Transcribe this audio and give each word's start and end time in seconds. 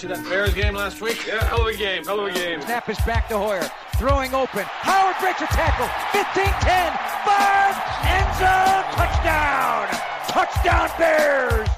See 0.00 0.06
that 0.06 0.24
Bears 0.30 0.54
game 0.54 0.72
last 0.72 1.02
week? 1.02 1.26
Yeah, 1.26 1.44
hell 1.44 1.60
of 1.60 1.66
a 1.66 1.76
game. 1.76 2.06
Hell 2.06 2.20
of 2.20 2.28
a 2.28 2.32
game. 2.32 2.62
Snap 2.62 2.88
is 2.88 2.96
back 3.04 3.28
to 3.28 3.36
Hoyer. 3.36 3.68
Throwing 4.00 4.32
open. 4.32 4.64
Howard 4.64 5.14
breaks 5.20 5.44
a 5.44 5.46
tackle. 5.52 5.84
15 6.16 6.40
10. 6.40 6.88
5. 7.28 7.76
End 8.08 8.30
zone. 8.40 8.80
Touchdown. 8.96 9.84
Touchdown 10.32 10.88
Bears. 10.96 11.68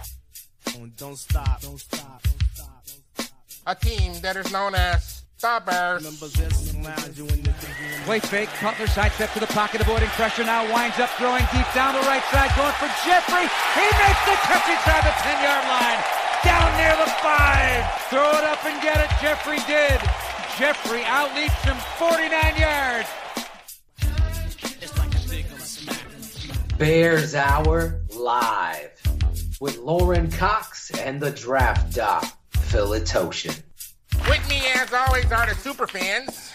Don't 0.97 1.19
stop. 1.19 1.63
Don't 1.63 1.81
stop. 1.81 2.23
Don't 2.23 2.45
stop. 2.55 3.27
A 3.67 3.75
team 3.75 4.15
that 4.23 4.37
is 4.37 4.53
known 4.53 4.77
as 4.77 5.25
the 5.41 5.61
Bears. 5.67 6.07
Play 8.07 8.21
fake. 8.21 8.51
Cutler 8.63 8.87
side 8.87 9.11
step 9.19 9.33
to 9.33 9.41
the 9.41 9.51
pocket, 9.51 9.81
avoiding 9.81 10.15
pressure. 10.15 10.45
Now 10.45 10.63
winds 10.73 11.01
up 11.01 11.11
throwing 11.19 11.43
deep 11.51 11.67
down 11.75 11.99
the 11.99 12.07
right 12.07 12.23
side, 12.31 12.55
going 12.55 12.77
for 12.79 12.87
Jeffery. 13.03 13.51
He 13.75 13.87
makes 13.99 14.23
the 14.31 14.39
catch 14.47 14.71
inside 14.71 15.11
the 15.11 15.15
10 15.27 15.43
yard 15.43 15.67
line. 15.67 16.22
Down 16.45 16.77
near 16.77 16.97
the 16.97 17.11
five. 17.23 17.93
Throw 18.11 18.31
it 18.31 18.45
up 18.45 18.65
and 18.65 18.83
get 18.83 18.99
it. 19.01 19.11
Jeffery 19.21 19.59
did. 19.67 20.01
Jeffery 20.59 21.03
outleaps 21.03 21.63
him 21.65 21.77
49 21.99 22.57
yards. 22.57 23.09
Bears 26.79 27.35
Hour 27.35 28.01
live 28.17 28.91
with 29.61 29.79
Lorin 29.79 30.31
Cox 30.31 30.91
and 30.99 31.21
the 31.21 31.31
draft 31.31 31.95
doc, 31.95 32.25
Philitoshin. 32.53 33.63
With 34.29 34.49
me, 34.49 34.63
as 34.75 34.93
always, 34.93 35.31
are 35.31 35.47
the 35.47 35.55
super 35.55 35.87
fans. 35.87 36.51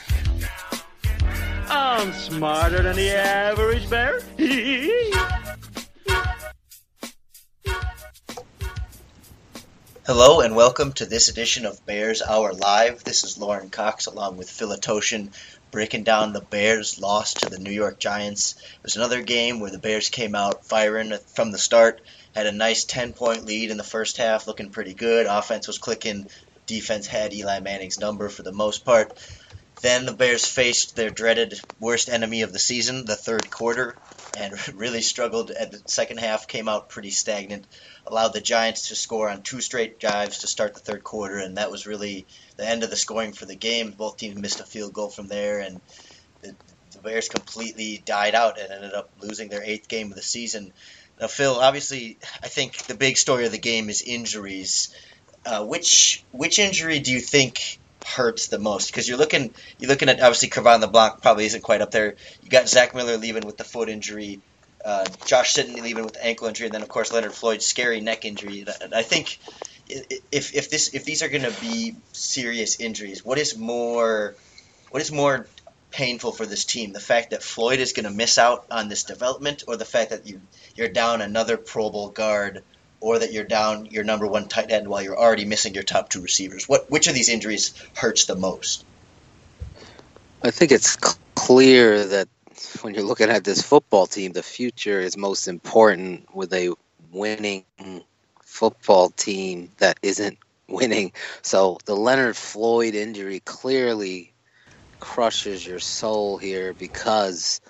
I'm 1.70 2.14
smarter 2.14 2.84
than 2.84 2.96
the 2.96 3.16
average 3.16 3.90
bear. 3.90 4.20
Hello 10.08 10.40
and 10.40 10.56
welcome 10.56 10.94
to 10.94 11.06
this 11.06 11.28
edition 11.28 11.66
of 11.66 11.86
Bears 11.86 12.22
Hour 12.22 12.54
Live. 12.54 13.04
This 13.04 13.26
is 13.26 13.38
Lorin 13.38 13.70
Cox 13.70 14.06
along 14.06 14.38
with 14.38 14.48
Philitoshin 14.50 15.34
breaking 15.70 16.06
down 16.06 16.32
the 16.32 16.40
Bears' 16.40 16.98
loss 16.98 17.34
to 17.34 17.50
the 17.50 17.60
New 17.60 17.74
York 17.74 18.00
Giants. 18.00 18.56
It 18.58 18.84
was 18.84 18.96
another 18.96 19.22
game 19.22 19.60
where 19.60 19.70
the 19.70 19.80
Bears 19.80 20.08
came 20.08 20.34
out 20.34 20.66
firing 20.66 21.12
from 21.36 21.52
the 21.52 21.58
start, 21.58 22.00
had 22.34 22.46
a 22.46 22.54
nice 22.54 22.86
10 22.86 23.12
point 23.12 23.44
lead 23.44 23.70
in 23.70 23.76
the 23.76 23.84
first 23.84 24.16
half, 24.16 24.48
looking 24.48 24.70
pretty 24.70 24.94
good. 24.94 25.26
Offense 25.26 25.68
was 25.68 25.78
clicking, 25.78 26.30
defense 26.68 27.06
had 27.06 27.34
Eli 27.34 27.60
Manning's 27.60 28.00
number 28.00 28.30
for 28.30 28.44
the 28.44 28.54
most 28.54 28.86
part. 28.86 29.12
Then 29.82 30.06
the 30.06 30.14
Bears 30.14 30.46
faced 30.46 30.96
their 30.96 31.12
dreaded 31.12 31.60
worst 31.80 32.10
enemy 32.10 32.42
of 32.42 32.52
the 32.52 32.60
season, 32.60 33.06
the 33.06 33.16
third 33.16 33.52
quarter, 33.52 33.96
and 34.38 34.56
really 34.76 35.02
struggled 35.02 35.52
at 35.52 35.72
the 35.72 35.82
second 35.86 36.20
half, 36.20 36.48
came 36.48 36.68
out 36.68 36.90
pretty 36.90 37.12
stagnant, 37.12 37.68
allowed 38.08 38.34
the 38.34 38.42
Giants 38.42 38.88
to 38.88 38.96
score 38.96 39.30
on 39.30 39.44
two 39.44 39.62
straight 39.62 40.00
drives 40.00 40.40
to 40.40 40.48
start 40.48 40.74
the 40.74 40.80
third 40.80 41.04
quarter, 41.04 41.38
and 41.38 41.58
that 41.58 41.70
was 41.70 41.86
really 41.86 42.26
the 42.56 42.68
end 42.68 42.84
of 42.84 42.90
the 42.90 42.96
scoring 42.96 43.34
for 43.34 43.46
the 43.46 43.56
game. 43.56 43.92
Both 43.92 44.18
teams 44.18 44.38
missed 44.38 44.60
a 44.60 44.66
field 44.66 44.94
goal 44.94 45.10
from 45.10 45.28
there, 45.28 45.60
and 45.60 45.80
the, 46.42 46.56
the 46.92 47.00
Bears 47.00 47.30
completely 47.30 48.02
died 48.04 48.34
out 48.34 48.60
and 48.60 48.72
ended 48.72 48.94
up 48.94 49.12
losing 49.22 49.50
their 49.50 49.64
eighth 49.64 49.88
game 49.88 50.10
of 50.10 50.16
the 50.16 50.24
season. 50.24 50.74
Now, 51.20 51.28
Phil, 51.28 51.56
obviously, 51.56 52.18
I 52.42 52.48
think 52.48 52.78
the 52.88 52.96
big 52.96 53.18
story 53.18 53.46
of 53.46 53.52
the 53.52 53.58
game 53.60 53.90
is 53.90 54.02
injuries. 54.02 54.96
Uh, 55.46 55.64
which 55.64 56.26
which 56.32 56.60
injury 56.60 57.00
do 57.00 57.12
you 57.12 57.22
think 57.22 57.80
hurts 58.16 58.48
the 58.48 58.60
most? 58.60 58.88
Because 58.88 59.08
you're 59.08 59.18
looking 59.18 59.54
you're 59.80 59.90
looking 59.90 60.10
at 60.10 60.22
obviously 60.22 60.50
Cre'Von 60.50 60.82
LeBlanc 60.82 61.22
probably 61.22 61.46
isn't 61.46 61.62
quite 61.62 61.82
up 61.82 61.92
there. 61.92 62.16
You 62.42 62.50
got 62.50 62.70
Zach 62.70 62.96
Miller 62.96 63.18
leaving 63.18 63.46
with 63.46 63.58
the 63.58 63.64
foot 63.64 63.90
injury, 63.90 64.40
uh, 64.84 65.06
Josh 65.26 65.54
Sitton 65.54 65.82
leaving 65.82 66.04
with 66.04 66.14
the 66.14 66.26
ankle 66.26 66.48
injury, 66.48 66.68
and 66.68 66.74
then 66.74 66.82
of 66.82 66.90
course 66.90 67.12
Leonard 67.12 67.34
Floyd's 67.34 67.66
scary 67.66 68.02
neck 68.02 68.26
injury. 68.26 68.66
And 68.82 68.94
I 68.94 69.04
think 69.04 69.40
if 69.90 70.56
if 70.56 70.70
this 70.70 70.94
if 70.94 71.06
these 71.06 71.24
are 71.24 71.30
going 71.30 71.44
to 71.44 71.62
be 71.62 71.96
serious 72.14 72.80
injuries, 72.80 73.24
what 73.24 73.38
is 73.38 73.58
more 73.58 74.36
what 74.90 75.02
is 75.02 75.12
more 75.12 75.48
painful 75.92 76.32
for 76.32 76.46
this 76.46 76.66
team? 76.66 76.94
The 76.94 77.00
fact 77.00 77.32
that 77.32 77.44
Floyd 77.44 77.80
is 77.80 77.94
going 77.94 78.06
to 78.06 78.12
miss 78.12 78.38
out 78.38 78.66
on 78.72 78.90
this 78.90 79.04
development, 79.04 79.64
or 79.68 79.78
the 79.78 79.86
fact 79.86 80.12
that 80.12 80.28
you 80.28 80.42
you're 80.76 80.90
down 80.90 81.22
another 81.22 81.58
Pro 81.58 81.90
Bowl 81.90 82.10
guard 82.10 82.64
or 83.00 83.20
that 83.20 83.32
you're 83.32 83.44
down 83.44 83.86
your 83.88 84.04
number 84.04 84.28
one 84.28 84.48
tight 84.48 84.72
end 84.72 84.88
while 84.88 85.02
you're 85.02 85.18
already 85.18 85.46
missing 85.46 85.74
your 85.74 85.84
top 85.84 86.10
two 86.10 86.22
receivers? 86.22 86.68
What 86.68 86.90
which 86.90 87.08
of 87.08 87.14
these 87.14 87.30
injuries 87.30 87.74
hurts 87.96 88.26
the 88.26 88.36
most? 88.36 88.86
I 90.44 90.52
think 90.52 90.72
it's 90.72 90.96
clear 91.36 92.06
that 92.06 92.28
when 92.82 92.94
you're 92.94 93.04
looking 93.04 93.30
at 93.30 93.44
this 93.44 93.62
football 93.62 94.08
team, 94.08 94.34
the 94.34 94.44
future 94.44 95.00
is 95.00 95.18
most 95.18 95.48
important 95.48 96.34
with 96.36 96.54
a 96.54 96.74
winning 97.12 97.66
football 98.42 99.10
team 99.10 99.72
that 99.78 100.00
isn't 100.02 100.38
winning. 100.68 101.12
So 101.42 101.78
the 101.86 101.96
Leonard 101.96 102.36
Floyd 102.36 102.96
injury 102.96 103.40
clearly 103.40 104.34
crushes 105.00 105.66
your 105.66 105.80
soul 105.80 106.38
here 106.38 106.74
because 106.74 107.62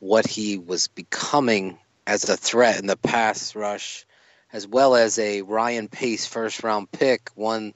what 0.00 0.26
he 0.26 0.58
was 0.58 0.88
becoming 0.88 1.78
as 2.06 2.28
a 2.28 2.36
threat 2.36 2.80
in 2.80 2.86
the 2.86 2.96
pass 2.96 3.54
rush 3.54 4.04
as 4.52 4.66
well 4.66 4.94
as 4.94 5.18
a 5.18 5.42
Ryan 5.42 5.88
Pace 5.88 6.26
first 6.26 6.62
round 6.62 6.90
pick, 6.92 7.30
one 7.34 7.74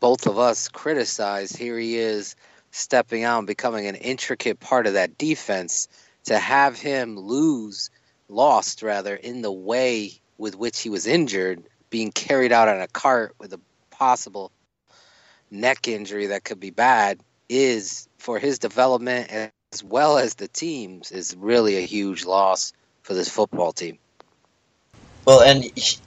both 0.00 0.26
of 0.26 0.38
us 0.38 0.68
criticized. 0.68 1.56
Here 1.56 1.78
he 1.78 1.96
is 1.96 2.34
stepping 2.70 3.24
out 3.24 3.38
and 3.38 3.46
becoming 3.46 3.86
an 3.86 3.94
intricate 3.94 4.60
part 4.60 4.86
of 4.86 4.94
that 4.94 5.18
defense. 5.18 5.88
To 6.24 6.38
have 6.38 6.78
him 6.78 7.18
lose, 7.18 7.90
lost 8.28 8.82
rather, 8.82 9.14
in 9.14 9.42
the 9.42 9.52
way 9.52 10.12
with 10.36 10.56
which 10.56 10.80
he 10.80 10.90
was 10.90 11.06
injured, 11.06 11.62
being 11.90 12.12
carried 12.12 12.52
out 12.52 12.68
on 12.68 12.80
a 12.80 12.88
cart 12.88 13.34
with 13.38 13.52
a 13.52 13.60
possible 13.90 14.52
neck 15.50 15.88
injury 15.88 16.26
that 16.26 16.44
could 16.44 16.60
be 16.60 16.70
bad, 16.70 17.20
is 17.48 18.08
for 18.18 18.38
his 18.38 18.58
development 18.58 19.30
as 19.72 19.82
well 19.82 20.18
as 20.18 20.34
the 20.34 20.48
team's, 20.48 21.10
is 21.12 21.34
really 21.36 21.76
a 21.76 21.86
huge 21.86 22.24
loss 22.26 22.72
for 23.02 23.14
this 23.14 23.28
football 23.28 23.72
team. 23.72 23.98
Well, 25.28 25.42
and 25.42 25.62
it, 25.62 26.00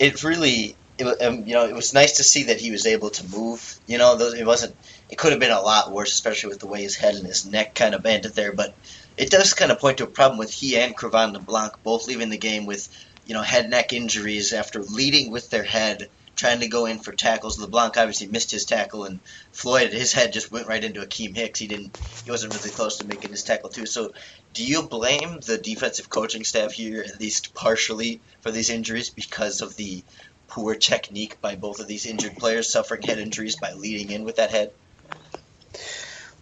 it, 0.00 0.24
really, 0.24 0.74
it, 0.98 1.06
um, 1.22 1.46
you 1.46 1.54
know, 1.54 1.64
it 1.64 1.76
was 1.76 1.94
nice 1.94 2.16
to 2.16 2.24
see 2.24 2.42
that 2.46 2.60
he 2.60 2.72
was 2.72 2.86
able 2.86 3.10
to 3.10 3.28
move. 3.28 3.78
You 3.86 3.98
know, 3.98 4.18
it 4.18 4.44
wasn't. 4.44 4.74
It 5.08 5.16
could 5.16 5.30
have 5.30 5.38
been 5.38 5.52
a 5.52 5.60
lot 5.60 5.92
worse, 5.92 6.12
especially 6.12 6.48
with 6.48 6.58
the 6.58 6.66
way 6.66 6.82
his 6.82 6.96
head 6.96 7.14
and 7.14 7.24
his 7.24 7.46
neck 7.46 7.76
kind 7.76 7.94
of 7.94 8.02
banded 8.02 8.32
there. 8.32 8.50
But 8.50 8.74
it 9.16 9.30
does 9.30 9.54
kind 9.54 9.70
of 9.70 9.78
point 9.78 9.98
to 9.98 10.04
a 10.04 10.08
problem 10.08 10.40
with 10.40 10.50
he 10.50 10.76
and 10.76 10.96
Cre'Von 10.96 11.34
LeBlanc 11.34 11.84
both 11.84 12.08
leaving 12.08 12.30
the 12.30 12.36
game 12.36 12.66
with, 12.66 12.88
you 13.26 13.34
know, 13.34 13.42
head 13.42 13.70
neck 13.70 13.92
injuries 13.92 14.52
after 14.52 14.82
leading 14.82 15.30
with 15.30 15.50
their 15.50 15.62
head, 15.62 16.08
trying 16.36 16.60
to 16.60 16.68
go 16.68 16.86
in 16.86 16.98
for 16.98 17.12
tackles. 17.12 17.58
LeBlanc 17.58 17.96
obviously 17.96 18.26
missed 18.28 18.50
his 18.50 18.64
tackle, 18.64 19.04
and 19.04 19.20
Floyd, 19.52 19.92
his 19.92 20.12
head 20.12 20.32
just 20.32 20.52
went 20.52 20.68
right 20.68 20.82
into 20.82 21.00
Akiem 21.00 21.36
Hicks. 21.36 21.60
He 21.60 21.66
didn't. 21.66 21.96
He 22.24 22.30
wasn't 22.30 22.54
really 22.54 22.70
close 22.70 22.98
to 22.98 23.06
making 23.06 23.30
his 23.30 23.44
tackle 23.44 23.70
too. 23.70 23.86
So 23.86 24.12
do 24.52 24.64
you 24.64 24.82
blame 24.84 25.40
the 25.40 25.58
defensive 25.58 26.08
coaching 26.10 26.44
staff 26.44 26.72
here, 26.72 27.04
at 27.06 27.20
least 27.20 27.54
partially, 27.54 28.20
for 28.40 28.50
these 28.50 28.70
injuries 28.70 29.10
because 29.10 29.60
of 29.62 29.76
the 29.76 30.04
poor 30.48 30.74
technique 30.74 31.40
by 31.40 31.56
both 31.56 31.80
of 31.80 31.88
these 31.88 32.06
injured 32.06 32.36
players 32.36 32.70
suffering 32.70 33.02
head 33.02 33.18
injuries 33.18 33.56
by 33.56 33.72
leading 33.72 34.10
in 34.10 34.24
with 34.24 34.36
that 34.36 34.50
head? 34.50 34.70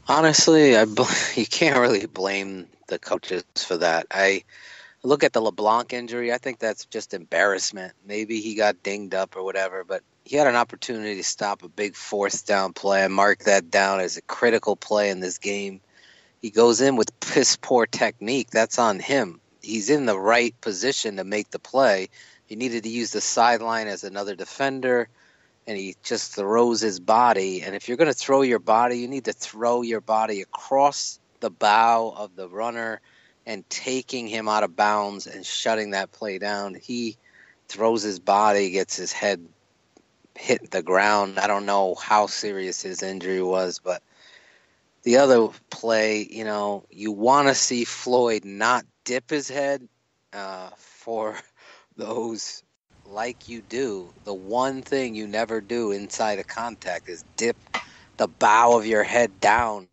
Honestly, 0.08 0.76
I 0.76 0.84
bl- 0.84 1.04
you 1.36 1.46
can't 1.46 1.78
really 1.78 2.06
blame 2.06 2.68
the 2.88 2.98
coaches 2.98 3.44
for 3.56 3.78
that. 3.78 4.06
I 4.10 4.44
look 5.02 5.24
at 5.24 5.32
the 5.32 5.40
LeBlanc 5.40 5.92
injury. 5.92 6.32
I 6.32 6.38
think 6.38 6.58
that's 6.58 6.86
just 6.86 7.14
embarrassment. 7.14 7.94
Maybe 8.06 8.40
he 8.40 8.54
got 8.54 8.82
dinged 8.82 9.14
up 9.14 9.36
or 9.36 9.42
whatever, 9.42 9.84
but 9.84 10.02
he 10.24 10.36
had 10.36 10.46
an 10.46 10.56
opportunity 10.56 11.16
to 11.16 11.24
stop 11.24 11.62
a 11.62 11.68
big 11.68 11.96
fourth 11.96 12.46
down 12.46 12.72
play 12.72 13.02
and 13.04 13.12
mark 13.12 13.40
that 13.44 13.70
down 13.70 14.00
as 14.00 14.16
a 14.16 14.22
critical 14.22 14.76
play 14.76 15.10
in 15.10 15.20
this 15.20 15.38
game 15.38 15.80
he 16.42 16.50
goes 16.50 16.80
in 16.80 16.96
with 16.96 17.18
piss 17.20 17.56
poor 17.56 17.86
technique. 17.86 18.50
That's 18.50 18.78
on 18.78 18.98
him. 18.98 19.40
He's 19.62 19.88
in 19.88 20.06
the 20.06 20.18
right 20.18 20.60
position 20.60 21.16
to 21.16 21.24
make 21.24 21.50
the 21.50 21.60
play. 21.60 22.08
He 22.46 22.56
needed 22.56 22.82
to 22.82 22.88
use 22.90 23.12
the 23.12 23.20
sideline 23.20 23.86
as 23.86 24.02
another 24.02 24.34
defender, 24.34 25.08
and 25.66 25.78
he 25.78 25.94
just 26.02 26.34
throws 26.34 26.80
his 26.80 26.98
body. 26.98 27.62
And 27.62 27.76
if 27.76 27.88
you're 27.88 27.96
going 27.96 28.10
to 28.10 28.14
throw 28.14 28.42
your 28.42 28.58
body, 28.58 28.98
you 28.98 29.06
need 29.06 29.26
to 29.26 29.32
throw 29.32 29.82
your 29.82 30.00
body 30.00 30.42
across 30.42 31.20
the 31.38 31.50
bow 31.50 32.12
of 32.14 32.34
the 32.34 32.48
runner 32.48 33.00
and 33.46 33.68
taking 33.68 34.26
him 34.26 34.48
out 34.48 34.64
of 34.64 34.76
bounds 34.76 35.26
and 35.26 35.44
shutting 35.44 35.90
that 35.90 36.12
play 36.12 36.38
down. 36.38 36.74
He 36.74 37.16
throws 37.68 38.02
his 38.02 38.20
body, 38.20 38.70
gets 38.70 38.96
his 38.96 39.12
head 39.12 39.46
hit 40.36 40.70
the 40.70 40.82
ground. 40.82 41.38
I 41.38 41.46
don't 41.46 41.66
know 41.66 41.94
how 41.94 42.26
serious 42.26 42.82
his 42.82 43.02
injury 43.02 43.42
was, 43.42 43.80
but 43.82 44.02
the 45.02 45.18
other 45.18 45.48
play, 45.70 46.26
you 46.30 46.44
know, 46.44 46.84
you 46.90 47.12
want 47.12 47.48
to 47.48 47.54
see 47.54 47.84
Floyd 47.84 48.44
not 48.44 48.84
dip 49.04 49.30
his 49.30 49.48
head 49.48 49.88
uh, 50.32 50.70
for 50.76 51.36
those 51.96 52.62
like 53.04 53.48
you 53.48 53.62
do. 53.62 54.12
The 54.24 54.34
one 54.34 54.82
thing 54.82 55.14
you 55.14 55.26
never 55.26 55.60
do 55.60 55.90
inside 55.92 56.38
a 56.38 56.44
contact 56.44 57.08
is 57.08 57.24
dip 57.36 57.56
the 58.16 58.28
bow 58.28 58.76
of 58.76 58.86
your 58.86 59.02
head 59.02 59.40
down. 59.40 59.88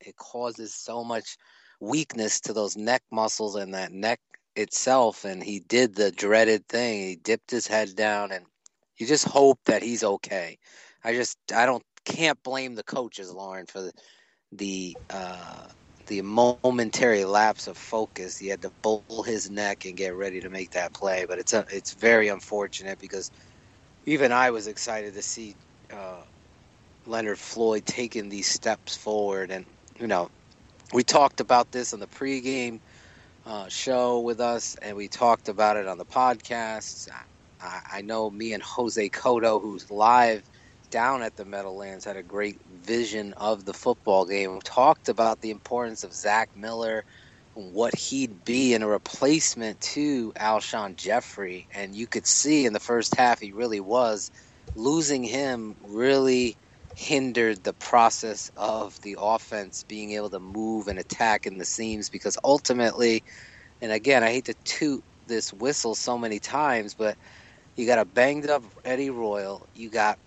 It 0.00 0.16
causes 0.16 0.72
so 0.74 1.02
much 1.02 1.36
weakness 1.82 2.40
to 2.42 2.54
those 2.54 2.76
neck 2.76 3.02
muscles 3.12 3.56
and 3.56 3.74
that 3.74 3.92
neck 3.92 4.20
itself. 4.56 5.24
And 5.24 5.42
he 5.42 5.60
did 5.60 5.94
the 5.96 6.12
dreaded 6.12 6.66
thing. 6.68 7.08
He 7.08 7.16
dipped 7.16 7.50
his 7.50 7.66
head 7.66 7.96
down, 7.96 8.32
and 8.32 8.46
you 8.98 9.06
just 9.06 9.26
hope 9.26 9.60
that 9.66 9.82
he's 9.82 10.04
okay. 10.04 10.58
I 11.04 11.14
just 11.14 11.38
I 11.54 11.66
don't 11.66 11.84
can't 12.06 12.42
blame 12.44 12.76
the 12.76 12.84
coaches, 12.84 13.32
Lorin, 13.32 13.66
for 13.66 13.82
the 13.82 13.92
the 14.52 14.96
uh, 15.10 15.66
the 16.08 16.22
momentary 16.22 17.24
lapse 17.24 17.68
of 17.68 17.78
focus. 17.78 18.38
He 18.38 18.48
had 18.48 18.62
to 18.62 18.72
bull 18.82 19.24
his 19.26 19.50
neck 19.50 19.84
and 19.86 19.96
get 19.96 20.14
ready 20.16 20.40
to 20.40 20.50
make 20.50 20.72
that 20.72 20.94
play. 20.94 21.26
But 21.28 21.38
it's 21.38 21.52
a, 21.52 21.66
it's 21.70 21.94
very 21.94 22.28
unfortunate 22.28 22.98
because 22.98 23.30
even 24.06 24.32
I 24.32 24.50
was 24.50 24.68
excited 24.68 25.14
to 25.14 25.22
see 25.22 25.56
uh, 25.92 26.22
Leonard 27.06 27.38
Floyd 27.38 27.86
taking 27.86 28.28
these 28.28 28.48
steps 28.48 28.96
forward. 28.96 29.50
And 29.50 29.66
you 30.00 30.06
know, 30.06 30.30
we 30.92 31.04
talked 31.04 31.40
about 31.40 31.72
this 31.72 31.92
on 31.94 32.00
the 32.00 32.06
pregame 32.06 32.80
uh, 33.46 33.68
show 33.68 34.20
with 34.20 34.40
us, 34.40 34.76
and 34.82 34.96
we 34.96 35.08
talked 35.08 35.48
about 35.48 35.76
it 35.76 35.88
on 35.88 35.98
the 35.98 36.04
podcast. 36.06 37.08
I, 37.60 37.80
I 37.90 38.02
know 38.02 38.30
me 38.30 38.52
and 38.52 38.62
Jose 38.62 39.10
Cotto, 39.10 39.60
who's 39.60 39.90
live 39.90 40.42
down 40.90 41.22
at 41.22 41.36
the 41.36 41.44
Meadowlands 41.44 42.04
had 42.04 42.16
a 42.16 42.22
great 42.22 42.60
vision 42.68 43.34
of 43.36 43.64
the 43.64 43.74
football 43.74 44.26
game. 44.26 44.54
We 44.54 44.60
Talked 44.64 45.08
about 45.08 45.40
the 45.40 45.50
importance 45.50 46.04
of 46.04 46.12
Zach 46.12 46.50
Miller, 46.54 47.04
what 47.54 47.94
he'd 47.96 48.44
be 48.44 48.74
in 48.74 48.82
a 48.82 48.88
replacement 48.88 49.80
to 49.80 50.32
Alshon 50.38 50.96
Jeffery. 50.96 51.68
and 51.74 51.94
you 51.94 52.06
could 52.06 52.26
see 52.26 52.66
in 52.66 52.72
the 52.74 52.80
first 52.80 53.16
half 53.16 53.40
he 53.40 53.52
really 53.52 53.80
was. 53.80 54.30
Losing 54.74 55.22
him 55.24 55.76
really 55.82 56.56
hindered 56.96 57.64
the 57.64 57.74
process 57.74 58.50
of 58.56 58.96
the 59.02 59.16
offense 59.20 59.84
being 59.88 60.12
able 60.12 60.30
to 60.30 60.40
move 60.40 60.88
and 60.88 60.98
attack 60.98 61.46
in 61.46 61.58
the 61.58 61.64
seams 61.66 62.10
because 62.10 62.38
ultimately, 62.44 63.22
and 63.80 63.92
again, 63.92 64.24
I 64.24 64.30
hate 64.30 64.46
to 64.46 64.54
toot 64.64 65.04
this 65.26 65.52
whistle 65.52 65.94
so 65.94 66.18
many 66.18 66.40
times, 66.40 66.94
but 66.94 67.16
you 67.76 67.86
got 67.86 68.00
a 68.00 68.06
banged 68.06 68.50
up 68.50 68.64
Eddie 68.84 69.10
Royal, 69.10 69.66
you 69.74 69.90
got 69.90 70.18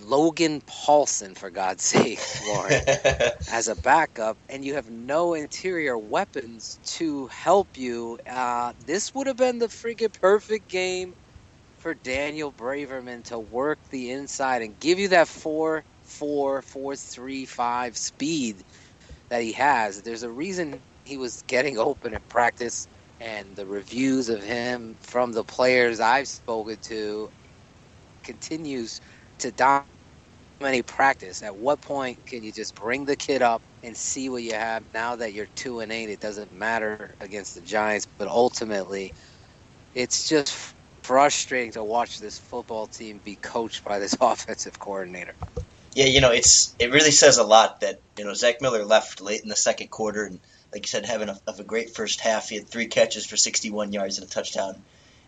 Logan 0.00 0.62
Paulson 0.66 1.34
for 1.34 1.50
God's 1.50 1.84
sake, 1.84 2.22
Lorin, 2.38 2.86
as 3.48 3.68
a 3.68 3.76
backup, 3.76 4.38
and 4.48 4.64
you 4.64 4.74
have 4.74 4.90
no 4.90 5.34
interior 5.34 5.98
weapons 5.98 6.80
to 6.84 7.28
help 7.28 7.70
you. 7.76 8.18
Uh, 8.26 8.72
this 8.78 9.12
would 9.14 9.26
have 9.28 9.36
been 9.36 9.58
the 9.58 9.68
freaking 9.68 10.14
perfect 10.20 10.68
game 10.68 11.14
for 11.78 11.94
Daniel 11.94 12.52
Braverman 12.52 13.24
to 13.26 13.38
work 13.38 13.78
the 13.90 14.10
inside 14.10 14.62
and 14.62 14.78
give 14.80 14.98
you 14.98 15.08
that 15.08 15.28
four, 15.28 15.84
four, 16.08 16.62
four, 16.62 16.96
three, 16.96 17.46
five 17.46 17.96
speed 17.98 18.64
that 19.30 19.42
he 19.42 19.52
has. 19.52 20.02
There's 20.02 20.22
a 20.22 20.32
reason 20.32 20.82
he 21.04 21.16
was 21.16 21.42
getting 21.48 21.78
open 21.78 22.14
in 22.14 22.20
practice, 22.28 22.88
and 23.20 23.56
the 23.56 23.66
reviews 23.66 24.28
of 24.28 24.42
him 24.42 24.98
from 25.02 25.32
the 25.32 25.44
players 25.44 26.00
I've 26.00 26.28
spoken 26.28 26.78
to 26.84 27.30
continues 28.24 29.00
to 29.40 29.52
dominate 29.52 30.86
practice. 30.86 31.42
At 31.42 31.56
what 31.56 31.82
point 31.82 32.26
can 32.26 32.42
you 32.44 32.52
just 32.52 32.74
bring 32.76 33.06
the 33.06 33.16
kid 33.16 33.42
up 33.42 33.62
and 33.82 33.96
see 33.96 34.28
what 34.30 34.42
you 34.44 34.54
have? 34.54 34.84
Now 34.94 35.16
that 35.16 35.32
you're 35.34 35.48
two 35.56 35.80
and 35.80 35.92
eight, 35.92 36.10
it 36.10 36.20
doesn't 36.20 36.52
matter 36.52 37.16
against 37.20 37.54
the 37.54 37.62
Giants, 37.62 38.06
but 38.18 38.28
ultimately, 38.28 39.12
it's 39.94 40.28
just 40.28 40.74
frustrating 41.04 41.72
to 41.72 41.84
watch 41.84 42.18
this 42.18 42.38
football 42.38 42.86
team 42.88 43.20
be 43.24 43.36
coached 43.36 43.84
by 43.84 43.98
this 43.98 44.16
offensive 44.22 44.78
coordinator. 44.78 45.36
Yeah, 45.98 46.06
you 46.06 46.20
know, 46.20 46.30
it's 46.30 46.74
it 46.78 46.92
really 46.92 47.10
says 47.10 47.38
a 47.38 47.44
lot 47.44 47.80
that 47.80 48.00
you 48.16 48.24
know 48.24 48.34
Zach 48.34 48.60
Miller 48.60 48.84
left 48.84 49.20
late 49.20 49.42
in 49.42 49.48
the 49.48 49.56
second 49.56 49.88
quarter, 49.88 50.24
and 50.24 50.38
like 50.72 50.84
you 50.84 50.88
said, 50.88 51.04
having 51.04 51.28
a, 51.28 51.40
of 51.46 51.58
a 51.58 51.64
great 51.64 51.90
first 51.90 52.20
half. 52.20 52.48
He 52.48 52.56
had 52.56 52.68
three 52.68 52.86
catches 52.86 53.26
for 53.26 53.36
61 53.36 53.92
yards 53.92 54.18
and 54.18 54.26
a 54.26 54.30
touchdown 54.30 54.80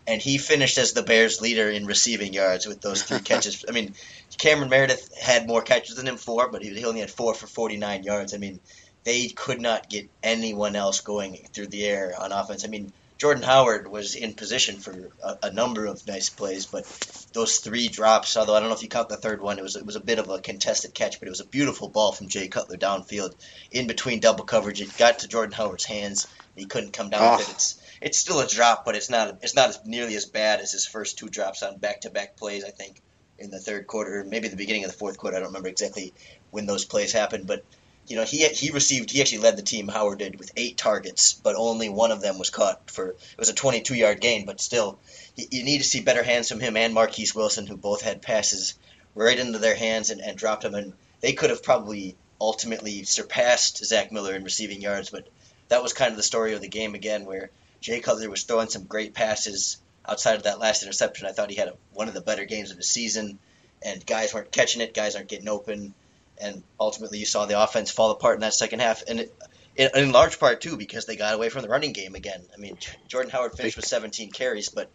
and 0.07 0.21
he 0.21 0.37
finished 0.37 0.77
as 0.77 0.93
the 0.93 1.03
Bears' 1.03 1.41
leader 1.41 1.69
in 1.69 1.85
receiving 1.85 2.33
yards 2.33 2.65
with 2.65 2.81
those 2.81 3.03
three 3.03 3.19
catches. 3.31 3.65
I 3.67 3.71
mean, 3.71 3.93
Cameron 4.37 4.69
Meredith 4.69 5.15
had 5.17 5.47
more 5.47 5.61
catches 5.61 5.95
than 5.95 6.07
him, 6.07 6.17
four, 6.17 6.49
but 6.49 6.63
he 6.63 6.85
only 6.85 7.01
had 7.01 7.11
four 7.11 7.33
for 7.33 7.47
49 7.47 8.03
yards. 8.03 8.33
I 8.33 8.37
mean, 8.37 8.59
they 9.03 9.27
could 9.27 9.61
not 9.61 9.89
get 9.89 10.09
anyone 10.23 10.75
else 10.75 11.01
going 11.01 11.47
through 11.53 11.67
the 11.67 11.85
air 11.85 12.15
on 12.19 12.31
offense. 12.31 12.65
I 12.65 12.67
mean, 12.67 12.91
Jordan 13.21 13.43
Howard 13.43 13.87
was 13.87 14.15
in 14.15 14.33
position 14.33 14.79
for 14.79 15.11
a, 15.23 15.37
a, 15.43 15.53
number 15.53 15.85
of 15.85 16.07
nice 16.07 16.29
plays, 16.29 16.65
but 16.65 16.85
those 17.33 17.59
three 17.59 17.87
drops, 17.87 18.35
although 18.35 18.55
I 18.55 18.59
don't 18.59 18.69
know 18.69 18.75
if 18.75 18.81
you 18.81 18.89
count 18.89 19.09
the 19.09 19.15
third 19.15 19.43
one, 19.43 19.59
it 19.59 19.61
was 19.61 19.75
it 19.75 19.85
was 19.85 19.95
a 19.95 19.99
bit 19.99 20.17
of 20.17 20.27
a 20.27 20.39
contested 20.39 20.95
catch, 20.95 21.19
but 21.19 21.27
it 21.27 21.29
was 21.29 21.39
a 21.39 21.45
beautiful 21.45 21.87
ball 21.87 22.13
from 22.13 22.29
Jay 22.29 22.47
Cutler 22.47 22.77
downfield 22.77 23.35
in 23.69 23.85
between 23.85 24.21
double 24.21 24.45
coverage. 24.45 24.81
It 24.81 24.97
got 24.97 25.19
to 25.19 25.27
Jordan 25.27 25.53
Howard's 25.53 25.85
hands. 25.85 26.25
He 26.55 26.65
couldn't 26.65 26.93
come 26.93 27.11
down 27.11 27.21
oh. 27.21 27.37
with 27.37 27.41
it. 27.41 27.47
Ah. 27.47 27.53
It's 27.53 27.81
it's 28.01 28.17
still 28.17 28.39
a 28.39 28.47
drop, 28.47 28.85
but 28.85 28.95
it's 28.95 29.11
not 29.11 29.37
it's 29.43 29.53
not 29.53 29.69
as 29.69 29.85
nearly 29.85 30.15
as 30.15 30.25
bad 30.25 30.59
as 30.59 30.71
his 30.71 30.87
first 30.87 31.19
two 31.19 31.29
drops 31.29 31.61
on 31.61 31.77
back 31.77 32.01
to 32.01 32.09
back 32.09 32.37
plays. 32.37 32.63
I 32.63 32.71
think 32.71 33.03
in 33.37 33.51
the 33.51 33.59
third 33.59 33.85
quarter, 33.85 34.23
maybe 34.23 34.47
the 34.47 34.55
beginning 34.55 34.83
of 34.83 34.91
the 34.91 34.97
fourth 34.97 35.19
quarter. 35.19 35.37
I 35.37 35.41
don't 35.41 35.49
remember 35.49 35.69
exactly 35.69 36.11
when 36.49 36.65
those 36.65 36.85
plays 36.85 37.11
happened, 37.11 37.45
but 37.45 37.63
you 38.11 38.17
know 38.17 38.25
he 38.25 38.45
he 38.49 38.71
received 38.71 39.09
he 39.09 39.21
actually 39.21 39.37
led 39.37 39.55
the 39.55 39.61
team. 39.61 39.87
Howard 39.87 40.19
did 40.19 40.37
with 40.37 40.51
eight 40.57 40.75
targets, 40.75 41.31
but 41.31 41.55
only 41.55 41.87
one 41.87 42.11
of 42.11 42.19
them 42.19 42.37
was 42.37 42.49
caught 42.49 42.91
for 42.91 43.11
it 43.11 43.17
was 43.37 43.47
a 43.47 43.53
22 43.53 43.95
yard 43.95 44.19
gain. 44.19 44.45
But 44.45 44.59
still, 44.59 44.99
you, 45.37 45.47
you 45.49 45.63
need 45.63 45.77
to 45.77 45.85
see 45.85 46.01
better 46.01 46.21
hands 46.21 46.49
from 46.49 46.59
him 46.59 46.75
and 46.75 46.93
Marquess 46.93 47.33
Wilson, 47.33 47.67
who 47.67 47.77
both 47.77 48.01
had 48.01 48.21
passes 48.21 48.75
right 49.15 49.39
into 49.39 49.59
their 49.59 49.75
hands 49.75 50.09
and, 50.09 50.19
and 50.19 50.37
dropped 50.37 50.63
them, 50.63 50.75
and 50.75 50.91
they 51.21 51.31
could 51.31 51.51
have 51.51 51.63
probably 51.63 52.17
ultimately 52.41 53.03
surpassed 53.03 53.85
Zach 53.85 54.11
Miller 54.11 54.35
in 54.35 54.43
receiving 54.43 54.81
yards, 54.81 55.09
but 55.09 55.27
that 55.69 55.81
was 55.81 55.93
kind 55.93 56.11
of 56.11 56.17
the 56.17 56.23
story 56.23 56.53
of 56.53 56.59
the 56.59 56.67
game 56.67 56.95
again, 56.95 57.23
where 57.23 57.49
Jay 57.79 58.01
Cutler 58.01 58.29
was 58.29 58.43
throwing 58.43 58.67
some 58.67 58.83
great 58.83 59.13
passes 59.13 59.77
outside 60.05 60.35
of 60.35 60.43
that 60.43 60.59
last 60.59 60.83
interception. 60.83 61.27
I 61.27 61.31
thought 61.31 61.49
he 61.49 61.55
had 61.55 61.69
a, 61.69 61.75
one 61.93 62.09
of 62.09 62.13
the 62.13 62.19
better 62.19 62.43
games 62.43 62.71
of 62.71 62.77
the 62.77 62.83
season, 62.83 63.39
and 63.81 64.05
guys 64.05 64.33
weren't 64.33 64.51
catching 64.51 64.81
it, 64.81 64.93
guys 64.93 65.15
aren't 65.15 65.29
getting 65.29 65.47
open, 65.47 65.93
and 66.41 66.63
ultimately 66.79 67.19
you 67.19 67.25
saw 67.25 67.45
the 67.45 67.61
offense 67.61 67.91
fall 67.91 68.11
apart 68.11 68.35
in 68.35 68.41
that 68.41 68.53
second 68.53 68.79
half, 68.79 69.03
and 69.07 69.19
it, 69.19 69.95
in, 69.95 70.11
large 70.11 70.39
part 70.39 70.61
too 70.61 70.77
because 70.77 71.05
they 71.05 71.15
got 71.15 71.33
away 71.33 71.49
from 71.49 71.61
the 71.61 71.69
running 71.69 71.93
game 71.93 72.15
again. 72.15 72.41
I 72.53 72.59
mean, 72.59 72.77
Jordan 73.07 73.31
Howard 73.31 73.53
finished 73.53 73.77
with 73.77 73.85
17 73.85 74.31
carries, 74.31 74.69
but 74.69 74.89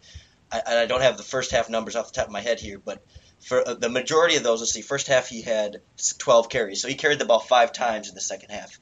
I, 0.50 0.62
I 0.66 0.86
don't 0.86 1.02
have 1.02 1.16
the 1.16 1.22
first 1.22 1.50
half 1.50 1.70
numbers 1.70 1.96
off 1.96 2.12
the 2.12 2.16
top 2.16 2.26
of 2.26 2.32
my 2.32 2.40
head 2.40 2.60
here, 2.60 2.78
but 2.78 3.02
for 3.40 3.66
uh, 3.66 3.74
the 3.74 3.88
majority 3.88 4.36
of 4.36 4.42
those, 4.42 4.60
let's 4.60 4.72
see, 4.72 4.82
first 4.82 5.06
half 5.06 5.28
he 5.28 5.42
had 5.42 5.80
12 6.18 6.48
carries, 6.48 6.82
so 6.82 6.88
he 6.88 6.94
carried 6.94 7.18
the 7.18 7.24
ball 7.24 7.40
five 7.40 7.72
times 7.72 8.08
in 8.08 8.14
the 8.14 8.20
second 8.20 8.50
half. 8.50 8.78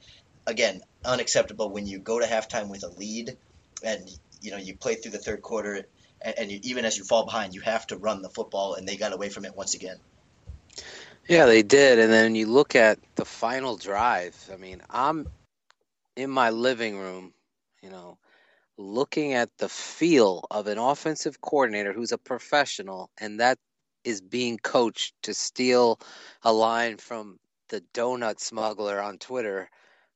Again, 0.47 0.81
unacceptable 1.03 1.69
when 1.69 1.87
you 1.87 1.99
go 1.99 2.19
to 2.19 2.25
halftime 2.25 2.69
with 2.69 2.83
a 2.83 2.89
lead 2.89 3.37
and 3.83 4.09
you 4.41 4.51
know 4.51 4.57
you 4.57 4.75
play 4.75 4.95
through 4.95 5.11
the 5.11 5.17
third 5.17 5.41
quarter, 5.41 5.85
and, 6.21 6.35
and 6.37 6.51
you, 6.51 6.59
even 6.63 6.85
as 6.85 6.97
you 6.97 7.03
fall 7.03 7.25
behind, 7.25 7.53
you 7.53 7.61
have 7.61 7.87
to 7.87 7.97
run 7.97 8.21
the 8.21 8.29
football, 8.29 8.75
and 8.75 8.87
they 8.87 8.97
got 8.97 9.13
away 9.13 9.29
from 9.29 9.45
it 9.45 9.55
once 9.55 9.73
again. 9.73 9.97
Yeah, 11.27 11.45
they 11.45 11.63
did. 11.63 11.99
And 11.99 12.11
then 12.11 12.35
you 12.35 12.47
look 12.47 12.75
at 12.75 12.99
the 13.15 13.25
final 13.25 13.77
drive. 13.77 14.35
I 14.51 14.57
mean, 14.57 14.81
I'm 14.89 15.27
in 16.15 16.29
my 16.29 16.49
living 16.51 16.97
room, 16.97 17.33
you 17.81 17.89
know, 17.89 18.17
looking 18.77 19.33
at 19.33 19.49
the 19.57 19.69
feel 19.69 20.45
of 20.51 20.67
an 20.67 20.77
offensive 20.77 21.41
coordinator 21.41 21.93
who's 21.93 22.11
a 22.11 22.17
professional, 22.17 23.09
and 23.19 23.39
that 23.39 23.57
is 24.03 24.21
being 24.21 24.57
coached 24.57 25.15
to 25.23 25.33
steal 25.33 25.99
a 26.43 26.53
line 26.53 26.97
from 26.97 27.39
the 27.69 27.81
donut 27.93 28.39
smuggler 28.39 29.01
on 29.01 29.17
Twitter. 29.17 29.69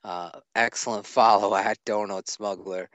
Uh, 0.04 0.32
excellent 0.56 1.06
follow 1.06 1.56
at 1.56 1.84
donut 1.86 2.30
smuggler 2.30 2.90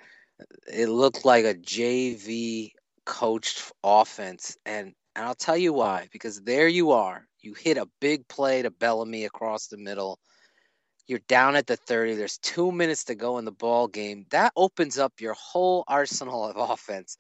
it 0.67 0.89
looked 0.89 1.25
like 1.25 1.45
a 1.45 1.55
JV 1.55 2.73
coached 3.05 3.73
offense. 3.83 4.57
And, 4.65 4.95
and 5.15 5.25
I'll 5.25 5.35
tell 5.35 5.57
you 5.57 5.73
why. 5.73 6.09
Because 6.13 6.41
there 6.43 6.69
you 6.69 6.93
are. 6.93 7.27
You 7.41 7.55
hit 7.55 7.77
a 7.77 7.89
big 8.01 8.27
play 8.29 8.63
to 8.63 8.71
Bellamy 8.71 9.25
across 9.25 9.67
the 9.67 9.77
middle. 9.77 10.19
You're 11.07 11.21
down 11.29 11.57
at 11.57 11.67
the 11.67 11.77
30. 11.77 12.15
There's 12.15 12.39
two 12.39 12.73
minutes 12.73 13.05
to 13.05 13.15
go 13.15 13.39
in 13.39 13.45
the 13.45 13.53
ball 13.53 13.89
game. 13.89 14.27
That 14.31 14.53
opens 14.57 14.99
up 14.99 15.13
your 15.21 15.35
whole 15.35 15.85
arsenal 15.87 16.45
of 16.45 16.57
offense. 16.71 17.17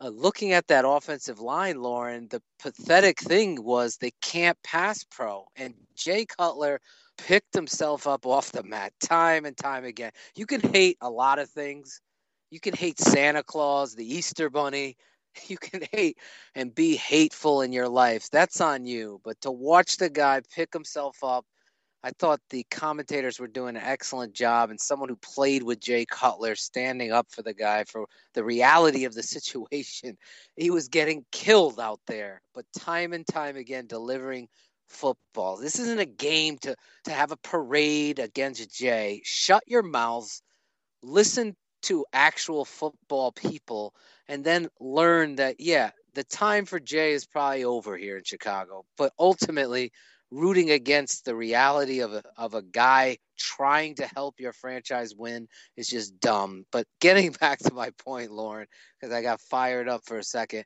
Uh, 0.00 0.08
looking 0.08 0.52
at 0.52 0.66
that 0.68 0.86
offensive 0.86 1.40
line, 1.40 1.80
Lorin, 1.80 2.28
the 2.28 2.42
pathetic 2.60 3.20
thing 3.20 3.62
was 3.62 3.96
they 3.96 4.12
can't 4.20 4.60
pass 4.62 5.04
pro. 5.04 5.46
And 5.56 5.74
Jay 5.94 6.26
Cutler 6.26 6.80
picked 7.16 7.54
himself 7.54 8.06
up 8.06 8.26
off 8.26 8.52
the 8.52 8.62
mat 8.62 8.92
time 9.00 9.44
and 9.44 9.56
time 9.56 9.84
again. 9.84 10.10
You 10.34 10.46
can 10.46 10.60
hate 10.60 10.98
a 11.00 11.10
lot 11.10 11.38
of 11.38 11.48
things, 11.48 12.00
you 12.50 12.60
can 12.60 12.74
hate 12.74 13.00
Santa 13.00 13.42
Claus, 13.42 13.94
the 13.94 14.06
Easter 14.06 14.50
Bunny. 14.50 14.96
you 15.48 15.56
can 15.58 15.82
hate 15.92 16.18
and 16.54 16.74
be 16.74 16.96
hateful 16.96 17.62
in 17.62 17.72
your 17.72 17.88
life. 17.88 18.30
That's 18.30 18.60
on 18.60 18.86
you. 18.86 19.20
But 19.24 19.40
to 19.42 19.50
watch 19.50 19.96
the 19.96 20.10
guy 20.10 20.40
pick 20.54 20.72
himself 20.72 21.22
up, 21.22 21.46
I 22.02 22.10
thought 22.10 22.40
the 22.50 22.66
commentators 22.70 23.40
were 23.40 23.48
doing 23.48 23.76
an 23.76 23.82
excellent 23.82 24.34
job, 24.34 24.68
and 24.68 24.78
someone 24.78 25.08
who 25.08 25.16
played 25.16 25.62
with 25.62 25.80
Jay 25.80 26.04
Cutler 26.04 26.54
standing 26.54 27.12
up 27.12 27.32
for 27.32 27.40
the 27.40 27.54
guy 27.54 27.84
for 27.84 28.04
the 28.34 28.44
reality 28.44 29.06
of 29.06 29.14
the 29.14 29.22
situation. 29.36 30.18
He 30.54 30.70
was 30.70 30.88
getting 30.88 31.24
killed 31.32 31.80
out 31.80 32.00
there, 32.06 32.42
but 32.54 32.66
time 32.78 33.14
and 33.14 33.26
time 33.26 33.56
again 33.56 33.86
delivering 33.86 34.48
football. 34.86 35.56
This 35.56 35.78
isn't 35.78 35.98
a 35.98 36.04
game 36.04 36.58
to 36.58 36.76
to 37.04 37.10
have 37.10 37.32
a 37.32 37.38
parade 37.38 38.18
against 38.18 38.76
Jay. 38.76 39.22
Shut 39.24 39.62
your 39.66 39.82
mouths. 39.82 40.42
Listen 41.02 41.56
to 41.84 42.04
actual 42.12 42.64
football 42.64 43.32
people 43.32 43.94
and 44.28 44.44
then 44.44 44.68
learn 44.80 45.36
that 45.36 45.60
yeah, 45.60 45.90
the 46.14 46.24
time 46.24 46.64
for 46.64 46.80
Jay 46.80 47.12
is 47.12 47.26
probably 47.26 47.64
over 47.64 47.96
here 47.96 48.18
in 48.18 48.24
Chicago, 48.24 48.84
but 48.96 49.12
ultimately 49.18 49.92
rooting 50.30 50.70
against 50.70 51.24
the 51.24 51.34
reality 51.34 52.00
of 52.00 52.12
a 52.12 52.22
of 52.36 52.54
a 52.54 52.62
guy 52.62 53.18
trying 53.38 53.94
to 53.96 54.06
help 54.06 54.40
your 54.40 54.52
franchise 54.52 55.14
win 55.14 55.46
is 55.76 55.88
just 55.88 56.18
dumb. 56.20 56.64
But 56.72 56.86
getting 57.00 57.32
back 57.40 57.58
to 57.60 57.74
my 57.74 57.90
point, 58.04 58.32
Lorin, 58.32 58.66
because 59.00 59.14
I 59.14 59.22
got 59.22 59.40
fired 59.40 59.88
up 59.88 60.02
for 60.04 60.18
a 60.18 60.24
second, 60.24 60.64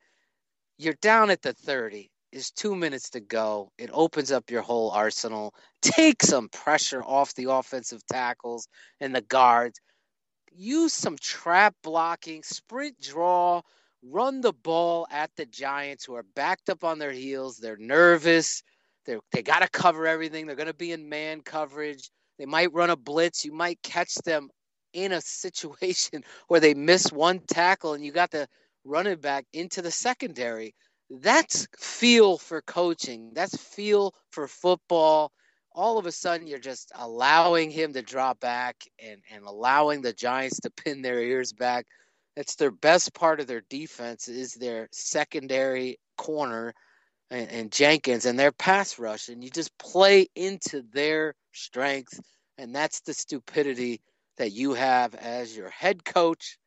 you're 0.78 0.94
down 1.02 1.30
at 1.30 1.42
the 1.42 1.52
30. 1.52 2.10
Is 2.30 2.50
two 2.50 2.76
minutes 2.76 3.08
to 3.10 3.20
go. 3.20 3.72
It 3.78 3.88
opens 3.90 4.30
up 4.30 4.50
your 4.50 4.60
whole 4.60 4.90
arsenal. 4.90 5.54
Take 5.80 6.22
some 6.22 6.50
pressure 6.50 7.02
off 7.02 7.34
the 7.34 7.50
offensive 7.50 8.06
tackles 8.06 8.68
and 9.00 9.14
the 9.14 9.22
guards. 9.22 9.80
Use 10.56 10.92
some 10.92 11.16
trap 11.18 11.74
blocking, 11.82 12.42
sprint 12.42 13.00
draw, 13.00 13.62
run 14.02 14.40
the 14.40 14.52
ball 14.52 15.06
at 15.10 15.30
the 15.36 15.46
Giants 15.46 16.04
who 16.04 16.14
are 16.16 16.26
backed 16.34 16.70
up 16.70 16.84
on 16.84 16.98
their 16.98 17.12
heels. 17.12 17.58
They're 17.58 17.76
nervous 17.78 18.62
they 19.06 19.18
they 19.32 19.42
got 19.42 19.60
to 19.60 19.68
cover 19.70 20.06
everything. 20.06 20.46
They're 20.46 20.56
going 20.56 20.68
to 20.68 20.74
be 20.74 20.92
in 20.92 21.08
man 21.08 21.40
coverage. 21.40 22.10
They 22.38 22.46
might 22.46 22.72
run 22.72 22.90
a 22.90 22.96
blitz. 22.96 23.44
You 23.44 23.52
might 23.52 23.82
catch 23.82 24.14
them 24.16 24.50
in 24.92 25.12
a 25.12 25.20
situation 25.20 26.22
where 26.48 26.60
they 26.60 26.74
miss 26.74 27.12
one 27.12 27.40
tackle 27.48 27.94
and 27.94 28.04
you 28.04 28.12
got 28.12 28.30
the 28.30 28.48
running 28.84 29.18
back 29.18 29.46
into 29.52 29.82
the 29.82 29.90
secondary. 29.90 30.74
That's 31.10 31.66
feel 31.78 32.38
for 32.38 32.62
coaching. 32.62 33.32
That's 33.34 33.56
feel 33.56 34.14
for 34.30 34.46
football. 34.46 35.32
All 35.78 35.96
of 35.96 36.06
a 36.06 36.12
sudden, 36.12 36.48
you're 36.48 36.58
just 36.58 36.90
allowing 36.96 37.70
him 37.70 37.92
to 37.92 38.02
drop 38.02 38.40
back 38.40 38.82
and, 38.98 39.22
and 39.30 39.44
allowing 39.44 40.02
the 40.02 40.12
Giants 40.12 40.58
to 40.62 40.70
pin 40.70 41.02
their 41.02 41.20
ears 41.20 41.52
back. 41.52 41.86
That's 42.34 42.56
their 42.56 42.72
best 42.72 43.14
part 43.14 43.38
of 43.38 43.46
their 43.46 43.62
defense 43.70 44.26
is 44.26 44.54
their 44.54 44.88
secondary 44.90 46.00
corner 46.16 46.74
and, 47.30 47.48
and 47.48 47.70
Jenkins 47.70 48.24
and 48.24 48.36
their 48.36 48.50
pass 48.50 48.98
rush, 48.98 49.28
and 49.28 49.44
you 49.44 49.50
just 49.50 49.70
play 49.78 50.26
into 50.34 50.82
their 50.92 51.36
strength, 51.52 52.18
and 52.58 52.74
that's 52.74 52.98
the 53.02 53.14
stupidity 53.14 54.00
that 54.36 54.50
you 54.50 54.74
have 54.74 55.14
as 55.14 55.56
your 55.56 55.70
head 55.70 56.04
coach, 56.04 56.58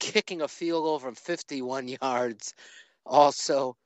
kicking 0.00 0.40
a 0.40 0.48
field 0.48 0.84
goal 0.84 0.98
from 0.98 1.14
51 1.14 1.88
yards. 2.02 2.54
Also, 3.04 3.76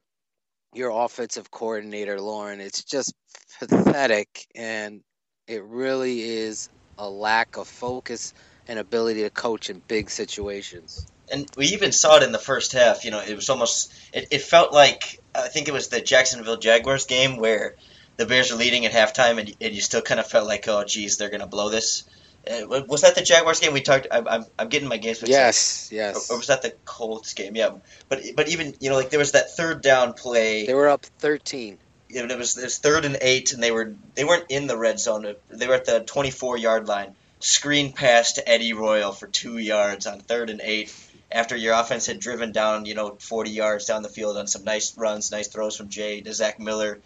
your 0.75 0.91
offensive 0.91 1.51
coordinator, 1.51 2.21
Lorin. 2.21 2.61
It's 2.61 2.85
just 2.85 3.15
pathetic, 3.59 4.47
and 4.55 5.03
it 5.47 5.63
really 5.65 6.21
is 6.21 6.69
a 6.99 7.09
lack 7.09 7.57
of 7.57 7.69
focus 7.69 8.35
and 8.67 8.79
ability 8.79 9.23
to 9.23 9.31
coach 9.31 9.71
in 9.71 9.81
big 9.87 10.11
situations 10.11 11.07
and 11.31 11.47
we 11.57 11.67
even 11.67 11.93
saw 11.93 12.17
it 12.17 12.23
in 12.23 12.33
the 12.33 12.39
first 12.39 12.73
half. 12.73 13.05
You 13.05 13.11
know, 13.11 13.21
it 13.21 13.35
was 13.35 13.49
almost 13.51 13.93
it, 14.13 14.29
it 14.31 14.43
felt 14.43 14.73
like 14.73 15.21
I 15.35 15.49
think 15.49 15.69
it 15.69 15.73
was 15.73 15.89
the 15.89 16.01
Jacksonville 16.01 16.57
Jaguars 16.57 17.07
game 17.07 17.37
where 17.37 17.77
the 18.17 18.27
Bears 18.27 18.51
are 18.51 18.57
leading 18.57 18.85
at 18.85 18.93
halftime, 18.93 19.39
and, 19.39 19.55
and 19.61 19.75
you 19.75 19.81
still 19.81 20.03
kind 20.03 20.19
of 20.19 20.27
felt 20.27 20.47
like, 20.47 20.67
oh, 20.69 20.85
geez, 20.85 21.17
they're 21.17 21.31
going 21.31 21.41
to 21.41 21.47
blow 21.47 21.69
this. 21.69 22.05
Uh, 22.47 22.83
was 22.89 23.03
that 23.03 23.15
the 23.15 23.23
Jaguars 23.23 23.61
game 23.61 23.73
we 23.73 23.81
talked? 23.81 24.07
I, 24.11 24.23
I'm, 24.27 24.45
I'm 24.59 24.69
getting 24.69 24.89
my 24.89 24.97
games 24.97 25.21
mixed 25.21 25.31
Yes, 25.31 25.91
yes. 25.93 26.31
Or, 26.31 26.35
or, 26.35 26.39
was 26.39 26.47
that 26.47 26.63
the 26.63 26.73
Colts 26.85 27.35
game? 27.35 27.57
Yeah, 27.57 27.71
but 28.09 28.23
but 28.37 28.49
even 28.49 28.75
you 28.81 28.91
know 28.91 28.97
like 28.97 29.11
there 29.11 29.19
was 29.19 29.33
that 29.33 29.55
third 29.55 29.83
down 29.83 30.15
play. 30.15 30.67
They 30.67 30.75
were 30.75 30.89
up 30.89 31.05
thirteen. 31.19 31.79
Yeah, 32.09 32.25
it 32.25 32.39
was 32.39 32.57
it 32.57 32.65
was 32.65 32.79
third 32.79 33.05
and 33.05 33.19
eight, 33.21 33.53
and 33.53 33.63
they 33.63 33.71
were 33.71 33.95
they 34.15 34.25
weren't 34.25 34.47
in 34.49 34.67
the 34.67 34.79
red 34.79 34.99
zone. 34.99 35.35
They 35.51 35.67
were 35.67 35.75
at 35.75 35.85
the 35.85 36.01
24 36.01 36.57
yard 36.57 36.89
line. 36.89 37.15
Screen 37.41 37.93
pass 37.93 38.33
to 38.35 38.49
Eddie 38.49 38.73
Royal 38.73 39.13
for 39.13 39.27
two 39.27 39.59
yards 39.59 40.07
on 40.07 40.21
third 40.21 40.51
and 40.51 40.61
eight 40.63 40.93
after 41.31 41.57
your 41.57 41.75
offense 41.75 42.07
had 42.07 42.19
driven 42.19 42.53
down, 42.53 42.87
you 42.87 42.95
know, 42.95 43.17
40 43.21 43.51
yards 43.51 43.85
down 43.85 44.03
the 44.03 44.09
field 44.09 44.37
on 44.37 44.47
some 44.47 44.65
nice 44.65 44.97
runs, 44.97 45.31
nice 45.31 45.49
throws 45.49 45.77
from 45.77 45.89
Jay 45.89 46.21
to 46.23 46.33
Zach 46.33 46.59
Miller. 46.59 47.01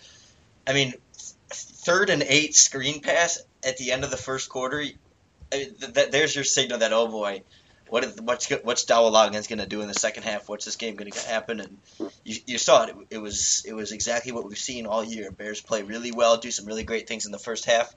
I 0.66 0.72
mean, 0.72 0.94
third 1.50 2.10
and 2.10 2.22
eight 2.22 2.54
screen 2.54 3.00
pass 3.00 3.42
at 3.64 3.78
the 3.78 3.92
end 3.92 4.04
of 4.04 4.10
the 4.10 4.16
first 4.16 4.48
quarter. 4.48 4.84
Th- 5.52 5.94
th- 5.94 6.10
there's 6.10 6.34
your 6.34 6.44
signal 6.44 6.78
that 6.78 6.92
oh 6.92 7.08
boy, 7.08 7.42
what 7.88 8.04
is, 8.04 8.20
what's 8.20 8.48
what's 8.50 8.84
Dowell 8.84 9.12
Loggains 9.12 9.48
going 9.48 9.58
to 9.58 9.66
do 9.66 9.80
in 9.80 9.88
the 9.88 9.94
second 9.94 10.24
half? 10.24 10.48
What's 10.48 10.64
this 10.64 10.76
game 10.76 10.96
going 10.96 11.10
to 11.10 11.28
happen? 11.28 11.60
And 11.60 11.78
you, 12.24 12.36
you 12.46 12.58
saw 12.58 12.84
it. 12.84 12.90
it. 12.90 12.96
It 13.10 13.18
was 13.18 13.64
it 13.66 13.74
was 13.74 13.92
exactly 13.92 14.32
what 14.32 14.48
we've 14.48 14.58
seen 14.58 14.86
all 14.86 15.04
year. 15.04 15.30
Bears 15.30 15.60
play 15.60 15.82
really 15.82 16.12
well, 16.12 16.36
do 16.38 16.50
some 16.50 16.66
really 16.66 16.84
great 16.84 17.06
things 17.06 17.26
in 17.26 17.32
the 17.32 17.38
first 17.38 17.66
half. 17.66 17.94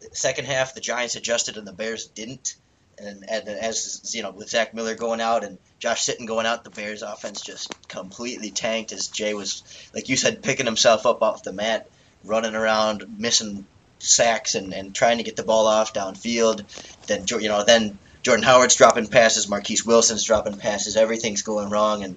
The 0.00 0.08
second 0.12 0.44
half, 0.44 0.74
the 0.74 0.80
Giants 0.80 1.16
adjusted 1.16 1.56
and 1.56 1.66
the 1.66 1.72
Bears 1.72 2.06
didn't 2.06 2.56
and, 2.98 3.24
and 3.28 3.48
as 3.48 4.12
you 4.14 4.22
know, 4.22 4.30
with 4.30 4.48
Zach 4.48 4.74
Miller 4.74 4.94
going 4.94 5.20
out 5.20 5.44
and 5.44 5.58
Josh 5.78 6.06
Sitton 6.06 6.26
going 6.26 6.46
out, 6.46 6.64
the 6.64 6.70
Bears' 6.70 7.02
offense 7.02 7.42
just 7.42 7.74
completely 7.88 8.50
tanked. 8.50 8.92
As 8.92 9.08
Jay 9.08 9.34
was, 9.34 9.62
like 9.94 10.08
you 10.08 10.16
said, 10.16 10.42
picking 10.42 10.66
himself 10.66 11.06
up 11.06 11.22
off 11.22 11.42
the 11.42 11.52
mat, 11.52 11.88
running 12.24 12.54
around, 12.54 13.18
missing 13.18 13.66
sacks, 13.98 14.54
and, 14.54 14.72
and 14.72 14.94
trying 14.94 15.18
to 15.18 15.24
get 15.24 15.36
the 15.36 15.42
ball 15.42 15.66
off 15.66 15.94
downfield. 15.94 16.64
Then 17.06 17.24
you 17.40 17.48
know, 17.48 17.64
then 17.64 17.98
Jordan 18.22 18.44
Howard's 18.44 18.76
dropping 18.76 19.06
passes, 19.06 19.48
Marquess 19.48 19.84
Wilson's 19.86 20.24
dropping 20.24 20.58
passes. 20.58 20.96
Everything's 20.96 21.42
going 21.42 21.70
wrong, 21.70 22.02
and 22.02 22.16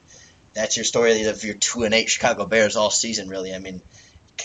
that's 0.54 0.76
your 0.78 0.84
story 0.84 1.24
of 1.24 1.44
your 1.44 1.56
two 1.56 1.84
and 1.84 1.94
eight 1.94 2.10
Chicago 2.10 2.46
Bears 2.46 2.76
all 2.76 2.90
season. 2.90 3.30
Really, 3.30 3.54
I 3.54 3.60
mean, 3.60 3.82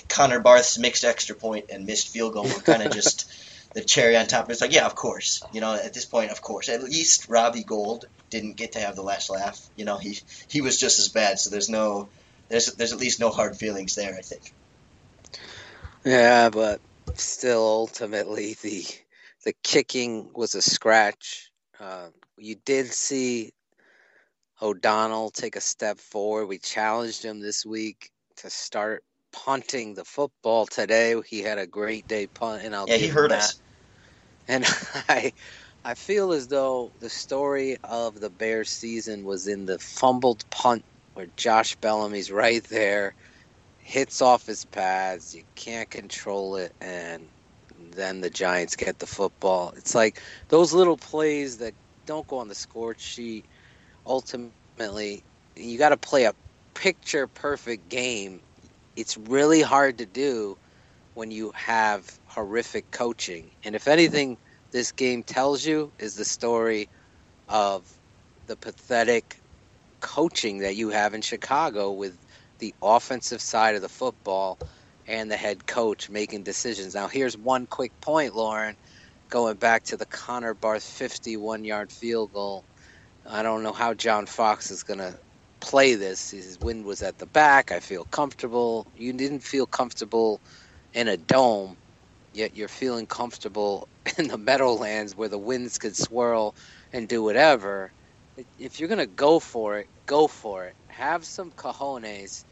Connor 0.08 0.40
Barth's 0.40 0.78
mixed 0.78 1.04
extra 1.04 1.34
point 1.34 1.66
and 1.70 1.86
missed 1.86 2.08
field 2.08 2.34
goal 2.34 2.44
were 2.44 2.60
kind 2.60 2.82
of 2.82 2.92
just 2.94 3.32
the 3.74 3.82
cherry 3.82 4.16
on 4.16 4.26
top. 4.26 4.50
It's 4.50 4.60
like, 4.60 4.72
yeah, 4.72 4.86
of 4.86 4.94
course. 4.94 5.42
You 5.52 5.60
know, 5.60 5.74
at 5.74 5.92
this 5.92 6.04
point, 6.04 6.30
of 6.30 6.40
course. 6.40 6.68
At 6.68 6.82
least 6.82 7.28
Robbie 7.28 7.64
Gould 7.64 8.06
didn't 8.30 8.56
get 8.56 8.72
to 8.72 8.80
have 8.80 8.96
the 8.96 9.02
last 9.02 9.30
laugh. 9.30 9.60
You 9.76 9.84
know, 9.84 9.98
he 9.98 10.18
he 10.48 10.60
was 10.60 10.78
just 10.78 10.98
as 10.98 11.08
bad. 11.08 11.38
So 11.38 11.50
there's 11.50 11.68
no 11.68 12.08
there's 12.48 12.66
there's 12.74 12.92
at 12.92 13.00
least 13.00 13.20
no 13.20 13.30
hard 13.30 13.56
feelings 13.56 13.94
there. 13.94 14.14
I 14.16 14.22
think. 14.22 14.52
Yeah, 16.04 16.50
but 16.50 16.80
still, 17.20 17.62
ultimately, 17.62 18.56
the 18.62 18.84
the 19.44 19.54
kicking 19.62 20.30
was 20.34 20.54
a 20.54 20.62
scratch. 20.62 21.50
Uh, 21.80 22.08
you 22.38 22.56
did 22.64 22.86
see 22.88 23.52
O'Donnell 24.62 25.30
take 25.30 25.56
a 25.56 25.60
step 25.60 25.98
forward. 25.98 26.46
We 26.46 26.58
challenged 26.58 27.24
him 27.24 27.40
this 27.40 27.66
week 27.66 28.10
to 28.38 28.50
start 28.50 29.04
punting 29.32 29.94
the 29.94 30.04
football 30.04 30.66
today. 30.66 31.16
He 31.26 31.40
had 31.42 31.58
a 31.58 31.66
great 31.66 32.06
day 32.08 32.26
punting. 32.28 32.74
I'll 32.74 32.88
yeah, 32.88 32.96
he 32.96 33.08
hurt 33.08 33.30
that. 33.30 33.54
us. 33.54 33.60
And 34.48 34.64
I, 35.08 35.32
I 35.84 35.94
feel 35.94 36.32
as 36.32 36.48
though 36.48 36.92
the 37.00 37.10
story 37.10 37.76
of 37.84 38.20
the 38.20 38.30
Bears 38.30 38.70
season 38.70 39.24
was 39.24 39.46
in 39.48 39.66
the 39.66 39.78
fumbled 39.78 40.44
punt 40.50 40.84
where 41.14 41.28
Josh 41.36 41.76
Bellamy's 41.76 42.30
right 42.30 42.64
there, 42.64 43.14
hits 43.84 44.22
off 44.22 44.46
his 44.46 44.64
pads. 44.64 45.34
You 45.34 45.44
can't 45.54 45.90
control 45.90 46.56
it, 46.56 46.72
and 46.80 47.22
then 47.92 48.20
the 48.22 48.30
Giants 48.30 48.76
get 48.76 48.98
the 48.98 49.06
football. 49.06 49.72
It's 49.76 49.94
like 49.94 50.20
those 50.48 50.72
little 50.72 50.96
plays 50.96 51.58
that 51.58 51.74
don't 52.06 52.26
go 52.26 52.38
on 52.38 52.48
the 52.48 52.54
score 52.54 52.96
sheet. 52.98 53.46
Ultimately, 54.06 55.22
you 55.54 55.78
got 55.78 55.90
to 55.90 55.96
play 55.96 56.24
a 56.24 56.34
picture 56.74 57.26
perfect 57.26 57.88
game. 57.90 58.40
It's 58.96 59.16
really 59.16 59.60
hard 59.60 59.98
to 59.98 60.06
do 60.06 60.56
when 61.14 61.30
you 61.30 61.52
have 61.54 62.18
horrific 62.26 62.90
coaching. 62.90 63.50
And 63.64 63.74
if 63.74 63.86
anything, 63.86 64.38
this 64.72 64.92
game 64.92 65.22
tells 65.22 65.64
you 65.64 65.92
is 65.98 66.16
the 66.16 66.24
story 66.24 66.88
of 67.48 67.86
the 68.46 68.56
pathetic 68.56 69.36
coaching 70.00 70.58
that 70.58 70.76
you 70.76 70.88
have 70.88 71.14
in 71.14 71.20
Chicago 71.22 71.92
with 71.92 72.18
the 72.64 72.74
offensive 72.80 73.42
side 73.42 73.74
of 73.74 73.82
the 73.82 73.90
football 73.90 74.58
and 75.06 75.30
the 75.30 75.36
head 75.36 75.66
coach 75.66 76.08
making 76.08 76.44
decisions. 76.44 76.94
Now, 76.94 77.08
here's 77.08 77.36
one 77.36 77.66
quick 77.66 77.92
point, 78.00 78.34
Lorin, 78.34 78.76
going 79.28 79.56
back 79.56 79.84
to 79.84 79.98
the 79.98 80.06
Connor 80.06 80.54
Barth 80.54 80.82
51 80.82 81.64
yard 81.66 81.92
field 81.92 82.32
goal. 82.32 82.64
I 83.26 83.42
don't 83.42 83.62
know 83.64 83.74
how 83.74 83.92
John 83.92 84.24
Fox 84.24 84.70
is 84.70 84.82
going 84.82 85.00
to 85.00 85.18
play 85.60 85.94
this. 85.94 86.30
His 86.30 86.58
wind 86.58 86.86
was 86.86 87.02
at 87.02 87.18
the 87.18 87.26
back. 87.26 87.70
I 87.70 87.80
feel 87.80 88.04
comfortable. 88.04 88.86
You 88.96 89.12
didn't 89.12 89.40
feel 89.40 89.66
comfortable 89.66 90.40
in 90.94 91.08
a 91.08 91.18
dome, 91.18 91.76
yet 92.32 92.56
you're 92.56 92.68
feeling 92.68 93.06
comfortable 93.06 93.88
in 94.18 94.28
the 94.28 94.38
Meadowlands 94.38 95.14
where 95.14 95.28
the 95.28 95.38
winds 95.38 95.76
could 95.78 95.96
swirl 95.96 96.54
and 96.94 97.08
do 97.08 97.22
whatever. 97.22 97.92
if 98.58 98.80
you're 98.80 98.88
gonna 98.88 99.06
go 99.06 99.38
for 99.38 99.78
it, 99.80 99.88
go 100.06 100.28
for 100.28 100.64
it. 100.66 100.74
Have 100.88 101.26
some 101.26 101.52
cojones 101.52 102.44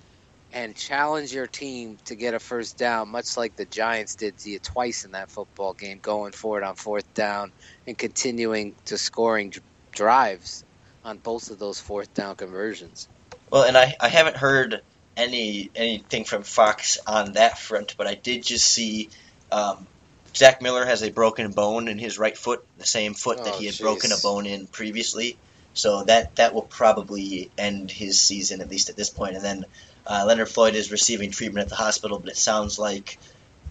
and 0.53 0.77
challenge 0.77 1.33
your 1.33 1.47
team 1.47 1.99
to 2.05 2.15
get 2.15 2.35
a 2.35 2.39
first 2.39 2.77
down, 2.77 3.09
much 3.09 3.37
like 3.37 3.57
the 3.57 3.65
Giants 3.65 4.15
did 4.15 4.37
to 4.39 4.51
you 4.51 4.59
twice 4.59 5.05
in 5.05 5.13
that 5.13 5.31
football 5.31 5.73
game, 5.73 5.99
going 6.01 6.33
for 6.33 6.59
it 6.59 6.65
on 6.65 6.75
fourth 6.75 7.13
down 7.15 7.53
and 7.87 7.97
continuing 7.97 8.75
to 8.87 8.99
scoring 8.99 9.55
drives 9.93 10.65
on 11.05 11.19
both 11.19 11.51
of 11.51 11.59
those 11.59 11.81
fourth 11.81 12.13
down 12.15 12.37
conversions. 12.37 13.09
Well, 13.51 13.65
and 13.65 13.77
I, 13.77 13.95
I 14.01 14.09
haven't 14.09 14.37
heard 14.37 14.83
any 15.17 15.71
anything 15.75 16.25
from 16.25 16.43
Fox 16.43 16.99
on 17.07 17.33
that 17.33 17.59
front, 17.59 17.97
but 17.97 18.07
I 18.07 18.15
did 18.15 18.43
just 18.43 18.67
see 18.67 19.11
um, 19.51 19.87
Zach 20.35 20.63
Miller 20.63 20.85
has 20.85 21.03
a 21.03 21.11
broken 21.11 21.51
bone 21.51 21.89
in 21.89 21.99
his 21.99 22.19
right 22.19 22.37
foot, 22.37 22.65
the 22.79 22.87
same 22.87 23.15
foot 23.15 23.39
oh, 23.41 23.45
that 23.45 23.55
he 23.57 23.67
had 23.67 23.75
geez. 23.75 23.81
broken 23.81 24.13
a 24.13 24.17
bone 24.23 24.47
in 24.47 24.67
previously. 24.67 25.37
So 25.75 26.05
that 26.05 26.37
that 26.37 26.55
will 26.55 26.63
probably 26.63 27.51
end 27.57 27.91
his 27.91 28.21
season 28.21 28.61
at 28.61 28.69
least 28.69 28.91
at 28.91 28.97
this 28.97 29.11
point. 29.11 29.37
And 29.37 29.45
then 29.45 29.65
uh, 30.07 30.25
Leonard 30.27 30.49
Floyd 30.49 30.75
is 30.75 30.91
receiving 30.91 31.31
treatment 31.31 31.65
at 31.65 31.69
the 31.69 31.77
hospital, 31.77 32.19
but 32.19 32.31
it 32.31 32.37
sounds 32.37 32.79
like 32.79 33.19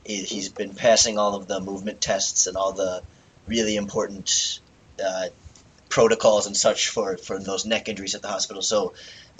he's 0.03 0.49
been 0.49 0.73
passing 0.73 1.17
all 1.17 1.35
of 1.35 1.47
the 1.47 1.59
movement 1.59 2.01
tests 2.01 2.47
and 2.47 2.57
all 2.57 2.73
the 2.73 3.03
really 3.47 3.75
important 3.75 4.59
uh, 5.03 5.27
protocols 5.89 6.47
and 6.47 6.55
such 6.55 6.89
for, 6.89 7.17
for 7.17 7.37
those 7.39 7.65
neck 7.65 7.89
injuries 7.89 8.15
at 8.15 8.21
the 8.21 8.27
hospital. 8.27 8.61
So 8.61 8.93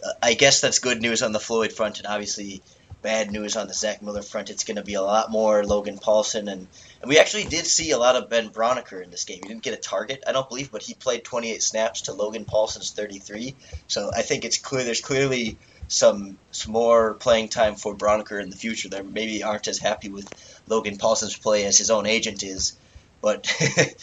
uh, 0.03 0.10
I 0.21 0.33
guess 0.33 0.62
that's 0.62 0.79
good 0.79 1.01
news 1.01 1.21
on 1.21 1.31
the 1.31 1.39
Floyd 1.39 1.71
front, 1.71 2.00
and 2.00 2.07
obviously 2.07 2.62
bad 3.01 3.31
news 3.31 3.55
on 3.55 3.67
the 3.67 3.74
Zach 3.74 4.01
Miller 4.01 4.21
front. 4.21 4.50
It's 4.50 4.63
going 4.63 4.75
to 4.75 4.83
be 4.83 4.93
a 4.93 5.01
lot 5.01 5.31
more 5.31 5.63
Logan 5.63 5.98
Paulson, 5.98 6.48
and, 6.48 6.67
and 7.01 7.10
we 7.10 7.17
actually 7.17 7.45
did 7.45 7.65
see 7.65 7.91
a 7.91 7.98
lot 7.98 8.15
of 8.15 8.29
Ben 8.29 8.50
Braunecker 8.50 9.03
in 9.03 9.10
this 9.10 9.25
game. 9.25 9.39
He 9.41 9.48
didn't 9.48 9.63
get 9.63 9.74
a 9.74 9.81
target, 9.81 10.24
I 10.27 10.31
don't 10.31 10.48
believe, 10.48 10.71
but 10.71 10.83
he 10.83 10.93
played 10.93 11.24
28 11.24 11.63
snaps 11.63 12.01
to 12.01 12.13
Logan 12.13 12.45
Paulson's 12.45 12.91
33. 12.91 13.55
So 13.88 14.12
I 14.13 14.21
think 14.21 14.45
it's 14.45 14.57
clear 14.57 14.83
there's 14.83 15.01
clearly 15.01 15.57
some 15.88 16.38
some 16.52 16.74
more 16.74 17.14
playing 17.16 17.50
time 17.50 17.76
for 17.76 17.96
Braunecker 17.96 18.42
in 18.42 18.50
the 18.50 18.56
future. 18.56 18.90
They 18.90 19.02
maybe 19.02 19.44
aren't 19.44 19.68
as 19.68 19.78
happy 19.78 20.10
with 20.10 20.30
Logan 20.68 20.98
Paulson's 20.98 21.38
play 21.38 21.66
as 21.66 21.78
his 21.78 21.90
own 21.90 22.06
agent 22.06 22.44
is. 22.44 22.78
But 23.22 23.54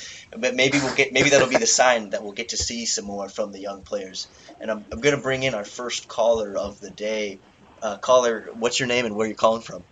but 0.36 0.54
maybe 0.54 0.78
we'll 0.78 0.94
get 0.94 1.12
maybe 1.12 1.30
that'll 1.30 1.48
be 1.48 1.56
the 1.56 1.66
sign 1.66 2.10
that 2.10 2.22
we'll 2.22 2.32
get 2.32 2.50
to 2.50 2.56
see 2.56 2.86
some 2.86 3.04
more 3.04 3.28
from 3.28 3.52
the 3.52 3.60
young 3.60 3.82
players. 3.82 4.28
And 4.60 4.70
I'm, 4.70 4.84
I'm 4.92 5.00
going 5.00 5.16
to 5.16 5.22
bring 5.22 5.42
in 5.42 5.54
our 5.54 5.64
first 5.64 6.08
caller 6.08 6.56
of 6.56 6.80
the 6.80 6.90
day. 6.90 7.38
Uh, 7.80 7.96
caller, 7.96 8.48
what's 8.54 8.80
your 8.80 8.88
name 8.88 9.06
and 9.06 9.14
where 9.14 9.26
you're 9.26 9.36
calling 9.36 9.62
from? 9.62 9.82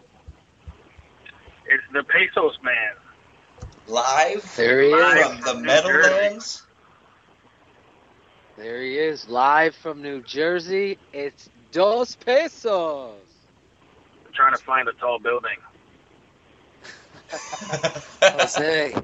It's 1.67 1.85
the 1.93 2.03
Pesos 2.05 2.59
Man. 2.63 2.95
Live 3.89 4.57
there 4.57 4.83
he 4.83 4.91
is. 4.91 5.27
from 5.27 5.41
the 5.41 5.63
Meadowlands. 5.63 6.63
There 8.57 8.83
he 8.83 8.97
is, 8.99 9.29
live 9.29 9.75
from 9.77 10.01
New 10.01 10.23
Jersey. 10.23 10.99
It's 11.13 11.49
Dos 11.73 12.17
Pesos. 12.17 13.15
I'm 14.27 14.33
trying 14.33 14.55
to 14.55 14.63
find 14.63 14.89
a 14.89 14.93
tall 14.95 15.19
building. 15.19 15.59
Jose, 18.23 18.95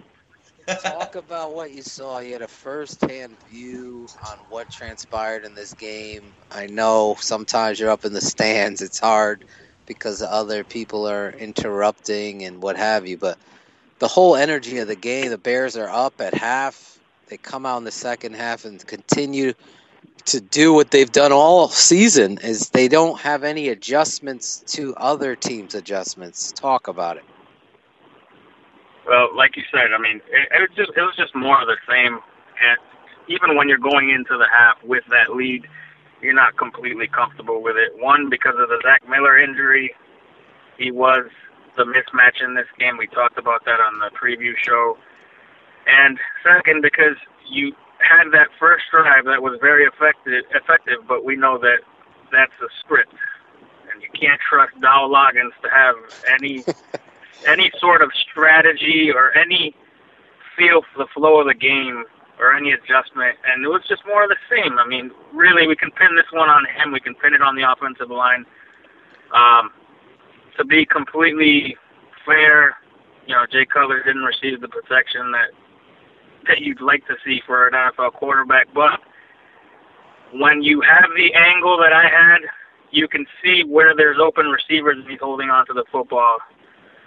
talk 0.67 1.15
about 1.17 1.55
what 1.55 1.73
you 1.73 1.83
saw. 1.83 2.21
You 2.21 2.35
had 2.35 2.43
a 2.43 2.49
first-hand 2.49 3.37
view 3.51 4.07
on 4.31 4.39
what 4.49 4.71
transpired 4.71 5.45
in 5.45 5.55
this 5.55 5.75
game. 5.75 6.23
I 6.51 6.67
know 6.67 7.17
sometimes 7.21 7.81
you're 7.81 7.91
up 7.91 8.05
in 8.05 8.13
the 8.13 8.21
stands; 8.21 8.81
it's 8.81 8.99
hard 8.99 9.45
because 9.87 10.23
other 10.23 10.65
people 10.65 11.09
are 11.09 11.31
interrupting 11.31 12.45
and 12.45 12.63
what 12.63 12.77
have 12.77 13.07
you. 13.07 13.17
But 13.17 13.39
the 13.99 14.09
whole 14.09 14.37
energy 14.37 14.79
of 14.79 14.89
the 14.89 14.97
game, 14.97 15.31
the 15.31 15.39
Bears 15.39 15.77
are 15.77 15.89
up 15.89 16.21
at 16.21 16.35
half. 16.35 16.99
They 17.29 17.37
come 17.37 17.67
out 17.67 17.79
in 17.79 17.85
the 17.85 17.91
second 17.91 18.35
half 18.35 18.65
and 18.65 18.85
continue 18.87 19.55
to 20.27 20.41
do 20.41 20.73
what 20.73 20.91
they've 20.91 21.11
done 21.11 21.33
all 21.33 21.69
season. 21.69 22.39
Is 22.43 22.71
they 22.71 22.89
don't 22.89 23.21
have 23.21 23.45
any 23.45 23.69
adjustments 23.69 24.63
to 24.69 24.95
other 24.97 25.37
teams' 25.37 25.75
adjustments. 25.75 26.53
Talk 26.53 26.89
about 26.89 27.17
it. 27.17 27.25
Well, 29.07 29.37
like 29.37 29.57
you 29.57 29.65
said, 29.73 29.93
I 29.93 30.01
mean, 30.01 30.21
it, 30.31 30.49
it 30.53 30.61
was 30.61 30.71
just 30.77 30.91
it 30.97 31.01
was 31.01 31.15
just 31.17 31.35
more 31.35 31.61
of 31.61 31.67
the 31.67 31.77
same. 31.89 32.15
And 32.15 32.79
even 33.29 33.57
when 33.57 33.69
you're 33.69 33.79
going 33.79 34.11
into 34.11 34.37
the 34.37 34.47
half 34.51 34.83
with 34.85 35.05
that 35.11 35.35
lead, 35.35 35.67
you're 36.21 36.35
not 36.35 36.57
completely 36.57 37.09
comfortable 37.09 37.63
with 37.63 37.77
it. 37.77 38.01
One, 38.01 38.31
because 38.31 38.55
of 38.59 38.69
the 38.69 38.81
Zach 38.83 39.03
Miller 39.09 39.39
injury, 39.39 39.95
he 40.79 40.91
was 40.91 41.25
the 41.77 41.85
mismatch 41.85 42.43
in 42.43 42.55
this 42.55 42.67
game. 42.79 42.97
We 42.97 43.07
talked 43.09 43.39
about 43.39 43.65
that 43.65 43.81
on 43.81 43.99
the 43.99 44.11
preview 44.17 44.53
show. 44.57 44.97
And 45.87 46.19
second, 46.45 46.83
because 46.83 47.17
you 47.51 47.73
had 48.03 48.31
that 48.33 48.49
first 48.59 48.85
drive 48.91 49.25
that 49.25 49.43
was 49.43 49.59
very 49.61 49.85
effective, 49.85 50.45
effective, 50.55 50.99
but 51.09 51.25
we 51.25 51.37
know 51.37 51.59
that 51.59 51.81
that's 52.31 52.53
a 52.61 52.69
script, 52.81 53.15
and 53.93 54.03
you 54.03 54.09
can't 54.19 54.41
trust 54.41 54.73
Dow 54.81 55.09
Loggains 55.09 55.55
to 55.63 55.71
have 55.71 55.97
any 56.29 56.65
any 57.47 57.71
sort 57.79 58.03
of 58.03 58.11
strategy 58.31 59.11
or 59.11 59.37
any 59.37 59.75
feel 60.57 60.83
for 60.93 61.05
the 61.05 61.09
flow 61.15 61.41
of 61.41 61.47
the 61.47 61.55
game 61.55 62.05
or 62.39 62.55
any 62.55 62.73
adjustment. 62.73 63.37
And 63.47 63.65
it 63.65 63.69
was 63.69 63.83
just 63.89 64.03
more 64.07 64.25
of 64.25 64.31
the 64.31 64.37
same. 64.51 64.79
I 64.79 64.87
mean, 64.87 65.11
really, 65.33 65.67
we 65.67 65.77
can 65.77 65.91
pin 65.91 66.17
this 66.17 66.31
one 66.33 66.49
on 66.49 66.65
him. 66.67 66.93
We 66.93 67.01
can 67.01 67.15
pin 67.15 67.35
it 67.35 67.43
on 67.43 67.57
the 67.57 67.71
offensive 67.71 68.11
line. 68.11 68.45
Um, 69.33 69.71
to 70.57 70.65
be 70.65 70.85
completely 70.85 71.77
fair, 72.27 72.77
you 73.27 73.35
know, 73.35 73.47
Jay 73.51 73.65
Cutler 73.65 74.03
didn't 74.03 74.23
receive 74.23 74.61
the 74.61 74.69
protection 74.69 75.33
that 75.33 75.51
that 76.47 76.61
you'd 76.61 76.81
like 76.81 77.07
to 77.07 77.17
see 77.25 77.41
for 77.47 77.67
an 77.67 77.75
NFL 77.75 78.13
quarterback. 78.15 78.69
But 78.75 79.01
when 80.33 80.63
you 80.63 80.81
have 80.81 81.11
the 81.17 81.35
angle 81.35 81.79
that 81.79 81.93
I 81.93 82.05
had, 82.05 82.41
you 82.91 83.09
can 83.09 83.27
see 83.43 83.65
where 83.65 83.95
there's 83.97 84.19
open 84.19 84.47
receivers 84.47 84.99
and 84.99 85.09
he's 85.09 85.21
holding 85.21 85.51
on 85.51 85.67
to 85.67 85.73
the 85.73 85.85
football 85.91 86.39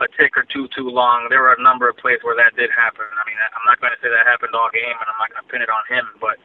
a 0.02 0.08
tick 0.20 0.36
or 0.36 0.44
two 0.44 0.68
too 0.76 0.90
long. 0.90 1.28
There 1.30 1.42
were 1.42 1.54
a 1.54 1.62
number 1.62 1.88
of 1.88 1.96
plays 1.98 2.20
where 2.22 2.36
that 2.36 2.56
did 2.56 2.70
happen. 2.76 3.06
I 3.08 3.24
mean, 3.24 3.40
I'm 3.40 3.66
not 3.66 3.80
going 3.80 3.96
to 3.96 4.00
say 4.04 4.12
that 4.12 4.28
happened 4.28 4.52
all 4.52 4.68
game, 4.74 4.92
and 4.92 5.08
I'm 5.08 5.20
not 5.20 5.32
going 5.32 5.44
to 5.44 5.48
pin 5.48 5.62
it 5.64 5.72
on 5.72 5.84
him, 5.88 6.06
but 6.20 6.36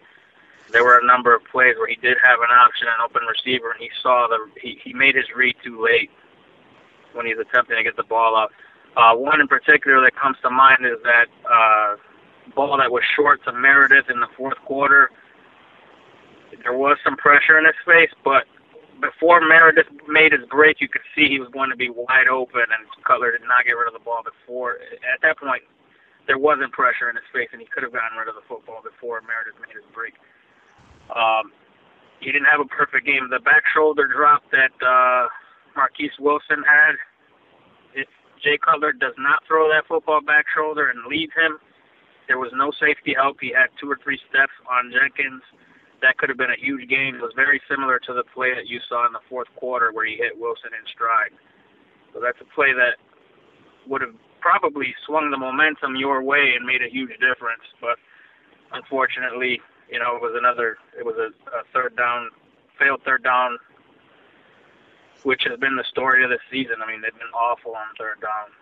there 0.71 0.85
were 0.85 0.99
a 0.99 1.07
number 1.07 1.35
of 1.35 1.43
plays 1.51 1.75
where 1.75 1.89
he 1.89 1.99
did 1.99 2.17
have 2.23 2.39
an 2.41 2.55
option, 2.55 2.87
an 2.87 3.03
open 3.03 3.27
receiver, 3.27 3.75
and 3.75 3.81
he 3.83 3.91
saw 4.03 4.29
the 4.31 4.39
he, 4.61 4.79
he 4.83 4.93
made 4.95 5.17
his 5.17 5.27
read 5.35 5.57
too 5.65 5.83
late 5.83 6.11
when 7.13 7.27
he's 7.27 7.39
attempting 7.39 7.77
to 7.77 7.83
get 7.83 7.97
the 7.97 8.07
ball 8.07 8.37
up. 8.37 8.51
Uh, 8.97 9.15
one 9.15 9.41
in 9.41 9.49
particular 9.49 10.01
that 10.01 10.15
comes 10.15 10.37
to 10.43 10.51
mind 10.51 10.87
is 10.87 10.99
that 11.03 11.27
uh, 11.43 11.97
ball 12.55 12.79
that 12.79 12.91
was 12.91 13.03
short 13.17 13.45
to 13.45 13.53
Meredith 13.53 14.11
in 14.11 14.21
the 14.21 14.29
fourth 14.37 14.59
quarter. 14.67 15.11
There 16.63 16.77
was 16.77 16.99
some 17.05 17.17
pressure 17.17 17.59
in 17.59 17.65
his 17.65 17.79
face, 17.87 18.11
but 18.25 18.45
before 19.01 19.41
Meredith 19.41 19.89
made 20.09 20.33
his 20.33 20.45
break, 20.51 20.81
you 20.81 20.89
could 20.89 21.05
see 21.15 21.29
he 21.29 21.41
was 21.41 21.49
going 21.53 21.71
to 21.71 21.77
be 21.77 21.89
wide 21.89 22.29
open, 22.29 22.69
and 22.69 22.85
Cutler 23.05 23.33
did 23.33 23.47
not 23.49 23.65
get 23.65 23.73
rid 23.73 23.89
of 23.89 23.95
the 23.95 24.05
ball 24.05 24.21
before. 24.21 24.77
At 25.07 25.23
that 25.23 25.39
point, 25.39 25.63
there 26.27 26.39
wasn't 26.39 26.73
pressure 26.73 27.09
in 27.09 27.17
his 27.17 27.25
face, 27.33 27.49
and 27.53 27.61
he 27.61 27.67
could 27.67 27.83
have 27.83 27.93
gotten 27.93 28.19
rid 28.19 28.29
of 28.29 28.37
the 28.37 28.45
football 28.47 28.85
before 28.85 29.23
Meredith 29.25 29.57
made 29.63 29.75
his 29.75 29.89
break. 29.95 30.15
Um, 31.11 31.51
he 32.21 32.31
didn't 32.31 32.47
have 32.53 32.61
a 32.61 32.69
perfect 32.69 33.07
game. 33.07 33.33
The 33.33 33.41
back 33.41 33.65
shoulder 33.73 34.07
drop 34.07 34.45
that 34.53 34.75
uh, 34.85 35.27
Marquess 35.75 36.13
Wilson 36.21 36.63
had, 36.63 37.01
if 37.97 38.09
Jay 38.45 38.61
Cutler 38.61 38.93
does 38.93 39.17
not 39.17 39.41
throw 39.49 39.69
that 39.73 39.89
football 39.89 40.21
back 40.21 40.45
shoulder 40.53 40.93
and 40.93 41.09
leads 41.09 41.33
him, 41.33 41.59
there 42.31 42.39
was 42.39 42.53
no 42.55 42.71
safety 42.79 43.13
help. 43.19 43.39
He 43.41 43.51
had 43.51 43.75
two 43.81 43.91
or 43.91 43.99
three 44.01 44.21
steps 44.31 44.55
on 44.71 44.95
Jenkins 44.95 45.43
that 46.01 46.17
could 46.17 46.29
have 46.29 46.39
been 46.39 46.55
a 46.55 46.57
huge 46.57 46.89
gain. 46.89 47.17
It 47.17 47.21
was 47.21 47.33
very 47.35 47.61
similar 47.69 47.99
to 48.07 48.13
the 48.15 48.23
play 48.23 48.55
that 48.55 48.69
you 48.69 48.79
saw 48.89 49.05
in 49.05 49.13
the 49.13 49.19
fourth 49.29 49.49
quarter 49.57 49.91
where 49.91 50.07
he 50.07 50.15
hit 50.15 50.39
Wilson 50.39 50.71
in 50.71 50.87
stride. 50.87 51.35
So 52.15 52.21
that's 52.21 52.39
a 52.41 52.47
play 52.55 52.73
that 52.73 53.03
would 53.89 54.01
have 54.01 54.15
probably 54.39 54.95
swung 55.05 55.33
the 55.33 55.37
momentum 55.37 55.97
your 55.97 56.23
way 56.23 56.55
and 56.55 56.65
made 56.65 56.83
a 56.83 56.89
huge 56.89 57.11
difference. 57.19 57.67
But 57.81 57.99
unfortunately, 58.71 59.61
you 59.91 59.99
know, 59.99 60.15
it 60.15 60.23
was 60.23 60.39
another, 60.39 60.79
it 60.97 61.05
was 61.05 61.17
a, 61.19 61.35
a 61.51 61.67
third 61.75 61.97
down, 61.97 62.31
failed 62.79 63.03
third 63.05 63.25
down, 63.25 63.59
which 65.25 65.43
has 65.51 65.59
been 65.59 65.75
the 65.75 65.85
story 65.91 66.23
of 66.23 66.31
the 66.31 66.39
season. 66.49 66.77
I 66.81 66.87
mean, 66.87 67.01
they've 67.01 67.13
been 67.13 67.35
awful 67.35 67.75
on 67.75 67.87
third 67.99 68.21
down. 68.23 68.55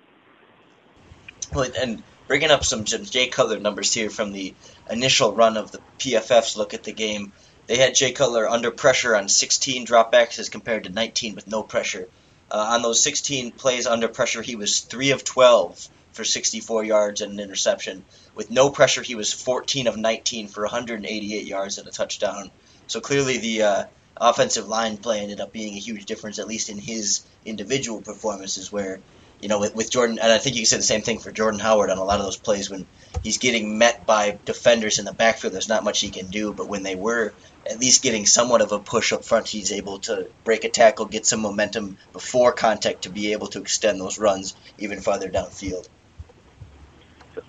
Well, 1.53 1.71
and 1.79 2.03
bringing 2.29 2.51
up 2.51 2.63
some, 2.63 2.85
Jay 2.85 3.27
Cutler 3.27 3.59
numbers 3.59 3.93
here 3.93 4.11
from 4.11 4.33
the 4.33 4.55
initial 4.89 5.33
run 5.33 5.57
of 5.57 5.73
the 5.73 5.81
PFF's 5.99 6.57
look 6.57 6.75
at 6.75 6.85
the 6.85 6.93
game. 6.93 7.33
They 7.67 7.77
had 7.77 7.95
Jay 7.95 8.13
Cutler 8.13 8.49
under 8.49 8.71
pressure 8.71 9.17
on 9.17 9.29
16 9.29 9.87
dropbacks 9.87 10.39
as 10.39 10.49
compared 10.49 10.85
to 10.85 10.91
19 10.91 11.35
with 11.35 11.49
no 11.49 11.63
pressure. 11.63 12.07
Uh, 12.51 12.69
on 12.75 12.83
those 12.83 13.03
16 13.03 13.53
plays 13.53 13.87
under 13.87 14.09
pressure, 14.09 14.43
he 14.43 14.57
was 14.57 14.81
3 14.81 15.11
of 15.11 15.25
12 15.25 15.89
for 16.13 16.25
64 16.25 16.85
yards 16.85 17.21
and 17.21 17.33
an 17.33 17.41
interception. 17.41 18.05
With 18.35 18.51
no 18.51 18.71
pressure, 18.71 19.03
he 19.03 19.15
was 19.15 19.33
14 19.33 19.87
of 19.87 19.97
19 19.97 20.49
for 20.49 20.63
188 20.63 21.47
yards 21.47 21.79
and 21.79 21.89
a 21.89 21.91
touchdown. 21.91 22.51
So 22.87 23.01
clearly, 23.01 23.39
the 23.39 23.63
uh, 23.63 23.85
offensive 24.17 24.69
line 24.69 24.97
play 24.99 25.21
ended 25.21 25.41
up 25.41 25.53
being 25.53 25.75
a 25.75 25.81
huge 25.81 26.05
difference, 26.07 26.39
at 26.39 26.49
least 26.49 26.71
in 26.71 26.79
his 26.79 27.23
individual 27.45 28.01
performances, 28.01 28.73
where 28.73 29.01
you 29.41 29.49
know, 29.49 29.61
with, 29.61 29.75
with 29.75 29.91
Jordan, 29.91 30.19
and 30.19 30.33
I 30.33 30.39
think 30.39 30.57
you 30.57 30.63
can 30.63 30.67
say 30.67 30.77
the 30.77 30.83
same 30.83 31.03
thing 31.03 31.19
for 31.19 31.31
Jordan 31.31 31.61
Howard 31.61 31.91
on 31.91 31.99
a 31.99 32.05
lot 32.05 32.19
of 32.19 32.25
those 32.25 32.37
plays 32.37 32.69
when 32.69 32.87
he's 33.23 33.39
getting 33.39 33.79
met 33.79 34.05
by 34.05 34.39
defenders 34.45 34.99
in 34.99 35.05
the 35.05 35.13
backfield. 35.13 35.55
There's 35.55 35.69
not 35.69 35.85
much 35.85 36.01
he 36.01 36.11
can 36.11 36.27
do, 36.27 36.53
but 36.53 36.69
when 36.69 36.83
they 36.83 36.97
were 36.97 37.33
at 37.69 37.79
least 37.79 38.03
getting 38.03 38.27
somewhat 38.27 38.63
of 38.63 38.73
a 38.73 38.79
push 38.79 39.13
up 39.13 39.25
front, 39.25 39.47
he's 39.49 39.71
able 39.73 40.01
to 40.01 40.29
break 40.45 40.65
a 40.65 40.69
tackle, 40.69 41.07
get 41.07 41.27
some 41.27 41.41
momentum 41.41 41.99
before 42.13 42.53
contact 42.53 43.03
to 43.03 43.11
be 43.11 43.33
able 43.33 43.47
to 43.49 43.61
extend 43.61 44.01
those 44.01 44.19
runs 44.19 44.57
even 44.79 45.01
farther 45.01 45.29
downfield. 45.29 45.89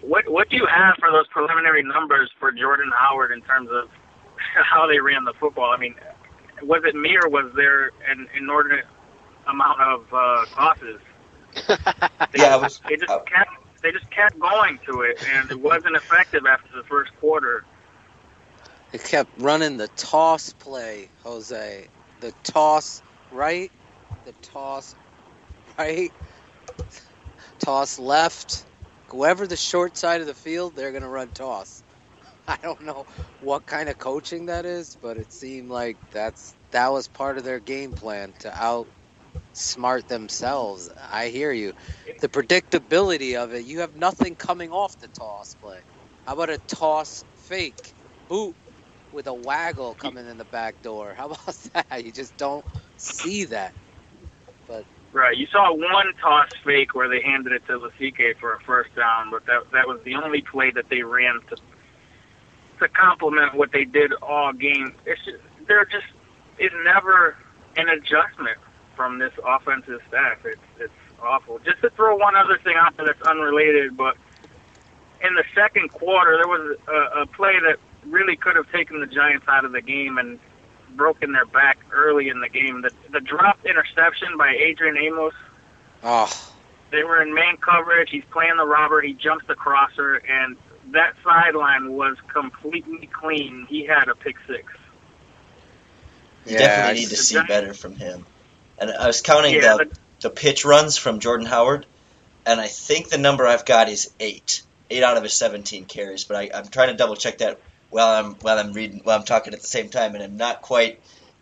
What 0.02 0.30
what 0.30 0.50
do 0.50 0.58
you 0.58 0.68
have 0.68 0.96
for 1.00 1.12
those 1.12 1.28
preliminary 1.30 1.82
numbers 1.82 2.30
for 2.40 2.52
Jordan 2.52 2.92
Howard 2.96 3.32
in 3.32 3.42
terms 3.42 3.70
of 3.72 3.90
how 4.64 4.86
they 4.86 5.00
ran 5.00 5.24
the 5.24 5.34
football? 5.40 5.72
I 5.72 5.78
mean, 5.78 5.96
was 6.62 6.84
it 6.86 6.96
me 6.96 7.18
or 7.22 7.30
was 7.30 7.52
there 7.56 7.92
an 8.08 8.28
inordinate 8.38 8.86
amount 9.48 9.82
of 9.82 10.06
uh, 10.14 10.46
tosses? 10.54 11.02
They, 12.34 12.40
Yeah, 12.40 12.56
was- 12.58 12.82
they 12.90 12.96
just 12.98 13.14
uh, 13.14 13.20
kept 13.28 13.52
they 13.84 13.92
just 13.92 14.10
kept 14.12 14.40
going 14.40 14.80
to 14.88 15.02
it, 15.04 15.18
and 15.26 15.52
it 15.52 15.60
wasn't 15.60 15.96
effective 15.96 16.44
after 16.48 16.70
the 16.76 16.84
first 16.90 17.12
quarter. 17.20 17.64
They 18.92 19.00
kept 19.00 19.32
running 19.38 19.78
the 19.78 19.90
toss 19.90 20.54
play, 20.54 21.12
Jose. 21.24 21.90
The 22.20 22.34
toss 22.44 23.04
right, 23.30 23.72
the 24.26 24.34
toss 24.42 24.96
right, 25.78 26.12
toss 27.60 28.00
left. 28.00 28.66
Whoever 29.10 29.48
the 29.48 29.58
short 29.58 29.98
side 29.98 30.22
of 30.22 30.28
the 30.28 30.36
field, 30.36 30.76
they're 30.76 30.92
gonna 30.94 31.10
run 31.10 31.32
toss. 31.32 31.84
I 32.48 32.58
don't 32.62 32.82
know 32.82 33.06
what 33.40 33.66
kind 33.66 33.90
of 33.90 33.98
coaching 33.98 34.48
that 34.48 34.66
is, 34.66 34.98
but 35.02 35.18
it 35.18 35.32
seemed 35.32 35.70
like 35.70 36.00
that's 36.12 36.56
that 36.72 36.92
was 36.92 37.08
part 37.08 37.38
of 37.38 37.44
their 37.46 37.60
game 37.60 37.94
plan 37.94 38.34
to 38.40 38.52
outsmart 39.56 40.08
themselves. 40.08 40.90
I 40.98 41.30
hear 41.30 41.52
you. 41.52 41.74
The 42.22 42.30
predictability 42.30 43.36
of 43.42 43.54
it, 43.54 43.66
you 43.66 43.80
have 43.82 43.96
nothing 43.96 44.36
coming 44.36 44.72
off 44.72 44.98
the 45.00 45.10
toss 45.10 45.56
play. 45.56 45.82
How 46.26 46.34
about 46.34 46.50
a 46.50 46.60
toss 46.68 47.24
fake 47.36 47.96
boot 48.28 48.56
with 49.12 49.28
a 49.28 49.34
waggle 49.36 49.96
coming 49.96 50.28
in 50.28 50.38
the 50.38 50.46
back 50.46 50.82
door? 50.82 51.14
How 51.16 51.28
about 51.32 51.58
that? 51.74 52.06
You 52.06 52.12
just 52.12 52.38
don't 52.38 52.66
see 52.98 53.46
that. 53.46 53.74
But 54.68 54.86
Right. 55.14 55.38
You 55.38 55.48
saw 55.52 55.74
one 55.74 56.14
toss 56.22 56.50
fake 56.66 56.96
where 56.96 57.10
they 57.10 57.22
handed 57.22 57.54
it 57.54 57.66
to 57.68 57.80
Lasike 57.80 58.38
for 58.40 58.56
a 58.56 58.60
first 58.66 58.96
down, 58.96 59.32
but 59.32 59.46
that 59.48 59.64
that 59.74 59.88
was 59.88 60.02
the 60.06 60.16
only 60.16 60.44
play 60.52 60.72
that 60.72 60.86
they 60.90 61.04
ran 61.04 61.42
to 61.50 61.58
to 62.80 62.90
complement 62.90 63.56
what 63.56 63.72
they 63.74 63.86
did 63.86 64.14
all 64.22 64.54
game. 64.54 64.96
It's 65.06 65.24
just, 65.26 65.38
there 65.68 65.86
just 65.86 66.06
is 66.60 66.72
never 66.86 67.38
an 67.78 67.90
adjustment 67.90 68.58
from 69.00 69.18
this 69.18 69.32
offensive 69.48 70.02
staff. 70.10 70.46
It's 70.46 70.60
it's 70.78 70.92
awful. 71.24 71.58
Just 71.60 71.80
to 71.84 71.90
throw 71.92 72.18
one 72.18 72.36
other 72.36 72.58
thing 72.58 72.76
out 72.78 72.98
there 72.98 73.06
that's 73.06 73.22
unrelated, 73.22 73.96
but 73.96 74.18
in 75.26 75.36
the 75.36 75.46
second 75.56 75.90
quarter 75.90 76.36
there 76.36 76.50
was 76.50 76.78
a, 76.86 77.22
a 77.22 77.26
play 77.28 77.54
that 77.62 77.78
really 78.06 78.36
could 78.36 78.58
have 78.58 78.70
taken 78.74 79.00
the 79.00 79.08
Giants 79.08 79.46
out 79.48 79.64
of 79.64 79.72
the 79.72 79.80
game 79.82 80.18
and 80.18 80.38
broken 80.98 81.32
their 81.32 81.46
back 81.46 81.78
early 81.94 82.28
in 82.28 82.42
the 82.42 82.50
game. 82.50 82.82
The 82.82 82.92
the 83.14 83.22
dropped 83.22 83.66
interception 83.66 84.36
by 84.38 84.50
Adrian 84.50 84.98
Amos. 84.98 85.34
oh, 86.04 86.52
They 86.92 87.04
were 87.06 87.22
in 87.22 87.34
man 87.34 87.56
coverage. 87.56 88.10
He's 88.12 88.26
playing 88.32 88.58
the 88.58 88.66
robber. 88.68 89.00
He 89.02 89.14
jumps 89.14 89.46
the 89.48 89.56
crosser, 89.56 90.16
and 90.16 90.58
that 90.92 91.14
sideline 91.24 91.94
was 91.94 92.18
completely 92.28 93.08
clean. 93.14 93.66
He 93.70 93.86
had 93.86 94.10
a 94.10 94.16
pick 94.16 94.36
six. 94.46 94.74
You 96.46 96.54
Yeah, 96.54 96.58
definitely 96.60 96.90
I 96.90 96.94
need 96.96 97.04
to 97.06 97.10
just- 97.16 97.30
see 97.30 97.42
better 97.48 97.74
from 97.74 97.96
him. 97.96 98.26
And 98.80 98.92
I 98.92 99.08
was 99.08 99.22
counting 99.22 99.56
Yeah, 99.56 99.78
the, 99.78 99.86
but- 99.86 99.98
the 100.22 100.30
pitch 100.30 100.66
runs 100.66 100.98
from 100.98 101.20
Jordan 101.20 101.46
Howard, 101.46 101.86
and 102.46 102.60
I 102.60 102.68
think 102.68 103.10
the 103.10 103.18
number 103.18 103.48
I've 103.48 103.66
got 103.66 103.90
is 103.90 104.12
eight. 104.20 104.64
Eight 104.90 105.04
out 105.04 105.18
of 105.18 105.24
his 105.24 105.34
17 105.34 105.86
carries, 105.86 106.24
but 106.24 106.36
I, 106.36 106.50
I'm 106.54 106.68
trying 106.68 106.90
to 106.90 106.96
double 106.96 107.16
check 107.16 107.38
that 107.40 107.60
while 107.92 108.08
I'm 108.08 108.34
while 108.36 108.58
I'm 108.58 108.74
reading 108.74 109.02
while 109.04 109.18
I'm 109.20 109.24
talking 109.26 109.54
at 109.54 109.62
the 109.62 109.68
same 109.68 109.90
time, 109.90 110.16
and 110.16 110.24
I'm 110.24 110.38
not 110.38 110.62
quite. 110.62 111.00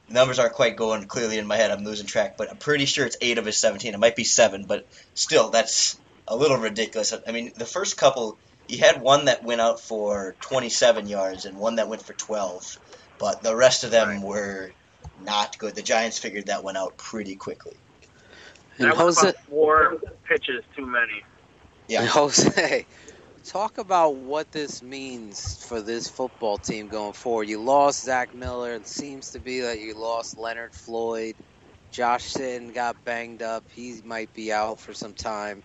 The 0.10 0.14
numbers 0.14 0.38
aren't 0.40 0.54
quite 0.54 0.76
going 0.76 1.06
clearly 1.06 1.38
in 1.38 1.48
my 1.48 1.56
head. 1.56 1.72
I'm 1.72 1.84
losing 1.84 2.08
track, 2.08 2.38
but 2.38 2.50
I'm 2.50 2.58
pretty 2.58 2.86
sure 2.86 3.06
it's 3.06 3.18
eight 3.22 3.38
of 3.38 3.46
his 3.46 3.58
17. 3.58 3.94
It 3.94 4.00
might 4.00 4.16
be 4.16 4.24
seven, 4.26 4.66
but 4.66 4.86
still, 5.14 5.50
that's 5.50 5.98
a 6.28 6.36
little 6.36 6.58
ridiculous. 6.58 7.14
I 7.26 7.32
mean, 7.32 7.52
the 7.56 7.66
first 7.66 7.98
couple, 7.98 8.38
he 8.68 8.78
had 8.78 9.02
one 9.02 9.26
that 9.26 9.44
went 9.44 9.60
out 9.62 9.80
for 9.80 10.36
27 10.42 11.08
yards 11.08 11.46
and 11.46 11.58
one 11.58 11.76
that 11.78 11.88
went 11.90 12.02
for 12.04 12.14
12, 12.14 12.80
but 13.18 13.42
the 13.42 13.56
rest 13.56 13.84
of 13.86 13.92
them 13.92 14.22
were 14.22 14.72
not 15.20 15.58
good. 15.58 15.76
The 15.76 15.82
Giants 15.82 16.18
figured 16.20 16.48
that 16.48 16.64
one 16.64 16.78
out 16.78 16.98
pretty 16.98 17.36
quickly. 17.36 17.76
and 18.80 18.92
That 18.92 18.98
was 18.98 19.18
Jose, 19.20 19.34
four 19.50 19.98
pitches 20.28 20.64
too 20.76 20.86
many. 20.86 21.24
Yeah. 21.88 22.02
and 22.02 22.10
Jose, 22.10 22.88
talk 23.46 23.78
about 23.78 24.16
what 24.18 24.52
this 24.52 24.82
means 24.84 25.64
for 25.64 25.82
this 25.82 26.10
football 26.10 26.58
team 26.58 26.88
going 26.88 27.14
forward. 27.14 27.50
You 27.50 27.62
lost 27.62 28.04
Zach 28.04 28.34
Miller. 28.34 28.74
It 28.76 28.88
seems 28.88 29.32
to 29.32 29.40
be 29.40 29.62
that 29.62 29.80
you 29.80 29.94
lost 30.00 30.38
Leonard 30.38 30.74
Floyd. 30.74 31.36
Josh 31.92 32.34
Sitton 32.34 32.74
got 32.74 33.04
banged 33.06 33.42
up. 33.42 33.66
He 33.74 34.02
might 34.04 34.34
be 34.34 34.52
out 34.52 34.80
for 34.80 34.94
some 34.94 35.14
time. 35.14 35.64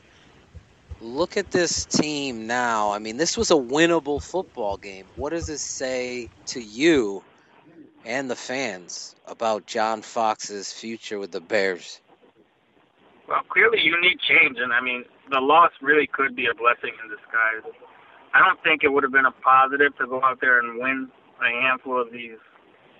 Look 1.00 1.36
at 1.36 1.50
this 1.50 1.84
team 1.84 2.46
now. 2.46 2.92
I 2.92 3.00
mean, 3.00 3.16
this 3.16 3.36
was 3.36 3.50
a 3.50 3.54
winnable 3.54 4.22
football 4.22 4.76
game. 4.76 5.08
What 5.16 5.30
does 5.30 5.46
this 5.46 5.62
say 5.62 6.30
to 6.46 6.60
you 6.62 7.24
and 8.04 8.30
the 8.30 8.36
fans 8.36 9.14
about 9.26 9.66
John 9.66 10.02
Fox's 10.02 10.72
future 10.72 11.18
with 11.18 11.32
the 11.32 11.40
Bears? 11.40 12.00
Well, 13.28 13.42
clearly 13.48 13.80
you 13.80 13.98
need 14.00 14.18
change, 14.20 14.58
and 14.58 14.72
I 14.72 14.80
mean 14.80 15.04
the 15.30 15.40
loss 15.40 15.70
really 15.80 16.06
could 16.06 16.34
be 16.36 16.46
a 16.46 16.54
blessing 16.54 16.92
in 17.02 17.08
disguise. 17.08 17.64
I 18.34 18.40
don't 18.40 18.60
think 18.62 18.82
it 18.82 18.88
would 18.88 19.02
have 19.02 19.12
been 19.12 19.26
a 19.26 19.36
positive 19.44 19.96
to 19.98 20.06
go 20.06 20.22
out 20.22 20.40
there 20.40 20.58
and 20.60 20.80
win 20.80 21.08
a 21.40 21.50
handful 21.62 22.00
of 22.00 22.10
these 22.12 22.38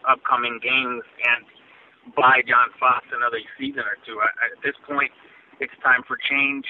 upcoming 0.09 0.61
games 0.63 1.03
and 1.25 2.15
buy 2.15 2.43
John 2.47 2.69
Fox 2.79 3.07
another 3.13 3.39
season 3.59 3.83
or 3.83 3.97
two. 4.05 4.19
I, 4.21 4.29
at 4.53 4.63
this 4.63 4.75
point, 4.87 5.11
it's 5.61 5.73
time 5.83 6.03
for 6.07 6.19
change. 6.19 6.67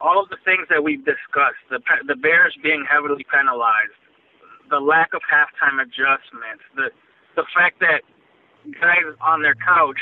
All 0.00 0.22
of 0.22 0.28
the 0.28 0.36
things 0.44 0.68
that 0.68 0.82
we've 0.84 1.04
discussed, 1.04 1.62
the 1.70 1.80
the 2.06 2.16
Bears 2.16 2.56
being 2.62 2.84
heavily 2.84 3.24
penalized, 3.32 3.96
the 4.70 4.80
lack 4.80 5.14
of 5.14 5.22
halftime 5.26 5.80
adjustments, 5.80 6.64
the 6.74 6.90
the 7.36 7.44
fact 7.54 7.80
that 7.80 8.00
guys 8.80 9.04
on 9.20 9.42
their 9.42 9.54
couch 9.54 10.00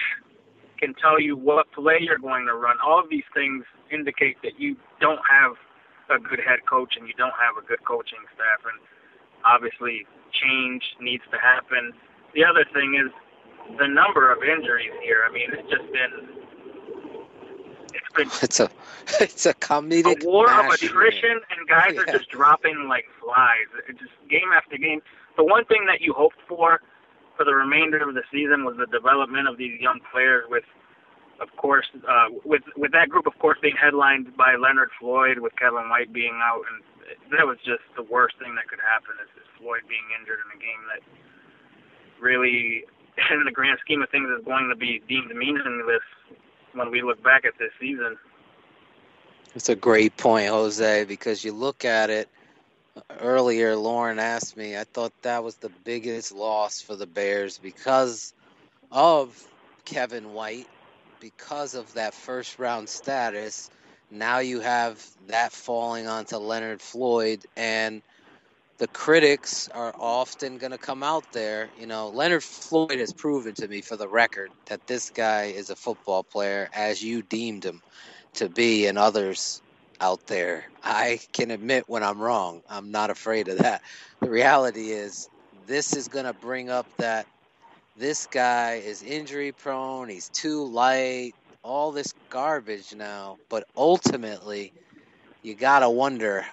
can 0.79 0.95
tell 0.95 1.21
you 1.21 1.37
what 1.37 1.71
play 1.73 1.99
you're 2.01 2.19
going 2.19 2.47
to 2.47 2.55
run. 2.55 2.77
All 2.85 2.99
of 2.99 3.11
these 3.11 3.27
things 3.35 3.65
indicate 3.91 4.37
that 4.43 4.59
you 4.59 4.77
don't 5.01 5.21
have 5.29 5.59
a 6.11 6.21
good 6.21 6.39
head 6.39 6.61
coach 6.69 6.95
and 6.97 7.07
you 7.09 7.15
don't 7.17 7.35
have 7.35 7.59
a 7.59 7.67
good 7.67 7.83
coaching 7.87 8.23
staff. 8.35 8.61
And 8.65 8.79
obviously, 9.45 10.07
change 10.33 10.83
needs 11.01 11.23
to 11.31 11.39
happen. 11.39 11.93
The 12.35 12.45
other 12.45 12.65
thing 12.73 12.99
is 12.99 13.11
the 13.79 13.89
number 13.89 14.31
of 14.31 14.43
injuries 14.43 14.93
here. 15.03 15.25
I 15.27 15.33
mean, 15.33 15.49
it's 15.53 15.69
just 15.71 15.87
been 15.91 16.44
it's 18.19 18.43
It's 18.43 18.61
a 18.61 18.71
it's 19.21 19.47
a 19.47 19.55
comedic 19.55 20.23
a 20.23 20.27
war 20.27 20.51
of 20.61 20.67
attrition, 20.73 21.41
and 21.51 21.69
guys 21.69 21.93
are 21.99 22.07
Yeah. 22.07 22.13
just 22.19 22.31
dropping 22.31 22.89
like 22.89 23.07
flies. 23.21 23.69
It 23.89 23.99
just 23.99 24.13
game 24.29 24.51
after 24.57 24.77
game. 24.77 25.03
The 25.37 25.45
one 25.45 25.65
thing 25.67 25.87
that 25.87 26.01
you 26.01 26.13
hoped 26.13 26.39
for 26.49 26.81
for 27.37 27.45
the 27.45 27.55
remainder 27.55 27.99
of 28.07 28.15
the 28.15 28.23
season 28.31 28.65
was 28.65 28.77
the 28.77 28.87
development 28.87 29.49
of 29.49 29.59
these 29.59 29.81
young 29.81 30.01
players. 30.13 30.45
With, 30.49 30.65
of 31.41 31.49
course, 31.57 31.87
uh, 32.09 32.29
with 32.45 32.63
with 32.77 32.93
that 32.93 33.09
group, 33.09 33.27
of 33.27 33.39
course, 33.39 33.59
being 33.61 33.77
headlined 33.77 34.37
by 34.37 34.55
Leonard 34.57 34.91
Floyd, 35.01 35.39
with 35.39 35.55
Kevin 35.57 35.89
White 35.91 36.13
being 36.13 36.39
out, 36.43 36.63
and 36.71 36.83
that 37.37 37.47
was 37.47 37.59
just 37.65 37.83
the 37.97 38.05
worst 38.05 38.39
thing 38.39 38.55
that 38.55 38.69
could 38.69 38.81
happen 38.81 39.15
is, 39.23 39.29
is 39.37 39.47
Floyd 39.59 39.83
being 39.89 40.05
injured 40.19 40.39
in 40.47 40.49
a 40.57 40.61
game 40.61 40.83
that 40.95 41.03
really, 42.21 42.85
in 43.33 43.45
the 43.45 43.53
grand 43.53 43.79
scheme 43.81 44.03
of 44.03 44.09
things, 44.11 44.29
is 44.31 44.45
going 44.45 44.69
to 44.69 44.77
be 44.77 45.03
deemed 45.09 45.35
meaningless 45.35 46.05
when 46.75 46.91
we 46.91 47.03
look 47.03 47.23
back 47.23 47.45
at 47.45 47.55
this 47.59 47.71
season. 47.81 48.17
It's 49.55 49.69
a 49.69 49.77
great 49.77 50.17
point, 50.17 50.49
Jose, 50.49 51.05
because 51.05 51.45
you 51.45 51.53
look 51.53 51.85
at 51.85 52.11
it 52.11 52.29
earlier. 53.21 53.77
Lorin 53.77 54.19
asked 54.19 54.57
me. 54.57 54.77
I 54.77 54.85
thought 54.85 55.13
that 55.23 55.45
was 55.45 55.57
the 55.57 55.71
biggest 55.85 56.33
loss 56.33 56.81
for 56.81 56.97
the 56.97 57.07
Bears 57.07 57.59
because 57.59 58.35
of 58.91 59.47
Kevin 59.85 60.33
White, 60.33 60.69
because 61.21 61.75
of 61.75 61.93
that 61.95 62.15
first 62.15 62.59
round 62.59 62.89
status. 62.89 63.71
Now 64.11 64.39
you 64.41 64.61
have 64.61 65.05
that 65.29 65.53
falling 65.53 66.07
onto 66.09 66.37
Leonard 66.37 66.81
Floyd, 66.81 67.45
and 67.57 68.03
the 68.79 68.89
critics 68.89 69.69
are 69.69 69.95
often 69.99 70.59
going 70.59 70.73
to 70.73 70.79
come 70.79 71.03
out 71.03 71.33
there. 71.33 71.69
You 71.81 71.87
know, 71.87 72.09
Leonard 72.09 72.43
Floyd 72.43 72.99
has 72.99 73.13
proven 73.13 73.55
to 73.55 73.69
me, 73.69 73.81
for 73.83 73.97
the 73.97 74.09
record, 74.09 74.51
that 74.67 74.87
this 74.87 75.11
guy 75.11 75.45
is 75.45 75.71
a 75.71 75.77
football 75.77 76.23
player 76.25 76.69
as 76.75 77.03
you 77.03 77.23
deemed 77.23 77.65
him 77.65 77.83
to 78.35 78.49
be, 78.49 78.87
and 78.87 78.99
others 78.99 79.63
out 80.01 80.27
there. 80.27 80.65
I 80.83 81.21
can 81.33 81.53
admit 81.53 81.85
when 81.89 82.03
I'm 82.03 82.21
wrong. 82.21 82.63
I'm 82.69 82.91
not 82.91 83.11
afraid 83.11 83.49
of 83.49 83.59
that. 83.59 83.83
The 84.21 84.31
reality 84.31 84.91
is, 84.91 85.29
this 85.67 85.95
is 85.95 86.09
going 86.09 86.27
to 86.27 86.35
bring 86.35 86.69
up 86.69 86.87
that 86.99 87.27
this 87.97 88.27
guy 88.27 88.83
is 88.85 89.03
injury 89.05 89.53
prone. 89.53 90.09
He's 90.09 90.29
too 90.31 90.67
light. 90.67 91.35
all 91.65 91.93
this 91.93 92.13
garbage 92.29 92.95
now, 92.95 93.39
but 93.49 93.67
ultimately, 93.77 94.73
you 95.43 95.55
gotta 95.55 95.89
wonder 95.89 96.45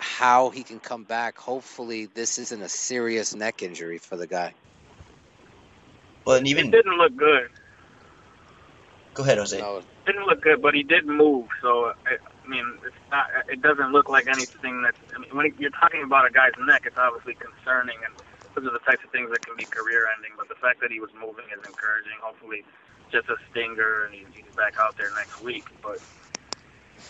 how 0.00 0.50
he 0.50 0.62
can 0.62 0.80
come 0.80 1.04
back. 1.04 1.38
Hopefully, 1.38 2.06
this 2.06 2.38
isn't 2.38 2.62
a 2.62 2.68
serious 2.68 3.34
neck 3.34 3.62
injury 3.62 3.98
for 3.98 4.16
the 4.16 4.26
guy. 4.26 4.54
Well, 6.24 6.36
and 6.36 6.46
even 6.48 6.68
it 6.68 6.70
didn't 6.70 6.96
look 6.96 7.16
good. 7.16 7.48
Go 9.14 9.22
ahead, 9.22 9.38
Jose. 9.38 9.58
No, 9.58 9.82
Didn't 10.06 10.26
look 10.26 10.42
good, 10.42 10.62
but 10.62 10.74
he 10.74 10.82
did 10.82 11.06
move. 11.06 11.48
So 11.60 11.92
I, 12.06 12.16
I 12.44 12.48
mean, 12.48 12.64
it's 12.84 12.94
not. 13.10 13.26
It 13.48 13.60
doesn't 13.60 13.92
look 13.92 14.08
like 14.08 14.26
anything 14.26 14.82
that's. 14.82 14.98
I 15.14 15.18
mean, 15.18 15.36
when 15.36 15.52
you're 15.58 15.70
talking 15.70 16.02
about 16.02 16.26
a 16.26 16.30
guy's 16.30 16.52
neck, 16.66 16.84
it's 16.86 16.98
obviously 16.98 17.34
concerning, 17.34 17.98
and 18.04 18.14
those 18.54 18.70
are 18.70 18.72
the 18.72 18.84
types 18.84 19.04
of 19.04 19.10
things 19.10 19.30
that 19.30 19.44
can 19.44 19.56
be 19.56 19.64
career-ending. 19.64 20.32
But 20.36 20.48
the 20.48 20.54
fact 20.54 20.80
that 20.80 20.90
he 20.90 21.00
was 21.00 21.10
moving 21.14 21.44
is 21.52 21.64
encouraging. 21.66 22.16
Hopefully, 22.22 22.64
just 23.10 23.28
a 23.28 23.36
stinger, 23.50 24.04
and 24.04 24.14
he's 24.14 24.54
back 24.56 24.74
out 24.78 24.96
there 24.96 25.10
next 25.16 25.42
week. 25.42 25.66
But 25.82 26.00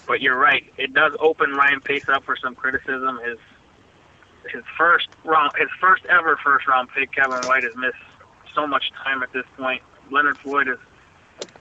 but 0.06 0.20
you're 0.20 0.38
right. 0.38 0.64
It 0.78 0.94
does 0.94 1.12
open 1.20 1.52
Ryan 1.52 1.80
Pace 1.80 2.04
up 2.12 2.24
for 2.24 2.36
some 2.42 2.54
criticism. 2.54 3.20
His 3.24 3.38
his 4.52 4.64
first 4.78 5.08
round, 5.24 5.52
his 5.58 5.68
first 5.80 6.02
ever 6.06 6.38
first 6.42 6.66
round 6.66 6.88
pick, 6.96 7.12
Kevin 7.12 7.44
White, 7.44 7.62
has 7.64 7.72
missed 7.76 8.00
so 8.54 8.66
much 8.66 8.84
time 9.04 9.22
at 9.22 9.32
this 9.32 9.44
point. 9.56 9.82
Leonard 10.10 10.38
Floyd 10.42 10.68
is 10.68 10.78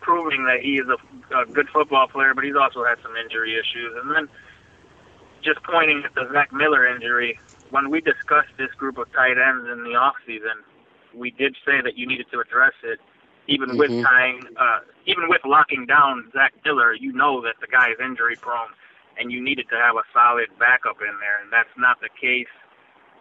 proving 0.02 0.46
that 0.46 0.62
he 0.62 0.80
is 0.80 0.88
a, 0.88 0.98
a 1.44 1.46
good 1.46 1.68
football 1.74 2.08
player, 2.08 2.34
but 2.34 2.44
he's 2.44 2.56
also 2.56 2.84
had 2.84 2.98
some 3.04 3.16
injury 3.16 3.54
issues. 3.54 3.94
And 4.02 4.10
then 4.10 4.30
just 5.44 5.60
pointing 5.64 6.04
at 6.06 6.16
the 6.16 6.28
Zach 6.34 6.52
Miller 6.52 6.88
injury, 6.88 7.40
when 7.70 7.90
we 7.90 8.02
discussed 8.02 8.50
this 8.58 8.72
group 8.78 8.98
of 8.98 9.12
tight 9.14 9.38
ends 9.38 9.68
in 9.70 9.84
the 9.84 9.96
off 9.96 10.16
season, 10.26 10.64
we 11.14 11.32
did 11.32 11.56
say 11.66 11.82
that 11.84 11.98
you 11.98 12.08
needed 12.08 12.28
to 12.32 12.40
address 12.40 12.74
it 12.84 13.00
even 13.50 13.78
with 13.78 13.90
Mhm. 13.90 14.04
tying, 14.04 14.48
uh, 14.58 14.80
even 15.06 15.28
with 15.28 15.44
locking 15.44 15.86
down 15.86 16.32
Zach 16.32 16.54
Miller, 16.64 16.94
you 16.94 17.12
know 17.12 17.42
that 17.42 17.60
the 17.60 17.68
guy 17.68 17.90
is 17.90 18.00
injury 18.00 18.36
prone, 18.38 18.70
and 19.18 19.32
you 19.32 19.42
needed 19.42 19.68
to 19.70 19.76
have 19.76 19.96
a 19.96 20.04
solid 20.14 20.48
backup 20.60 21.02
in 21.02 21.20
there, 21.20 21.40
and 21.42 21.52
that's 21.52 21.76
not 21.76 22.00
the 22.00 22.10
case. 22.10 22.48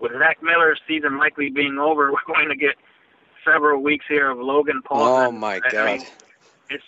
With 0.00 0.12
Zach 0.18 0.42
Miller's 0.42 0.80
season 0.86 1.16
likely 1.18 1.50
being 1.50 1.78
over, 1.78 2.12
we're 2.12 2.34
going 2.34 2.48
to 2.50 2.56
get 2.56 2.76
several 3.44 3.82
weeks 3.82 4.04
here 4.06 4.30
of 4.30 4.38
Logan 4.38 4.82
Paul. 4.82 5.08
Oh 5.28 5.32
my 5.32 5.56
I- 5.64 5.68
I 5.68 5.72
God! 5.72 5.84
mean, 5.86 6.06
it's 6.68 6.84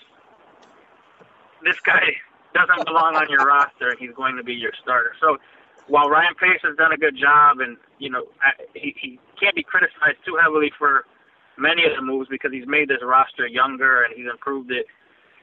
this 1.63 1.81
guy 1.85 2.17
doesn't 2.55 2.85
belong 2.85 3.17
on 3.17 3.29
your 3.31 3.45
roster, 3.47 3.91
and 3.91 3.99
he's 3.99 4.13
going 4.15 4.37
to 4.37 4.45
be 4.45 4.55
your 4.55 4.73
starter. 4.83 5.15
So 5.21 5.39
while 5.87 6.11
Ryan 6.11 6.35
Pace 6.35 6.61
has 6.63 6.77
done 6.77 6.93
a 6.93 6.97
good 6.99 7.17
job, 7.17 7.61
and 7.61 7.79
you 7.99 8.11
know 8.11 8.27
I- 8.43 8.63
he, 8.75 8.95
he 9.01 9.19
can't 9.41 9.55
be 9.55 9.63
criticized 9.63 10.19
too 10.27 10.37
heavily 10.37 10.71
for 10.79 11.07
many 11.61 11.85
of 11.85 11.95
the 11.95 12.03
moves 12.03 12.29
because 12.29 12.53
he's 12.53 12.67
made 12.67 12.89
this 12.89 13.03
roster 13.03 13.47
younger 13.47 14.03
and 14.03 14.15
he's 14.17 14.27
improved 14.27 14.71
it 14.71 14.87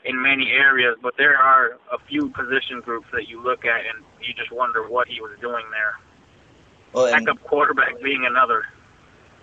in 0.03 0.21
many 0.21 0.49
areas. 0.51 0.97
But 1.01 1.15
there 1.17 1.37
are 1.37 1.77
a 1.91 1.99
few 2.09 2.29
position 2.29 2.81
groups 2.81 3.07
that 3.13 3.27
you 3.27 3.43
look 3.43 3.65
at 3.65 3.81
and 3.85 4.03
you 4.21 4.33
just 4.33 4.51
wonder 4.51 4.87
what 4.87 5.07
he 5.07 5.21
was 5.21 5.37
doing 5.39 5.65
there. 5.71 5.95
well, 6.93 7.05
and, 7.13 7.25
Backup 7.25 7.43
quarterback 7.43 8.01
being 8.01 8.25
another. 8.25 8.65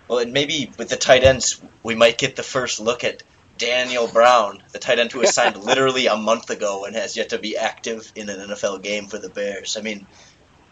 well, 0.07 0.19
and 0.19 0.33
maybe 0.33 0.71
with 0.77 0.89
the 0.89 0.97
tight 0.97 1.23
ends, 1.23 1.61
we 1.83 1.95
might 1.95 2.17
get 2.17 2.35
the 2.35 2.43
first 2.43 2.79
look 2.79 3.03
at 3.03 3.23
Daniel 3.57 4.07
Brown, 4.07 4.61
the 4.73 4.79
tight 4.79 4.99
end 4.99 5.11
who 5.11 5.19
was 5.19 5.33
signed 5.33 5.57
literally 5.63 6.07
a 6.07 6.17
month 6.17 6.49
ago 6.49 6.85
and 6.85 6.95
has 6.95 7.15
yet 7.15 7.29
to 7.29 7.39
be 7.39 7.57
active 7.57 8.11
in 8.15 8.29
an 8.29 8.49
NFL 8.49 8.81
game 8.81 9.07
for 9.07 9.17
the 9.17 9.29
Bears. 9.29 9.77
I 9.77 9.81
mean, 9.81 10.05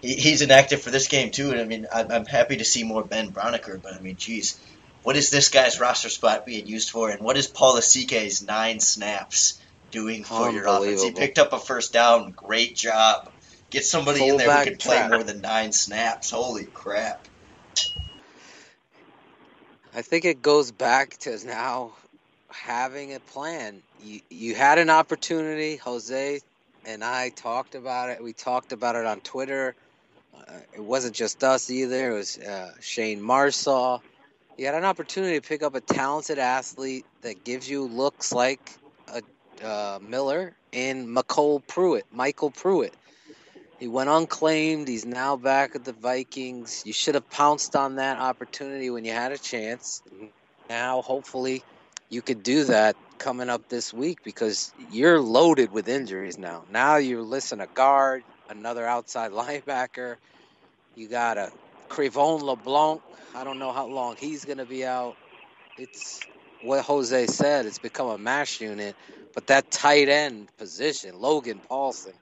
he, 0.02 0.16
he's 0.16 0.42
inactive 0.42 0.82
for 0.82 0.92
this 0.92 1.08
game 1.08 1.32
too, 1.32 1.52
and 1.52 1.62
I 1.62 1.66
mean, 1.66 1.88
I'm, 1.94 2.12
I'm 2.12 2.26
happy 2.26 2.58
to 2.58 2.66
see 2.66 2.84
more 2.84 3.04
Ben 3.04 3.32
Braunecker, 3.32 3.82
but 3.82 3.94
I 3.94 4.00
mean, 4.00 4.18
geez, 4.18 4.60
what 5.04 5.16
is 5.16 5.30
this 5.30 5.50
guy's 5.50 5.80
roster 5.80 6.10
spot 6.10 6.46
being 6.46 6.68
used 6.68 6.90
for, 6.90 7.10
and 7.10 7.22
what 7.22 7.38
is 7.38 7.48
Paul 7.48 7.76
Lasike's 7.76 8.42
nine 8.42 8.80
snaps 8.80 9.62
doing 9.92 10.24
for 10.24 10.52
your 10.52 10.68
offense? 10.68 11.04
He 11.04 11.12
picked 11.12 11.40
up 11.40 11.54
a 11.54 11.60
first 11.60 11.94
down, 11.94 12.32
great 12.32 12.76
job. 12.76 13.32
Get 13.70 13.86
somebody 13.86 14.28
in 14.28 14.38
there 14.38 14.52
who 14.52 14.64
can 14.66 14.78
play 14.78 14.98
trap. 14.98 15.12
more 15.12 15.24
than 15.24 15.42
nine 15.42 15.72
snaps. 15.72 16.32
Holy 16.32 16.66
crap! 16.66 17.28
I 19.96 20.02
think 20.02 20.26
it 20.26 20.42
goes 20.42 20.72
back 20.72 21.18
to 21.20 21.46
now 21.46 21.94
having 22.50 23.14
a 23.14 23.20
plan. 23.20 23.82
You 24.04 24.22
you 24.30 24.56
had 24.56 24.78
an 24.78 24.90
opportunity, 24.90 25.78
Jose 25.78 26.42
and 26.86 27.04
I 27.04 27.30
talked 27.30 27.76
about 27.76 28.10
it. 28.10 28.24
We 28.24 28.34
talked 28.34 28.72
about 28.72 28.96
it 28.96 29.06
on 29.06 29.22
Twitter. 29.22 29.76
Uh, 30.36 30.54
it 30.74 30.84
wasn't 30.84 31.16
just 31.16 31.44
us 31.44 31.70
either. 31.70 32.12
It 32.12 32.14
was 32.14 32.38
uh, 32.38 32.72
Shane 32.82 33.22
Marsaw. 33.22 34.02
You 34.58 34.68
had 34.68 34.76
an 34.76 34.86
opportunity 34.86 35.40
to 35.40 35.48
pick 35.48 35.64
up 35.64 35.74
a 35.74 35.82
talented 35.82 36.38
athlete 36.38 37.06
that 37.22 37.44
gives 37.44 37.68
you 37.68 37.88
looks 37.88 38.32
like 38.32 38.72
a 39.08 39.22
uh, 39.66 40.00
Miller 40.02 40.54
and 40.72 41.08
MyCole 41.08 41.66
Pruitt, 41.66 42.06
Michael 42.12 42.52
Pruitt. 42.52 42.94
He 43.80 43.88
went 43.88 44.10
unclaimed. 44.10 44.88
He's 44.88 45.06
now 45.06 45.38
back 45.38 45.76
at 45.76 45.84
the 45.84 45.94
Vikings. 45.94 46.84
You 46.86 46.94
should 46.94 47.16
have 47.16 47.30
pounced 47.32 47.76
on 47.76 47.96
that 47.96 48.20
opportunity 48.20 48.90
when 48.90 49.06
you 49.06 49.12
had 49.12 49.32
a 49.32 49.38
chance. 49.38 50.04
Now, 50.70 51.02
hopefully, 51.02 51.64
you 52.10 52.22
could 52.22 52.44
do 52.44 52.66
that 52.66 52.96
coming 53.18 53.50
up 53.50 53.68
this 53.70 53.92
week 53.92 54.20
because 54.24 54.72
you're 54.92 55.20
loaded 55.20 55.72
with 55.72 55.90
injuries 55.90 56.38
now. 56.38 56.64
Now 56.72 56.98
you're 56.98 57.24
listing 57.24 57.60
a 57.60 57.68
guard, 57.68 58.24
another 58.50 58.86
outside 58.86 59.32
linebacker. 59.34 60.18
You 60.96 61.08
got 61.08 61.38
a 61.38 61.52
Cre'Von 61.94 62.42
LeBlanc. 62.44 63.04
I 63.36 63.46
don't 63.46 63.60
know 63.60 63.74
how 63.74 63.88
long 63.88 64.18
he's 64.18 64.46
going 64.46 64.60
to 64.60 64.68
be 64.68 64.86
out. 64.86 65.18
It's 65.78 66.28
what 66.60 66.86
Jose 66.86 67.28
said. 67.28 67.66
It's 67.66 67.80
become 67.80 68.10
a 68.10 68.18
mash 68.18 68.62
unit. 68.62 68.98
But 69.36 69.48
that 69.48 69.72
tight 69.72 70.10
end 70.10 70.50
position, 70.58 71.16
Logan 71.16 71.62
Paulson, 71.62 72.14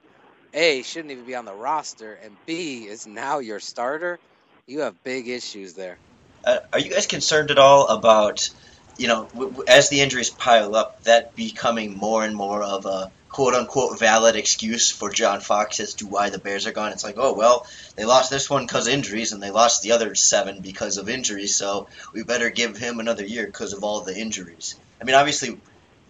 A, 0.54 0.82
shouldn't 0.82 1.12
even 1.12 1.26
be 1.26 1.36
on 1.36 1.46
the 1.46 1.54
roster, 1.54 2.14
and 2.14 2.38
B, 2.46 2.86
is 2.86 3.06
now 3.06 3.40
your 3.40 3.60
starter. 3.60 4.20
You 4.66 4.80
have 4.82 5.02
big 5.04 5.28
issues 5.28 5.74
there. 5.74 6.00
Uh, 6.44 6.58
are 6.72 6.80
you 6.80 6.90
guys 6.90 7.06
concerned 7.06 7.52
at 7.52 7.58
all 7.58 7.88
about, 7.88 8.50
you 8.98 9.08
know, 9.08 9.28
w- 9.34 9.50
w- 9.52 9.64
as 9.68 9.90
the 9.90 10.02
injuries 10.02 10.30
pile 10.30 10.76
up, 10.76 11.04
that 11.04 11.34
becoming 11.36 11.96
more 11.96 12.24
and 12.24 12.36
more 12.36 12.62
of 12.64 12.86
a 12.86 13.12
quote 13.32 13.54
unquote 13.54 13.98
valid 13.98 14.36
excuse 14.36 14.90
for 14.90 15.10
John 15.10 15.40
Fox 15.40 15.80
as 15.80 15.94
to 15.94 16.06
why 16.06 16.28
the 16.28 16.38
Bears 16.38 16.66
are 16.66 16.72
gone? 16.72 16.92
It's 16.92 17.02
like, 17.02 17.16
oh, 17.16 17.32
well, 17.32 17.66
they 17.96 18.04
lost 18.04 18.30
this 18.30 18.48
one 18.48 18.66
because 18.66 18.86
injuries, 18.86 19.32
and 19.32 19.42
they 19.42 19.50
lost 19.50 19.82
the 19.82 19.92
other 19.92 20.14
seven 20.14 20.60
because 20.60 20.98
of 20.98 21.08
injuries, 21.08 21.56
so 21.56 21.88
we 22.12 22.22
better 22.22 22.50
give 22.50 22.76
him 22.76 23.00
another 23.00 23.24
year 23.24 23.46
because 23.46 23.72
of 23.72 23.84
all 23.84 24.02
the 24.02 24.16
injuries. 24.16 24.76
I 25.00 25.04
mean, 25.04 25.16
obviously, 25.16 25.58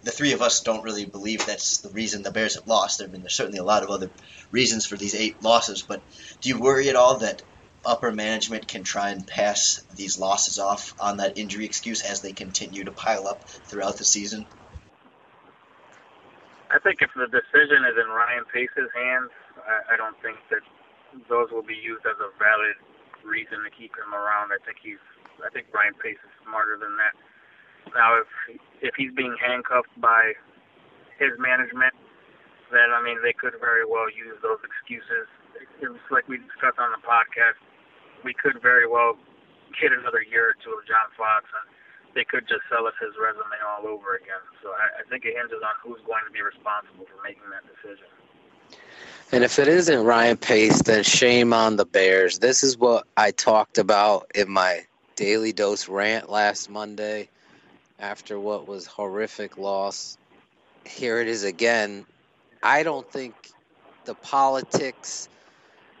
the 0.03 0.11
three 0.11 0.33
of 0.33 0.41
us 0.41 0.61
don't 0.61 0.83
really 0.83 1.05
believe 1.05 1.45
that's 1.45 1.77
the 1.77 1.89
reason 1.89 2.23
the 2.23 2.31
Bears 2.31 2.55
have 2.55 2.67
lost. 2.67 2.99
Have 2.99 3.11
been 3.11 3.21
there's 3.21 3.33
certainly 3.33 3.59
a 3.59 3.63
lot 3.63 3.83
of 3.83 3.89
other 3.89 4.09
reasons 4.51 4.85
for 4.85 4.97
these 4.97 5.15
eight 5.15 5.41
losses, 5.41 5.81
but 5.81 6.01
do 6.41 6.49
you 6.49 6.59
worry 6.59 6.89
at 6.89 6.97
all 6.97 7.17
that 7.19 7.41
upper 7.85 8.11
management 8.11 8.67
can 8.67 8.83
try 8.83 9.09
and 9.09 9.25
pass 9.25 9.81
these 9.95 10.19
losses 10.19 10.59
off 10.59 10.93
on 10.99 11.17
that 11.17 11.37
injury 11.37 11.65
excuse 11.65 12.01
as 12.01 12.21
they 12.21 12.33
continue 12.33 12.83
to 12.83 12.91
pile 12.91 13.27
up 13.27 13.47
throughout 13.47 13.97
the 13.97 14.05
season? 14.05 14.45
I 16.73 16.81
think 16.81 17.05
if 17.05 17.13
the 17.13 17.29
decision 17.29 17.85
is 17.85 18.01
in 18.01 18.09
Ryan 18.09 18.49
Pace's 18.49 18.89
hands, 18.97 19.29
I, 19.61 19.93
I 19.93 19.95
don't 19.95 20.17
think 20.25 20.41
that 20.49 20.65
those 21.29 21.53
will 21.53 21.65
be 21.65 21.77
used 21.77 22.01
as 22.09 22.17
a 22.17 22.33
valid 22.41 22.73
reason 23.21 23.61
to 23.61 23.69
keep 23.69 23.93
him 23.93 24.09
around. 24.09 24.49
I 24.49 24.57
think 24.65 24.81
he's, 24.81 25.01
I 25.45 25.53
think 25.53 25.69
Ryan 25.69 25.93
Pace 26.01 26.17
is 26.17 26.33
smarter 26.41 26.81
than 26.81 26.97
that. 26.97 27.13
Now, 27.93 28.17
if 28.17 28.29
if 28.81 28.93
he's 28.97 29.13
being 29.13 29.35
handcuffed 29.37 29.93
by 30.01 30.33
his 31.19 31.35
management, 31.37 31.93
then 32.71 32.89
I 32.89 33.03
mean 33.03 33.21
they 33.21 33.35
could 33.35 33.53
very 33.59 33.85
well 33.85 34.09
use 34.09 34.39
those 34.41 34.63
excuses. 34.65 35.29
It's 35.83 36.07
like 36.09 36.25
we 36.25 36.41
discussed 36.41 36.79
on 36.79 36.89
the 36.95 37.03
podcast. 37.03 37.59
We 38.25 38.33
could 38.33 38.57
very 38.63 38.87
well 38.87 39.19
get 39.77 39.91
another 39.91 40.23
year 40.25 40.55
or 40.55 40.57
two 40.63 40.73
of 40.73 40.81
John 40.87 41.11
Fox, 41.19 41.45
and 41.51 41.67
they 42.13 42.23
could 42.23 42.47
just 42.47 42.61
sell 42.69 42.85
us 42.85 42.93
his 43.01 43.13
resume 43.19 43.57
all 43.67 43.87
over 43.87 44.15
again. 44.15 44.43
So 44.61 44.69
I, 44.69 45.01
I 45.01 45.09
think 45.09 45.25
it 45.25 45.35
hinges 45.35 45.61
on 45.63 45.73
who's 45.83 46.01
going 46.05 46.23
to 46.25 46.31
be 46.31 46.41
responsible 46.41 47.05
for 47.05 47.21
making 47.23 47.49
that 47.51 47.65
decision. 47.65 48.07
And 49.31 49.43
if 49.43 49.57
it 49.57 49.67
isn't 49.67 50.03
Ryan 50.03 50.37
Pace, 50.37 50.81
then 50.83 51.03
shame 51.03 51.53
on 51.53 51.75
the 51.75 51.85
Bears. 51.85 52.39
This 52.39 52.63
is 52.63 52.77
what 52.77 53.07
I 53.17 53.31
talked 53.31 53.77
about 53.77 54.31
in 54.35 54.49
my 54.49 54.81
daily 55.15 55.53
dose 55.53 55.89
rant 55.89 56.29
last 56.29 56.69
Monday 56.69 57.29
after 57.99 58.39
what 58.39 58.67
was 58.67 58.85
horrific 58.85 59.57
loss. 59.57 60.17
Here 60.85 61.19
it 61.19 61.27
is 61.27 61.43
again. 61.43 62.05
I 62.61 62.83
don't 62.83 63.09
think 63.09 63.33
the 64.05 64.13
politics 64.13 65.29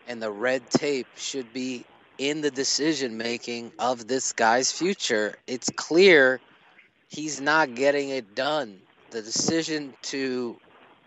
and 0.07 0.21
the 0.21 0.31
red 0.31 0.69
tape 0.69 1.07
should 1.15 1.53
be 1.53 1.85
in 2.29 2.39
the 2.39 2.51
decision 2.51 3.17
making 3.17 3.71
of 3.77 4.07
this 4.07 4.31
guy's 4.31 4.71
future. 4.71 5.35
It's 5.45 5.69
clear 5.75 6.39
he's 7.09 7.41
not 7.41 7.75
getting 7.75 8.09
it 8.09 8.33
done. 8.33 8.79
The 9.11 9.21
decision 9.21 9.93
to 10.03 10.55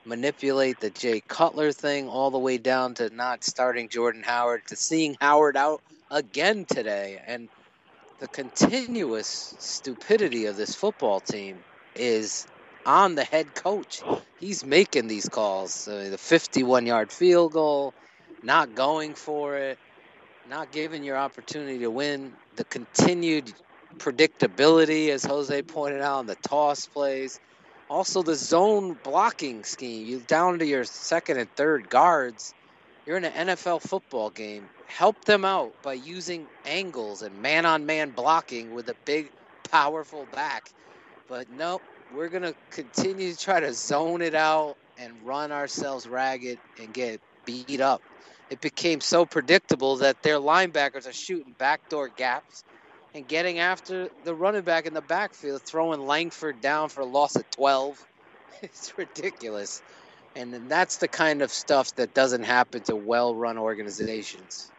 manipulate 0.05 0.79
the 0.79 0.91
Jay 0.91 1.23
Cutler 1.27 1.73
thing 1.73 2.09
all 2.09 2.31
the 2.31 2.39
way 2.39 2.59
down 2.59 2.95
to 2.95 3.09
not 3.09 3.45
starting 3.45 3.89
Jordan 3.89 4.23
Howard 4.23 4.67
to 4.69 4.77
seeing 4.77 5.17
Howard 5.19 5.57
out 5.57 5.81
again 6.11 6.67
today 6.67 7.21
and 7.27 7.49
the 8.21 8.29
continuous 8.29 9.55
stupidity 9.59 10.45
of 10.47 10.57
this 10.57 10.75
football 10.75 11.21
team 11.21 11.57
is 11.95 12.47
on 12.85 13.15
the 13.15 13.25
head 13.25 13.55
coach. 13.55 14.03
He's 14.39 14.67
making 14.67 15.09
these 15.09 15.29
calls. 15.31 15.89
Uh, 15.89 16.09
the 16.11 16.19
51 16.19 16.85
yard 16.85 17.11
field 17.11 17.53
goal, 17.53 17.95
not 18.43 18.75
going 18.75 19.15
for 19.15 19.57
it, 19.57 19.79
not 20.49 20.73
giving 20.73 21.03
your 21.05 21.17
opportunity 21.17 21.79
to 21.81 21.91
win, 21.91 22.33
the 22.57 22.65
continued 22.65 23.53
predictability, 23.99 25.09
as 25.09 25.25
Jose 25.25 25.63
pointed 25.63 26.01
out, 26.01 26.21
in 26.21 26.27
the 26.27 26.37
toss 26.37 26.87
plays. 26.87 27.41
Also, 27.89 28.23
the 28.23 28.35
zone 28.35 28.97
blocking 29.05 29.65
scheme. 29.65 30.07
You 30.07 30.21
down 30.27 30.59
to 30.59 30.67
your 30.67 30.85
second 30.85 31.39
and 31.39 31.51
third 31.55 31.89
guards. 31.89 32.53
You're 33.07 33.17
in 33.17 33.25
an 33.25 33.49
NFL 33.49 33.83
football 33.83 34.31
game. 34.31 34.69
Help 34.87 35.25
them 35.25 35.45
out 35.45 35.81
by 35.83 35.95
using 35.95 36.47
angles 36.65 37.23
and 37.23 37.41
man 37.41 37.65
on 37.67 37.87
man 37.87 38.11
blocking 38.11 38.75
with 38.75 38.89
a 38.89 38.97
big, 39.05 39.31
powerful 39.71 40.27
back. 40.33 40.69
But 41.29 41.51
nope, 41.51 41.83
we're 42.15 42.29
going 42.29 42.43
to 42.43 42.55
continue 42.71 43.33
to 43.33 43.39
try 43.39 43.61
to 43.61 43.73
zone 43.73 44.23
it 44.23 44.35
out 44.35 44.77
and 44.99 45.13
run 45.25 45.53
ourselves 45.53 46.09
ragged 46.09 46.59
and 46.81 46.93
get 46.93 47.21
beat 47.45 47.81
up. 47.81 48.03
It 48.51 48.61
became 48.61 49.01
so 49.01 49.27
predictable 49.27 49.97
that 49.97 50.23
their 50.23 50.37
linebackers 50.37 51.09
are 51.09 51.13
shooting 51.13 51.55
backdoor 51.59 52.09
gaps 52.09 52.65
and 53.15 53.27
getting 53.27 53.59
after 53.59 54.09
the 54.25 54.35
running 54.35 54.63
back 54.63 54.87
in 54.87 54.95
the 54.95 55.01
backfield, 55.01 55.63
throwing 55.63 56.07
Langford 56.07 56.61
down 56.61 56.89
for 56.89 57.01
a 57.01 57.07
loss 57.07 57.37
of 57.37 57.49
12. 57.51 58.05
It's 58.63 58.97
ridiculous. 58.97 59.83
And 60.35 60.71
that's 60.71 60.97
the 60.97 61.09
kind 61.09 61.43
of 61.43 61.51
stuff 61.51 61.95
that 61.97 62.15
doesn't 62.15 62.45
happen 62.45 62.83
to 62.85 62.97
well 62.97 63.35
run 63.35 63.59
organizations. 63.59 64.71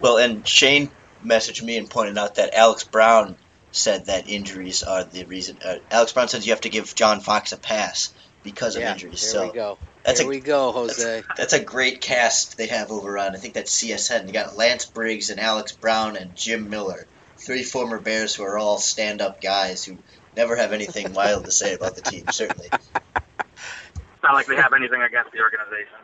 Well, 0.00 0.16
and 0.16 0.48
Shane 0.48 0.90
messaged 1.24 1.62
me 1.62 1.76
and 1.76 1.88
pointed 1.88 2.16
out 2.16 2.36
that 2.36 2.54
Alex 2.54 2.84
Brown 2.84 3.36
said 3.72 4.06
that 4.06 4.28
injuries 4.28 4.82
are 4.82 5.04
the 5.04 5.24
reason. 5.24 5.58
Uh, 5.64 5.76
Alex 5.90 6.12
Brown 6.12 6.28
says 6.28 6.46
you 6.46 6.52
have 6.52 6.62
to 6.62 6.68
give 6.70 6.94
John 6.94 7.20
Fox 7.20 7.52
a 7.52 7.56
pass 7.58 8.14
because 8.42 8.76
of 8.76 8.82
yeah, 8.82 8.92
injuries. 8.92 9.20
There 9.20 9.42
so 9.42 9.46
we 9.48 9.52
go. 9.52 9.78
That's 10.04 10.18
there 10.18 10.26
a, 10.26 10.30
we 10.30 10.40
go, 10.40 10.72
Jose. 10.72 11.22
That's, 11.26 11.38
that's, 11.38 11.52
a 11.54 11.64
great 11.64 12.00
cast 12.00 12.58
they 12.58 12.66
have 12.66 12.90
over 12.90 13.16
on. 13.18 13.34
I 13.34 13.38
think 13.38 13.54
that's 13.54 13.82
CSN. 13.82 14.26
You 14.26 14.32
got 14.32 14.56
Lance 14.56 14.84
Briggs 14.86 15.30
and 15.30 15.40
Alex 15.40 15.72
Brown 15.72 16.16
and 16.16 16.34
Jim 16.36 16.68
Miller, 16.68 17.06
three 17.38 17.62
former 17.62 17.98
Bears 17.98 18.34
who 18.34 18.44
are 18.44 18.58
all 18.58 18.78
stand-up 18.78 19.40
guys 19.40 19.84
who 19.84 19.96
never 20.36 20.56
have 20.56 20.72
anything 20.72 21.12
wild 21.14 21.46
to 21.46 21.50
say 21.50 21.74
about 21.74 21.96
the 21.96 22.02
team. 22.02 22.24
Certainly. 22.30 22.68
It's 22.72 24.22
not 24.22 24.34
like 24.34 24.46
they 24.46 24.56
have 24.56 24.72
anything 24.74 25.00
against 25.02 25.32
the 25.32 25.40
organization. 25.40 25.94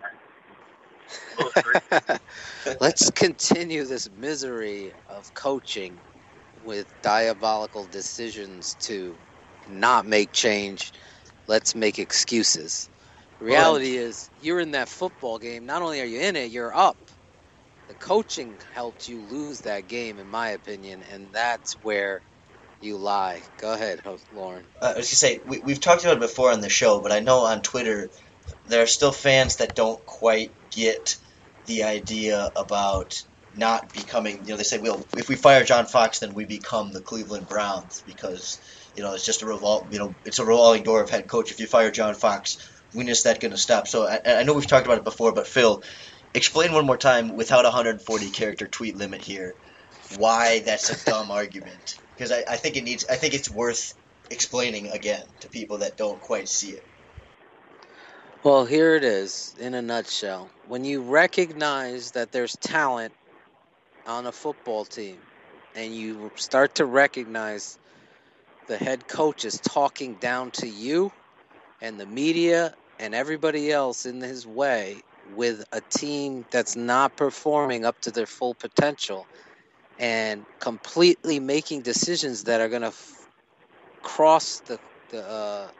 Let's 2.80 3.10
continue 3.10 3.84
this 3.84 4.08
misery 4.18 4.92
of 5.08 5.32
coaching 5.34 5.98
with 6.64 6.86
diabolical 7.02 7.84
decisions 7.84 8.76
to 8.80 9.16
not 9.68 10.06
make 10.06 10.32
change. 10.32 10.92
Let's 11.46 11.74
make 11.74 11.98
excuses. 11.98 12.89
The 13.40 13.46
reality 13.46 13.96
well, 13.96 14.06
is, 14.08 14.30
you're 14.40 14.60
in 14.60 14.72
that 14.72 14.88
football 14.88 15.38
game. 15.38 15.66
Not 15.66 15.82
only 15.82 16.00
are 16.00 16.06
you 16.06 16.20
in 16.20 16.36
it, 16.36 16.50
you're 16.50 16.74
up. 16.74 16.98
The 17.88 17.94
coaching 17.96 18.60
helped 18.72 19.08
you 19.08 19.20
lose 19.22 19.62
that 19.62 19.88
game, 19.88 20.18
in 20.18 20.28
my 20.28 20.50
opinion, 20.50 21.02
and 21.02 21.32
that's 21.32 21.74
where 21.82 22.22
you 22.80 22.98
lie. 22.98 23.42
Go 23.58 23.72
ahead, 23.72 24.00
Lorin. 24.30 24.66
Uh, 24.80 24.84
I 24.84 24.88
was 24.88 24.94
going 24.94 25.04
to 25.04 25.16
say, 25.16 25.40
we, 25.44 25.60
we've 25.64 25.80
talked 25.80 26.04
about 26.04 26.18
it 26.18 26.20
before 26.20 26.52
on 26.52 26.60
the 26.60 26.68
show, 26.68 27.00
but 27.00 27.12
I 27.12 27.20
know 27.20 27.40
on 27.40 27.62
Twitter 27.62 28.10
there 28.66 28.82
are 28.82 28.86
still 28.86 29.12
fans 29.12 29.56
that 29.56 29.74
don't 29.74 30.04
quite 30.06 30.54
get 30.70 31.16
the 31.66 31.84
idea 31.84 32.50
about 32.56 33.14
not 33.54 33.92
becoming. 33.92 34.44
You 34.44 34.52
know, 34.52 34.56
they 34.56 34.62
say, 34.64 34.78
"Well, 34.78 35.04
if 35.16 35.28
we 35.28 35.36
fire 35.36 35.64
John 35.64 35.86
Fox, 35.86 36.20
then 36.20 36.34
we 36.34 36.44
become 36.44 36.92
the 36.92 37.00
Cleveland 37.02 37.48
Browns 37.48 38.02
because 38.06 38.60
you 38.94 39.02
know 39.02 39.14
it's 39.14 39.26
just 39.26 39.42
a 39.42 39.46
revol. 39.46 39.92
You 39.92 39.98
know, 39.98 40.16
it's 40.24 40.38
a 40.38 40.44
revolving 40.44 40.84
door 40.84 41.02
of 41.02 41.10
head 41.10 41.28
coach. 41.28 41.50
If 41.50 41.60
you 41.60 41.66
fire 41.66 41.90
John 41.90 42.14
Fox, 42.14 42.58
when 42.92 43.08
is 43.08 43.24
that 43.24 43.40
going 43.40 43.52
to 43.52 43.58
stop?" 43.58 43.88
So 43.88 44.06
I, 44.06 44.20
I 44.24 44.42
know 44.42 44.54
we've 44.54 44.66
talked 44.66 44.86
about 44.86 44.98
it 44.98 45.04
before, 45.04 45.32
but 45.32 45.46
Phil, 45.46 45.82
explain 46.34 46.72
one 46.72 46.86
more 46.86 46.96
time 46.96 47.34
without 47.36 47.64
a 47.64 47.68
140 47.68 48.30
character 48.30 48.66
tweet 48.66 48.96
limit 48.96 49.22
here, 49.22 49.54
why 50.18 50.60
that's 50.60 50.90
a 50.90 51.04
dumb 51.04 51.30
argument. 51.30 51.98
Because 52.14 52.32
I, 52.32 52.44
I 52.48 52.56
think 52.56 52.76
it 52.76 52.84
needs. 52.84 53.06
I 53.08 53.16
think 53.16 53.34
it's 53.34 53.50
worth 53.50 53.94
explaining 54.30 54.88
again 54.88 55.22
to 55.40 55.48
people 55.48 55.78
that 55.78 55.96
don't 55.96 56.20
quite 56.20 56.48
see 56.48 56.70
it. 56.70 56.84
Well, 58.42 58.64
here 58.64 58.94
it 58.94 59.04
is 59.04 59.54
in 59.60 59.74
a 59.74 59.82
nutshell. 59.82 60.50
When 60.66 60.84
you 60.84 61.02
recognize 61.02 62.12
that 62.12 62.32
there's 62.32 62.56
talent 62.56 63.12
on 64.06 64.26
a 64.26 64.32
football 64.32 64.86
team 64.86 65.18
and 65.74 65.94
you 65.94 66.30
start 66.36 66.76
to 66.76 66.86
recognize 66.86 67.78
the 68.66 68.78
head 68.78 69.06
coach 69.06 69.44
is 69.44 69.60
talking 69.60 70.14
down 70.14 70.52
to 70.52 70.66
you 70.66 71.12
and 71.80 72.00
the 72.00 72.06
media 72.06 72.74
and 72.98 73.14
everybody 73.14 73.72
else 73.72 74.06
in 74.06 74.20
his 74.20 74.46
way 74.46 75.02
with 75.24 75.64
a 75.72 75.82
team 75.90 76.46
that's 76.52 76.76
not 76.76 77.16
performing 77.16 77.84
up 77.84 77.96
to 78.02 78.12
their 78.12 78.26
full 78.26 78.54
potential 78.54 79.28
and 79.98 80.46
completely 80.60 81.40
making 81.40 81.82
decisions 81.82 82.44
that 82.44 82.60
are 82.60 82.68
going 82.70 82.82
to 82.82 82.88
f- 82.88 83.28
cross 84.02 84.60
the 84.68 84.78
the, 85.10 85.26
uh, 85.28 85.70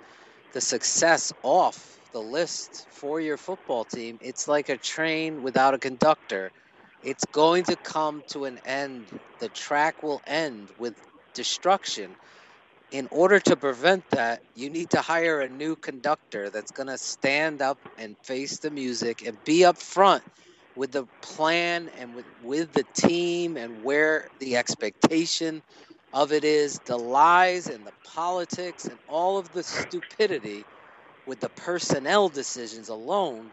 the 0.52 0.60
success 0.60 1.32
off 1.42 1.98
the 2.12 2.22
list 2.22 2.86
for 2.90 3.20
your 3.20 3.36
football 3.38 3.84
team 3.84 4.18
it's 4.20 4.48
like 4.48 4.68
a 4.70 4.78
train 4.78 5.42
without 5.42 5.74
a 5.74 5.78
conductor 5.78 6.50
it's 7.02 7.24
going 7.32 7.64
to 7.64 7.76
come 7.78 8.22
to 8.32 8.44
an 8.46 8.58
end. 8.64 9.10
The 9.40 9.48
track 9.50 10.02
will 10.02 10.20
end 10.26 10.70
with 10.76 10.96
destruction. 11.34 12.16
In 12.90 13.08
order 13.12 13.40
to 13.40 13.56
prevent 13.56 14.04
that, 14.10 14.40
you 14.54 14.70
need 14.70 14.90
to 14.90 15.00
hire 15.02 15.40
a 15.40 15.48
new 15.48 15.76
conductor 15.76 16.50
that's 16.50 16.72
going 16.72 16.88
to 16.88 16.98
stand 16.98 17.62
up 17.62 17.78
and 17.98 18.16
face 18.24 18.58
the 18.58 18.70
music 18.70 19.22
and 19.26 19.42
be 19.44 19.64
up 19.64 19.78
front 19.78 20.24
with 20.74 20.92
the 20.92 21.06
plan 21.22 21.90
and 21.90 22.14
with, 22.14 22.26
with 22.40 22.72
the 22.72 22.86
team 22.96 23.56
and 23.58 23.82
where 23.82 24.28
the 24.40 24.56
expectation 24.56 25.62
of 26.12 26.32
it 26.32 26.44
is, 26.44 26.80
the 26.86 26.98
lies 26.98 27.68
and 27.68 27.86
the 27.86 27.94
politics 28.04 28.86
and 28.86 28.98
all 29.06 29.38
of 29.38 29.52
the 29.52 29.62
stupidity 29.62 30.66
with 31.26 31.40
the 31.40 31.50
personnel 31.50 32.28
decisions 32.30 32.88
alone 32.88 33.52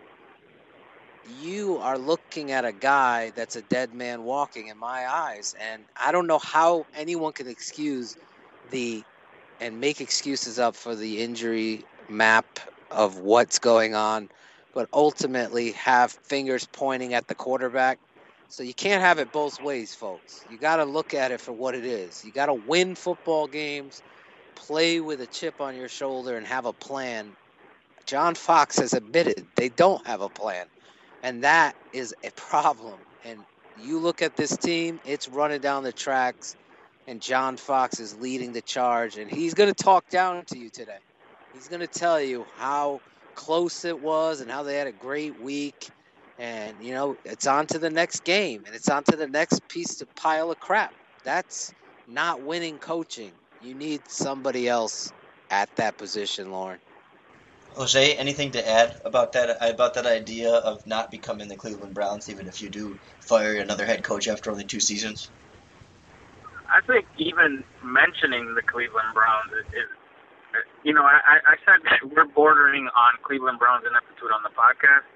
you 1.24 1.78
are 1.80 1.98
looking 1.98 2.52
at 2.52 2.66
a 2.66 2.74
guy 2.74 3.32
that's 3.36 3.56
a 3.58 3.62
dead 3.64 3.94
man 3.94 4.24
walking 4.24 4.68
in 4.68 4.78
my 4.78 5.08
eyes. 5.08 5.54
And 5.60 5.86
I 6.00 6.12
don't 6.12 6.28
know 6.28 6.40
how 6.40 6.86
anyone 6.96 7.34
can 7.34 7.48
excuse 7.50 8.16
the 8.70 9.06
and 9.60 9.80
make 9.80 10.02
excuses 10.02 10.60
up 10.60 10.76
for 10.76 10.96
the 10.96 11.22
injury 11.22 11.86
map 12.10 12.46
of 12.92 13.20
what's 13.20 13.60
going 13.60 13.96
on, 13.96 14.30
but 14.74 14.88
ultimately 14.94 15.72
have 15.72 16.12
fingers 16.12 16.68
pointing 16.72 17.14
at 17.14 17.28
the 17.28 17.36
quarterback. 17.36 18.00
So 18.50 18.64
you 18.64 18.74
can't 18.74 19.02
have 19.02 19.20
it 19.20 19.32
both 19.32 19.62
ways, 19.62 19.94
folks. 19.94 20.46
You 20.50 20.58
got 20.58 20.78
to 20.78 20.86
look 20.86 21.14
at 21.14 21.32
it 21.32 21.42
for 21.42 21.52
what 21.52 21.76
it 21.76 21.86
is. 21.86 22.24
You 22.24 22.32
got 22.32 22.46
to 22.46 22.54
win 22.54 22.96
football 22.96 23.48
games, 23.48 24.02
play 24.56 25.02
with 25.02 25.22
a 25.22 25.28
chip 25.28 25.60
on 25.60 25.76
your 25.76 25.90
shoulder, 25.90 26.38
and 26.38 26.48
have 26.48 26.66
a 26.66 26.74
plan. 26.74 27.36
John 28.06 28.36
Fox 28.36 28.80
has 28.80 28.94
admitted 28.94 29.46
they 29.56 29.70
don't 29.70 30.06
have 30.08 30.22
a 30.22 30.30
plan. 30.30 30.68
And 31.24 31.44
that 31.44 31.76
is 31.94 32.16
a 32.24 32.32
problem. 32.32 33.00
And 33.26 33.40
you 33.76 34.00
look 34.00 34.22
at 34.22 34.38
this 34.38 34.56
team, 34.56 35.00
it's 35.04 35.28
running 35.28 35.60
down 35.60 35.84
the 35.84 35.92
tracks, 35.92 36.56
and 37.08 37.22
John 37.22 37.58
Fox 37.58 38.00
is 38.00 38.16
leading 38.18 38.54
the 38.54 38.62
charge. 38.62 39.18
And 39.18 39.32
he's 39.32 39.54
going 39.54 39.74
to 39.74 39.84
talk 39.84 40.08
down 40.10 40.44
to 40.48 40.58
you 40.60 40.70
today. 40.70 41.00
He's 41.54 41.70
going 41.70 41.80
to 41.80 41.88
tell 41.88 42.22
you 42.22 42.46
how 42.58 43.00
close 43.36 43.86
it 43.86 44.00
was 44.00 44.42
and 44.42 44.52
how 44.52 44.64
they 44.64 44.76
had 44.76 44.88
a 44.88 44.92
great 44.92 45.40
week. 45.42 45.90
And, 46.38 46.84
you 46.84 46.94
know, 46.94 47.18
it's 47.26 47.48
on 47.48 47.66
to 47.68 47.80
the 47.80 47.90
next 47.90 48.24
game 48.26 48.64
and 48.68 48.76
it's 48.76 48.90
on 48.90 49.04
to 49.06 49.16
the 49.16 49.28
next 49.28 49.68
piece 49.70 50.02
of 50.02 50.14
pile 50.16 50.52
of 50.52 50.60
crap. 50.60 50.94
That's 51.24 51.74
not 52.08 52.42
winning 52.42 52.78
coaching. 52.78 53.34
You 53.64 53.74
need 53.74 54.02
somebody 54.10 54.68
else 54.68 55.12
at 55.50 55.70
that 55.78 55.98
position, 55.98 56.52
Lorin. 56.52 56.80
Jose, 57.76 58.14
anything 58.16 58.52
to 58.52 58.68
add 58.68 59.00
about 59.06 59.34
that 59.34 59.58
about 59.62 59.94
that 59.96 60.06
idea 60.06 60.52
of 60.52 60.86
not 60.88 61.12
becoming 61.12 61.48
the 61.48 61.56
Cleveland 61.56 61.94
Browns, 61.94 62.30
even 62.30 62.48
if 62.48 62.62
you 62.62 62.70
do 62.70 62.98
fire 63.22 63.56
another 63.56 63.86
head 63.86 64.04
coach 64.04 64.28
after 64.28 64.52
only 64.52 64.66
two 64.66 64.80
seasons? 64.80 65.30
I 66.70 66.82
think 66.86 67.06
even 67.18 67.64
mentioning 67.84 68.56
the 68.56 68.62
Cleveland 68.62 69.14
Browns 69.14 69.52
is, 69.56 69.68
is 69.74 69.90
you 70.84 70.94
know, 70.94 71.04
I, 71.04 71.40
I 71.44 71.56
said 71.64 71.84
we're 72.16 72.28
bordering 72.28 72.88
on 72.96 73.12
Cleveland 73.24 73.60
Browns 73.60 73.84
ineptitude 73.88 74.32
on 74.32 74.44
the 74.44 74.52
podcast, 74.52 75.08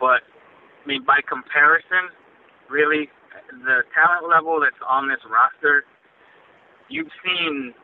but 0.00 0.22
I 0.24 0.84
mean 0.86 1.04
by 1.04 1.20
comparison, 1.26 2.12
really, 2.68 3.10
the 3.50 3.82
talent 3.94 4.28
level 4.28 4.60
that's 4.60 4.80
on 4.86 5.08
this 5.08 5.20
roster, 5.28 5.84
you've 6.88 7.12
seen 7.24 7.74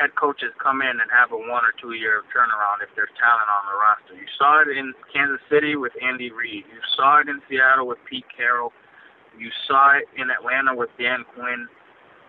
head 0.00 0.14
coaches 0.16 0.48
come 0.56 0.80
in 0.80 0.96
and 0.96 1.10
have 1.12 1.30
a 1.32 1.36
one 1.36 1.60
or 1.60 1.76
two 1.76 1.92
year 1.92 2.22
turnaround 2.32 2.80
if 2.82 2.88
there's 2.96 3.12
talent 3.20 3.48
on 3.52 3.62
the 3.68 3.76
roster. 3.76 4.14
You 4.16 4.28
saw 4.38 4.62
it 4.64 4.68
in 4.72 4.94
Kansas 5.12 5.44
City 5.50 5.76
with 5.76 5.92
Andy 6.00 6.32
Reid. 6.32 6.64
You 6.72 6.80
saw 6.96 7.20
it 7.20 7.28
in 7.28 7.42
Seattle 7.48 7.86
with 7.86 7.98
Pete 8.08 8.24
Carroll. 8.34 8.72
You 9.38 9.50
saw 9.66 9.96
it 9.96 10.06
in 10.16 10.30
Atlanta 10.30 10.74
with 10.74 10.90
Dan 10.98 11.24
Quinn. 11.34 11.68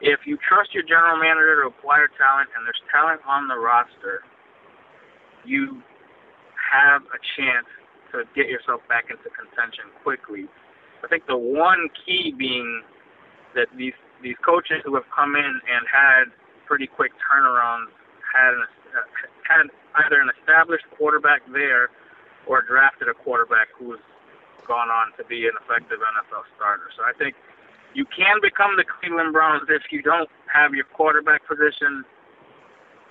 if 0.01 0.25
you 0.25 0.37
trust 0.41 0.73
your 0.73 0.83
general 0.83 1.17
manager 1.17 1.61
to 1.61 1.69
acquire 1.69 2.09
talent 2.17 2.49
and 2.57 2.65
there's 2.65 2.81
talent 2.89 3.21
on 3.27 3.47
the 3.47 3.57
roster, 3.57 4.25
you 5.45 5.81
have 6.57 7.01
a 7.13 7.19
chance 7.37 7.67
to 8.11 8.25
get 8.35 8.47
yourself 8.47 8.81
back 8.89 9.13
into 9.13 9.29
contention 9.29 9.93
quickly. 10.03 10.49
I 11.03 11.07
think 11.07 11.25
the 11.27 11.37
one 11.37 11.89
key 12.05 12.33
being 12.37 12.83
that 13.55 13.67
these 13.77 13.97
these 14.21 14.37
coaches 14.45 14.81
who 14.85 14.93
have 14.95 15.09
come 15.13 15.35
in 15.35 15.53
and 15.65 15.83
had 15.89 16.29
pretty 16.67 16.85
quick 16.85 17.11
turnarounds 17.25 17.89
had 18.21 18.53
an, 18.53 18.63
had 19.43 19.65
either 20.05 20.21
an 20.21 20.29
established 20.39 20.85
quarterback 20.95 21.41
there 21.51 21.89
or 22.47 22.61
drafted 22.61 23.09
a 23.09 23.13
quarterback 23.13 23.67
who's 23.77 23.99
gone 24.68 24.89
on 24.89 25.14
to 25.18 25.24
be 25.26 25.47
an 25.47 25.55
effective 25.59 25.99
NFL 25.99 26.45
starter. 26.55 26.89
So 26.97 27.03
I 27.03 27.14
think 27.18 27.36
you 27.93 28.05
can 28.05 28.39
become 28.41 28.78
the 28.78 28.88
Cleveland 28.88 29.34
Browns 29.34 29.68
if 29.68 29.91
you 29.91 30.01
don't 30.01 30.30
have 30.47 30.74
your 30.74 30.86
quarterback 30.86 31.43
position 31.47 32.03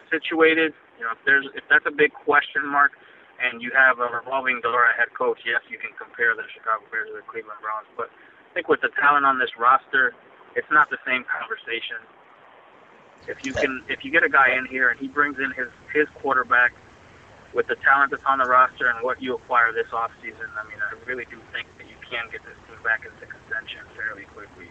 situated. 0.08 0.72
You 0.98 1.08
know, 1.08 1.12
if 1.16 1.22
there's 1.24 1.46
if 1.54 1.64
that's 1.68 1.86
a 1.86 1.94
big 1.94 2.12
question 2.12 2.64
mark, 2.64 2.92
and 3.40 3.64
you 3.64 3.72
have 3.72 3.98
a 4.00 4.08
revolving 4.12 4.60
door 4.60 4.84
at 4.84 5.00
head 5.00 5.12
coach, 5.16 5.40
yes, 5.48 5.64
you 5.72 5.80
can 5.80 5.90
compare 5.96 6.36
the 6.36 6.44
Chicago 6.52 6.84
Bears 6.92 7.08
to 7.08 7.24
the 7.24 7.26
Cleveland 7.26 7.60
Browns. 7.64 7.88
But 7.96 8.12
I 8.12 8.50
think 8.52 8.68
with 8.68 8.84
the 8.84 8.92
talent 9.00 9.24
on 9.24 9.40
this 9.40 9.50
roster, 9.56 10.12
it's 10.52 10.68
not 10.68 10.92
the 10.92 11.00
same 11.08 11.24
conversation. 11.24 12.04
If 13.28 13.40
you 13.40 13.56
can, 13.56 13.84
if 13.88 14.04
you 14.04 14.12
get 14.12 14.24
a 14.24 14.32
guy 14.32 14.52
in 14.56 14.68
here 14.68 14.92
and 14.92 14.98
he 15.00 15.08
brings 15.08 15.40
in 15.40 15.52
his 15.56 15.72
his 15.92 16.08
quarterback 16.20 16.72
with 17.52 17.66
the 17.66 17.76
talent 17.76 18.10
that's 18.10 18.24
on 18.24 18.38
the 18.38 18.44
roster 18.44 18.88
and 18.88 19.02
what 19.04 19.20
you 19.20 19.34
acquire 19.34 19.72
this 19.72 19.92
off 19.92 20.10
season, 20.22 20.46
I 20.58 20.68
mean, 20.68 20.78
I 20.80 20.94
really 21.08 21.24
do 21.24 21.38
think 21.52 21.66
that 21.78 21.88
you 21.88 21.96
can 22.08 22.30
get 22.30 22.42
this 22.44 22.56
team 22.66 22.76
back 22.84 23.04
into 23.04 23.26
contention 23.26 23.80
fairly 23.96 24.24
quickly. 24.24 24.68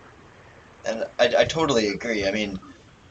And 0.86 1.06
I, 1.20 1.42
I 1.42 1.46
totally 1.46 1.90
agree. 1.90 2.26
I 2.26 2.32
mean, 2.32 2.60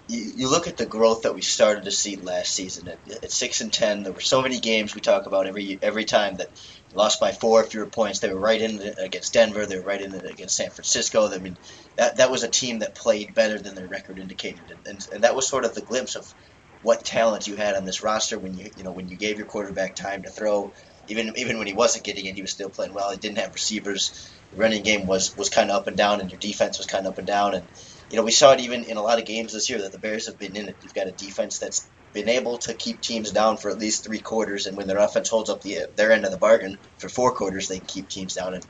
you, 0.08 0.32
you 0.36 0.50
look 0.50 0.66
at 0.66 0.78
the 0.78 0.86
growth 0.86 1.22
that 1.22 1.34
we 1.34 1.42
started 1.42 1.84
to 1.84 1.90
see 1.90 2.16
last 2.16 2.54
season 2.54 2.88
at, 2.88 2.98
at 3.22 3.30
six 3.30 3.60
and 3.60 3.72
ten. 3.72 4.02
There 4.02 4.12
were 4.12 4.20
so 4.20 4.40
many 4.40 4.58
games 4.58 4.94
we 4.94 5.02
talk 5.02 5.26
about 5.26 5.46
every 5.46 5.78
every 5.82 6.04
time 6.04 6.36
that 6.36 6.48
lost 6.94 7.20
by 7.20 7.32
four 7.32 7.60
or 7.60 7.64
fewer 7.64 7.86
points. 7.86 8.20
They 8.20 8.32
were 8.32 8.40
right 8.40 8.60
in 8.60 8.80
it 8.80 8.94
against 8.98 9.34
Denver. 9.34 9.66
They 9.66 9.76
were 9.76 9.84
right 9.84 10.00
in 10.00 10.14
it 10.14 10.24
against 10.24 10.56
San 10.56 10.70
Francisco. 10.70 11.30
I 11.30 11.38
mean, 11.38 11.58
that 11.96 12.16
that 12.16 12.30
was 12.30 12.42
a 12.42 12.48
team 12.48 12.78
that 12.78 12.94
played 12.94 13.34
better 13.34 13.58
than 13.58 13.74
their 13.74 13.86
record 13.86 14.18
indicated, 14.18 14.70
and, 14.70 14.86
and, 14.86 15.08
and 15.12 15.24
that 15.24 15.36
was 15.36 15.46
sort 15.46 15.66
of 15.66 15.74
the 15.74 15.82
glimpse 15.82 16.16
of 16.16 16.34
what 16.80 17.04
talent 17.04 17.46
you 17.46 17.56
had 17.56 17.74
on 17.74 17.84
this 17.84 18.02
roster 18.02 18.38
when 18.38 18.54
you 18.54 18.70
you 18.76 18.84
know 18.84 18.92
when 18.92 19.08
you 19.08 19.16
gave 19.16 19.36
your 19.36 19.46
quarterback 19.46 19.94
time 19.94 20.22
to 20.22 20.30
throw. 20.30 20.72
Even 21.08 21.32
even 21.36 21.58
when 21.58 21.66
he 21.66 21.72
wasn't 21.72 22.04
getting 22.04 22.26
it, 22.26 22.34
he 22.34 22.42
was 22.42 22.52
still 22.52 22.68
playing 22.68 22.92
well. 22.92 23.10
He 23.10 23.16
didn't 23.16 23.38
have 23.38 23.54
receivers. 23.54 24.30
The 24.50 24.58
running 24.58 24.82
game 24.82 25.06
was 25.06 25.34
was 25.36 25.48
kind 25.48 25.70
of 25.70 25.76
up 25.76 25.86
and 25.86 25.96
down, 25.96 26.20
and 26.20 26.30
your 26.30 26.38
defense 26.38 26.78
was 26.78 26.86
kind 26.86 27.06
of 27.06 27.12
up 27.12 27.18
and 27.18 27.26
down. 27.26 27.54
And 27.54 27.68
you 28.10 28.16
know 28.16 28.24
we 28.24 28.30
saw 28.30 28.52
it 28.52 28.60
even 28.60 28.84
in 28.84 28.96
a 28.96 29.02
lot 29.02 29.18
of 29.18 29.24
games 29.24 29.52
this 29.52 29.70
year 29.70 29.80
that 29.82 29.92
the 29.92 29.98
Bears 29.98 30.26
have 30.26 30.38
been 30.38 30.56
in 30.56 30.68
it. 30.68 30.76
You've 30.82 30.94
got 30.94 31.08
a 31.08 31.12
defense 31.12 31.58
that's 31.58 31.88
been 32.12 32.28
able 32.28 32.58
to 32.58 32.74
keep 32.74 33.00
teams 33.00 33.32
down 33.32 33.56
for 33.56 33.70
at 33.70 33.78
least 33.78 34.04
three 34.04 34.20
quarters, 34.20 34.66
and 34.66 34.76
when 34.76 34.86
their 34.86 34.98
offense 34.98 35.28
holds 35.28 35.50
up 35.50 35.62
the 35.62 35.88
their 35.96 36.12
end 36.12 36.24
of 36.24 36.30
the 36.30 36.38
bargain 36.38 36.78
for 36.98 37.08
four 37.08 37.34
quarters, 37.34 37.68
they 37.68 37.78
can 37.78 37.86
keep 37.86 38.08
teams 38.08 38.34
down. 38.34 38.54
And 38.54 38.66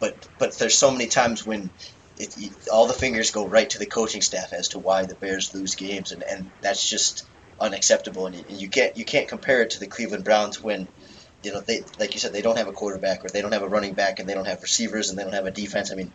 but 0.00 0.28
but 0.38 0.58
there's 0.58 0.76
so 0.78 0.90
many 0.90 1.06
times 1.06 1.46
when 1.46 1.70
it, 2.16 2.54
all 2.72 2.86
the 2.86 2.92
fingers 2.92 3.30
go 3.30 3.46
right 3.46 3.68
to 3.70 3.78
the 3.78 3.86
coaching 3.86 4.22
staff 4.22 4.52
as 4.52 4.68
to 4.68 4.78
why 4.78 5.06
the 5.06 5.14
Bears 5.14 5.54
lose 5.54 5.74
games, 5.76 6.12
and, 6.12 6.24
and 6.28 6.50
that's 6.60 6.88
just 6.88 7.28
unacceptable. 7.60 8.26
And 8.26 8.44
you, 8.48 8.68
can't 8.68 8.96
you 8.96 9.04
can't 9.04 9.28
compare 9.28 9.62
it 9.62 9.70
to 9.70 9.80
the 9.80 9.86
Cleveland 9.86 10.24
Browns 10.24 10.62
when 10.62 10.88
you 11.42 11.52
know 11.52 11.60
they 11.60 11.82
like 11.98 12.14
you 12.14 12.20
said 12.20 12.32
they 12.32 12.42
don't 12.42 12.58
have 12.58 12.68
a 12.68 12.72
quarterback 12.72 13.24
or 13.24 13.28
they 13.28 13.42
don't 13.42 13.52
have 13.52 13.62
a 13.62 13.68
running 13.68 13.94
back 13.94 14.18
and 14.18 14.28
they 14.28 14.34
don't 14.34 14.46
have 14.46 14.62
receivers 14.62 15.10
and 15.10 15.18
they 15.18 15.24
don't 15.24 15.34
have 15.34 15.46
a 15.46 15.50
defense. 15.50 15.92
I 15.92 15.94
mean. 15.94 16.12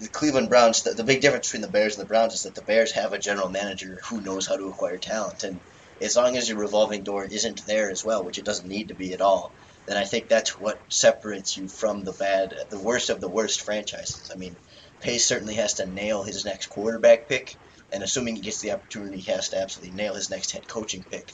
The 0.00 0.06
Cleveland 0.06 0.48
Browns. 0.48 0.84
The, 0.84 0.92
the 0.92 1.02
big 1.02 1.22
difference 1.22 1.48
between 1.48 1.62
the 1.62 1.66
Bears 1.66 1.96
and 1.96 2.04
the 2.04 2.08
Browns 2.08 2.32
is 2.32 2.44
that 2.44 2.54
the 2.54 2.62
Bears 2.62 2.92
have 2.92 3.12
a 3.12 3.18
general 3.18 3.48
manager 3.48 3.98
who 4.04 4.20
knows 4.20 4.46
how 4.46 4.56
to 4.56 4.68
acquire 4.68 4.96
talent, 4.96 5.42
and 5.42 5.58
as 6.00 6.16
long 6.16 6.36
as 6.36 6.48
your 6.48 6.58
revolving 6.58 7.02
door 7.02 7.24
isn't 7.24 7.66
there 7.66 7.90
as 7.90 8.04
well, 8.04 8.22
which 8.22 8.38
it 8.38 8.44
doesn't 8.44 8.68
need 8.68 8.88
to 8.88 8.94
be 8.94 9.12
at 9.12 9.20
all, 9.20 9.52
then 9.86 9.96
I 9.96 10.04
think 10.04 10.28
that's 10.28 10.58
what 10.58 10.80
separates 10.88 11.56
you 11.56 11.66
from 11.68 12.04
the 12.04 12.12
bad, 12.12 12.54
the 12.70 12.78
worst 12.78 13.10
of 13.10 13.20
the 13.20 13.28
worst 13.28 13.62
franchises. 13.62 14.30
I 14.32 14.36
mean, 14.36 14.54
Pace 15.00 15.24
certainly 15.24 15.54
has 15.54 15.74
to 15.74 15.86
nail 15.86 16.22
his 16.22 16.44
next 16.44 16.68
quarterback 16.68 17.28
pick, 17.28 17.56
and 17.92 18.02
assuming 18.02 18.36
he 18.36 18.42
gets 18.42 18.60
the 18.60 18.72
opportunity, 18.72 19.18
he 19.18 19.32
has 19.32 19.50
to 19.50 19.58
absolutely 19.58 19.94
nail 19.94 20.14
his 20.14 20.30
next 20.30 20.52
head 20.52 20.68
coaching 20.68 21.02
pick. 21.02 21.32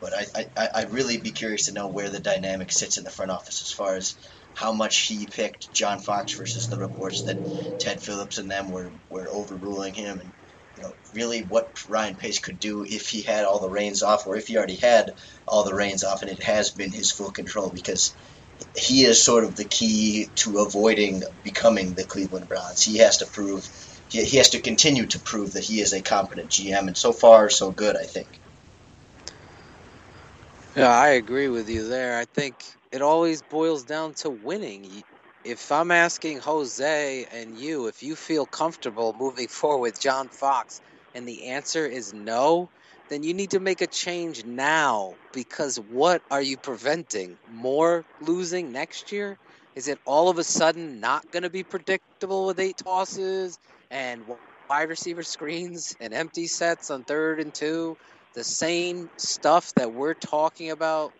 But 0.00 0.12
I, 0.14 0.46
I, 0.56 0.68
I'd 0.74 0.92
really 0.92 1.18
be 1.18 1.30
curious 1.30 1.66
to 1.66 1.72
know 1.72 1.88
where 1.88 2.10
the 2.10 2.18
dynamic 2.18 2.72
sits 2.72 2.98
in 2.98 3.04
the 3.04 3.10
front 3.10 3.30
office 3.30 3.62
as 3.62 3.70
far 3.70 3.94
as 3.94 4.16
how 4.54 4.72
much 4.72 5.06
he 5.06 5.26
picked 5.26 5.72
John 5.72 6.00
Fox 6.00 6.34
versus 6.36 6.68
the 6.68 6.78
reports 6.78 7.22
that 7.22 7.38
Ted 7.78 8.02
Phillips 8.02 8.38
and 8.38 8.50
them 8.50 8.70
were, 8.70 8.92
were 9.08 9.28
overruling 9.30 9.94
him, 9.94 10.20
and 10.20 10.32
you 10.76 10.82
know 10.82 10.92
really 11.14 11.42
what 11.42 11.70
Ryan 11.88 12.16
Pace 12.16 12.40
could 12.40 12.58
do 12.58 12.84
if 12.84 13.08
he 13.08 13.22
had 13.22 13.44
all 13.44 13.60
the 13.60 13.70
reins 13.70 14.02
off, 14.02 14.26
or 14.26 14.36
if 14.36 14.48
he 14.48 14.56
already 14.56 14.76
had 14.76 15.12
all 15.46 15.64
the 15.64 15.74
reins 15.74 16.04
off, 16.04 16.22
and 16.22 16.30
it 16.30 16.42
has 16.42 16.70
been 16.70 16.92
his 16.92 17.12
full 17.12 17.30
control 17.30 17.70
because 17.70 18.14
he 18.76 19.04
is 19.04 19.22
sort 19.24 19.44
of 19.44 19.54
the 19.56 19.64
key 19.64 20.28
to 20.36 20.58
avoiding 20.58 21.22
becoming 21.42 21.94
the 21.94 22.04
Cleveland 22.04 22.48
Browns. 22.48 22.82
He 22.82 22.98
has 22.98 23.18
to 23.18 23.26
prove, 23.26 23.64
he, 24.12 24.24
he 24.24 24.36
has 24.36 24.50
to 24.50 24.60
continue 24.60 25.06
to 25.06 25.18
prove 25.18 25.54
that 25.54 25.64
he 25.64 25.80
is 25.80 25.92
a 25.92 26.02
competent 26.02 26.50
GM, 26.50 26.86
and 26.86 26.96
so 26.96 27.12
far 27.12 27.48
so 27.50 27.70
good, 27.70 27.96
I 27.96 28.04
think. 28.04 28.28
Yeah, 30.76 30.88
I 30.88 31.08
agree 31.10 31.48
with 31.48 31.68
you 31.68 31.88
there. 31.88 32.18
I 32.18 32.24
think 32.24 32.54
it 32.92 33.02
always 33.02 33.42
boils 33.42 33.84
down 33.84 34.14
to 34.14 34.30
winning. 34.30 35.02
If 35.44 35.72
I'm 35.72 35.90
asking 35.90 36.38
Jose 36.38 37.26
and 37.32 37.58
you 37.58 37.88
if 37.88 38.02
you 38.02 38.14
feel 38.16 38.46
comfortable 38.46 39.14
moving 39.18 39.48
forward 39.60 39.82
with 39.82 40.00
John 40.00 40.28
Fox 40.28 40.80
and 41.14 41.26
the 41.26 41.48
answer 41.48 41.86
is 41.86 42.14
no, 42.14 42.70
then 43.08 43.22
you 43.22 43.34
need 43.34 43.50
to 43.50 43.60
make 43.60 43.82
a 43.82 43.86
change 43.86 44.44
now 44.44 45.14
because 45.32 45.76
what 45.76 46.22
are 46.30 46.42
you 46.42 46.56
preventing? 46.56 47.36
More 47.54 48.04
losing 48.22 48.72
next 48.72 49.12
year? 49.12 49.38
Is 49.74 49.88
it 49.88 49.98
all 50.06 50.28
of 50.28 50.38
a 50.38 50.44
sudden 50.44 51.00
not 51.00 51.30
going 51.32 51.42
to 51.42 51.50
be 51.50 51.64
predictable 51.64 52.46
with 52.46 52.60
eight 52.60 52.78
tosses 52.78 53.58
and 53.92 54.24
wide 54.68 54.88
receiver 54.88 55.22
screens 55.22 55.94
and 56.00 56.12
empty 56.14 56.48
sets 56.48 56.90
on 56.90 57.04
third 57.04 57.40
and 57.40 57.54
two? 57.54 57.96
The 58.34 58.44
same 58.44 59.10
stuff 59.18 59.72
that 59.76 59.92
we're 59.92 60.14
talking 60.14 60.70
about 60.70 61.12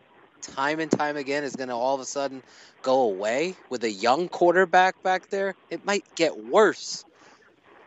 time 0.43 0.81
and 0.81 0.91
time 0.91 1.17
again 1.17 1.45
is 1.45 1.55
going 1.55 1.69
to 1.69 1.75
all 1.75 1.95
of 1.95 2.01
a 2.01 2.07
sudden 2.07 2.43
go 2.83 3.03
away 3.03 3.55
with 3.71 3.85
a 3.85 3.93
young 3.93 4.29
quarterback 4.29 5.01
back 5.05 5.29
there? 5.31 5.55
It 5.71 5.85
might 5.85 6.05
get 6.17 6.37
worse. 6.37 7.05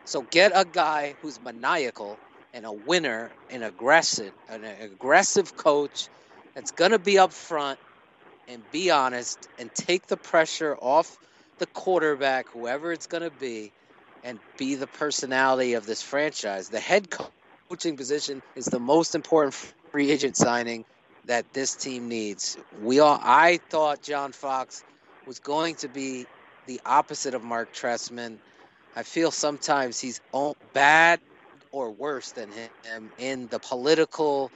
So 0.06 0.22
get 0.22 0.52
a 0.54 0.64
guy 0.64 1.16
who's 1.20 1.40
maniacal 1.40 2.16
and 2.54 2.64
a 2.64 2.72
winner, 2.72 3.30
and 3.50 3.62
aggressive, 3.64 4.32
an 4.48 4.64
aggressive 4.64 5.56
coach 5.56 6.08
that's 6.54 6.70
going 6.70 6.92
to 6.92 6.98
be 6.98 7.18
up 7.18 7.32
front 7.32 7.78
and 8.48 8.62
be 8.72 8.90
honest 8.90 9.46
and 9.58 9.74
take 9.74 10.06
the 10.06 10.16
pressure 10.16 10.74
off 10.80 11.18
the 11.58 11.66
quarterback, 11.66 12.46
whoever 12.52 12.92
it's 12.92 13.06
going 13.06 13.24
to 13.24 13.30
be, 13.30 13.72
and 14.26 14.40
be 14.58 14.74
the 14.74 14.88
personality 14.88 15.74
of 15.74 15.86
this 15.86 16.02
franchise. 16.02 16.68
The 16.68 16.80
head 16.80 17.08
coaching 17.70 17.96
position 17.96 18.42
is 18.56 18.66
the 18.66 18.80
most 18.80 19.14
important 19.14 19.54
free 19.92 20.10
agent 20.10 20.36
signing 20.36 20.84
that 21.26 21.52
this 21.52 21.76
team 21.76 22.08
needs. 22.08 22.58
We 22.82 22.98
all, 22.98 23.18
I 23.22 23.60
thought 23.70 24.02
John 24.02 24.32
Fox 24.32 24.82
was 25.26 25.38
going 25.38 25.76
to 25.76 25.88
be 25.88 26.26
the 26.66 26.80
opposite 26.84 27.34
of 27.34 27.44
Mark 27.44 27.72
Trestman. 27.72 28.38
I 28.96 29.04
feel 29.04 29.30
sometimes 29.30 30.00
he's 30.00 30.20
bad 30.72 31.20
or 31.70 31.90
worse 31.90 32.32
than 32.32 32.50
him 32.50 33.10
in 33.18 33.46
the 33.46 33.60
political, 33.60 34.50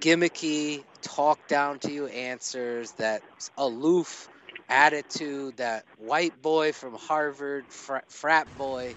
gimmicky, 0.00 0.84
talk 1.02 1.44
down 1.48 1.80
to 1.80 1.90
you 1.90 2.06
answers, 2.06 2.92
that 2.92 3.22
aloof 3.56 4.28
attitude, 4.68 5.58
that 5.58 5.84
white 5.96 6.40
boy 6.42 6.72
from 6.72 6.94
Harvard, 6.94 7.72
frat, 7.72 8.04
frat 8.10 8.48
boy, 8.56 8.96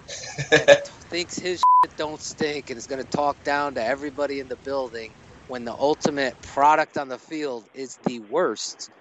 that 0.52 0.70
thinks 1.10 1.38
his 1.38 1.60
shit 1.84 1.96
don't 1.98 2.22
stink 2.22 2.70
and 2.70 2.78
is 2.78 2.88
going 2.88 3.02
to 3.04 3.10
talk 3.18 3.44
down 3.44 3.76
to 3.76 3.84
everybody 3.86 4.40
in 4.40 4.50
the 4.50 4.58
building 4.58 5.16
when 5.48 5.66
the 5.66 5.74
ultimate 5.74 6.36
product 6.42 6.98
on 6.98 7.10
the 7.10 7.20
field 7.20 7.68
is 7.74 7.98
the 8.06 8.20
worst 8.20 8.92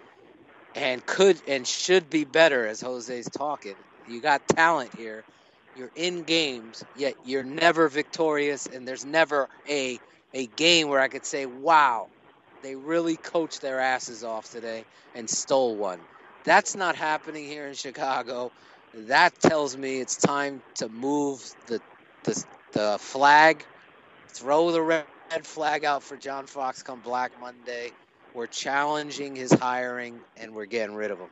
and 0.74 1.06
could 1.06 1.42
and 1.48 1.68
should 1.68 2.10
be 2.10 2.24
better 2.24 2.66
as 2.66 2.82
Jose's 2.82 3.26
talking. 3.30 3.76
You 4.06 4.22
got 4.22 4.42
talent 4.48 4.94
here 4.96 5.26
you're 5.74 5.92
in 5.96 6.24
games, 6.24 6.84
yet 6.94 7.16
you're 7.22 7.44
never 7.44 7.88
victorious, 7.88 8.66
and 8.66 8.88
there's 8.88 9.06
never 9.06 9.48
a 9.68 10.00
a 10.34 10.48
game 10.48 10.88
where 10.88 11.00
I 11.00 11.08
could 11.08 11.26
say, 11.26 11.46
"Wow, 11.46 12.10
they 12.62 12.76
really 12.76 13.16
coached 13.18 13.62
their 13.62 13.80
asses 13.80 14.24
off 14.24 14.50
today 14.50 14.86
and 15.14 15.30
stole 15.30 15.78
one." 15.78 16.08
That's 16.44 16.74
not 16.74 16.96
happening 16.96 17.44
here 17.44 17.66
in 17.66 17.74
Chicago. 17.74 18.50
That 18.94 19.38
tells 19.40 19.76
me 19.76 20.00
it's 20.00 20.16
time 20.16 20.62
to 20.76 20.88
move 20.88 21.42
the 21.66 21.80
the, 22.24 22.44
the 22.72 22.96
flag, 22.98 23.64
throw 24.28 24.70
the 24.72 24.82
red 24.82 25.04
flag 25.42 25.84
out 25.84 26.02
for 26.02 26.16
John 26.16 26.46
Fox 26.46 26.82
come 26.82 27.00
Black 27.00 27.30
Monday. 27.40 27.92
We're 28.34 28.46
challenging 28.46 29.36
his 29.36 29.52
hiring, 29.52 30.18
and 30.36 30.54
we're 30.54 30.66
getting 30.66 30.94
rid 30.94 31.10
of 31.10 31.18
him. 31.18 31.28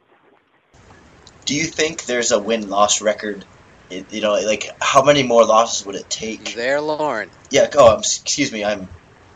Do 1.46 1.54
you 1.54 1.64
think 1.64 2.04
there's 2.04 2.32
a 2.32 2.38
win 2.38 2.68
loss 2.68 3.00
record 3.00 3.44
It, 3.90 4.12
you 4.12 4.20
know, 4.20 4.32
like 4.32 4.70
how 4.80 5.02
many 5.02 5.22
more 5.22 5.44
losses 5.44 5.86
would 5.86 5.94
it 5.94 6.10
take? 6.10 6.54
There, 6.54 6.80
Lorin. 6.80 7.30
Yeah. 7.50 7.68
Oh, 7.74 7.94
I'm, 7.94 8.00
excuse 8.00 8.52
me. 8.52 8.64
I'm. 8.64 8.88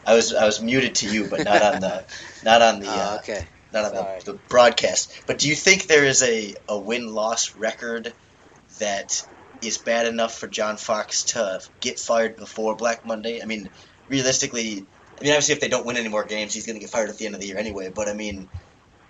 I 0.04 0.14
was 0.14 0.34
I 0.34 0.44
was 0.44 0.60
muted 0.60 0.96
to 0.96 1.08
you, 1.08 1.28
but 1.30 1.44
not 1.44 1.62
on 1.62 1.80
the 1.80 2.04
not 2.44 2.60
on 2.60 2.80
the 2.80 2.86
Oh, 2.90 3.00
uh, 3.00 3.18
okay. 3.20 3.44
Not 3.72 3.84
on 3.84 3.94
the, 3.94 4.32
the 4.32 4.38
broadcast. 4.48 5.12
But 5.26 5.38
do 5.38 5.48
you 5.48 5.54
think 5.54 5.86
there 5.86 6.04
is 6.04 6.22
a, 6.22 6.54
a 6.68 6.78
win 6.78 7.12
loss 7.12 7.56
record 7.56 8.12
that 8.78 9.26
is 9.62 9.78
bad 9.78 10.06
enough 10.06 10.38
for 10.38 10.46
John 10.46 10.76
Fox 10.76 11.24
to 11.24 11.60
get 11.80 11.98
fired 11.98 12.36
before 12.36 12.76
Black 12.76 13.06
Monday? 13.06 13.42
I 13.42 13.46
mean, 13.46 13.68
realistically, 14.08 14.84
I 15.18 15.22
mean, 15.22 15.32
obviously, 15.32 15.54
if 15.54 15.60
they 15.60 15.68
don't 15.68 15.86
win 15.86 15.96
any 15.96 16.08
more 16.08 16.24
games, 16.24 16.54
he's 16.54 16.66
going 16.66 16.76
to 16.76 16.80
get 16.80 16.90
fired 16.90 17.10
at 17.10 17.18
the 17.18 17.26
end 17.26 17.34
of 17.34 17.40
the 17.40 17.46
year 17.46 17.58
anyway. 17.58 17.90
But 17.94 18.08
I 18.08 18.14
mean, 18.14 18.48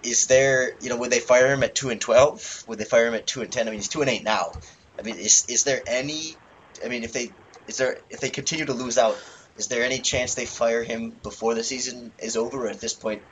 is 0.02 0.26
there, 0.26 0.72
you 0.80 0.88
know, 0.88 0.96
would 0.96 1.10
they 1.10 1.20
fire 1.20 1.52
him 1.52 1.62
at 1.62 1.74
two 1.74 1.90
and 1.90 2.00
twelve? 2.00 2.64
Would 2.68 2.78
they 2.78 2.84
fire 2.84 3.06
him 3.06 3.14
at 3.14 3.26
two 3.26 3.42
and 3.42 3.50
ten? 3.50 3.66
I 3.66 3.70
mean, 3.70 3.80
he's 3.80 3.88
two 3.88 4.02
and 4.02 4.10
eight 4.10 4.24
now. 4.24 4.52
I 4.98 5.02
mean, 5.02 5.16
is 5.16 5.46
is 5.48 5.64
there 5.64 5.80
any? 5.86 6.36
I 6.84 6.88
mean, 6.88 7.04
if 7.04 7.12
they 7.12 7.30
is 7.66 7.76
there 7.76 7.98
if 8.10 8.20
they 8.20 8.30
continue 8.30 8.66
to 8.66 8.72
lose 8.72 8.98
out, 8.98 9.16
is 9.56 9.68
there 9.68 9.84
any 9.84 10.00
chance 10.00 10.34
they 10.34 10.46
fire 10.46 10.82
him 10.82 11.10
before 11.22 11.54
the 11.54 11.64
season 11.64 12.12
is 12.18 12.36
over? 12.36 12.66
Or 12.66 12.68
at 12.68 12.80
this 12.80 12.94
point, 12.94 13.22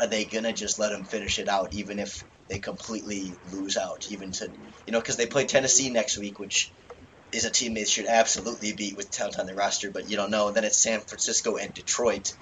are 0.00 0.06
they 0.08 0.26
gonna 0.26 0.52
just 0.52 0.78
let 0.78 0.92
him 0.92 1.04
finish 1.04 1.38
it 1.38 1.48
out, 1.48 1.72
even 1.72 1.98
if 1.98 2.24
they 2.48 2.58
completely 2.58 3.38
lose 3.44 3.76
out? 3.76 4.06
Even 4.10 4.32
to 4.32 4.50
you 4.86 4.92
know, 4.92 5.00
because 5.00 5.16
they 5.16 5.26
play 5.26 5.46
Tennessee 5.46 5.90
next 5.90 6.18
week, 6.18 6.38
which 6.38 6.72
is 7.32 7.44
a 7.44 7.50
team 7.50 7.74
they 7.74 7.84
should 7.84 8.06
absolutely 8.06 8.72
beat 8.74 8.96
with 8.96 9.10
talent 9.10 9.38
on 9.38 9.46
their 9.46 9.56
roster, 9.56 9.90
but 9.90 10.08
you 10.08 10.16
don't 10.16 10.30
know. 10.30 10.48
And 10.48 10.56
then 10.56 10.64
it's 10.64 10.82
San 10.82 11.00
Francisco 11.00 11.56
and 11.56 11.74
Detroit. 11.74 12.32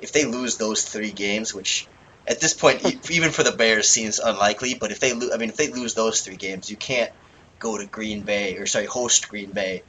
If 0.00 0.12
they 0.12 0.24
lose 0.24 0.58
those 0.58 0.84
three 0.84 1.12
games, 1.12 1.54
which 1.54 1.88
at 2.26 2.40
this 2.40 2.54
point, 2.54 2.82
even 3.10 3.30
for 3.30 3.42
the 3.42 3.52
Bears, 3.52 3.88
seems 3.90 4.18
unlikely, 4.18 4.74
but 4.80 4.92
if 4.92 5.00
they 5.00 5.12
lose, 5.12 5.32
I 5.34 5.38
mean, 5.38 5.50
if 5.50 5.56
they 5.56 5.68
lose 5.70 5.94
those 5.94 6.20
three 6.20 6.36
games, 6.36 6.68
you 6.70 6.76
can't 6.76 7.10
go 7.58 7.78
to 7.78 7.86
Green 7.86 8.24
Bay 8.24 8.56
or 8.56 8.66
sorry, 8.66 8.86
host 8.86 9.28
Green 9.28 9.52
Bay 9.52 9.82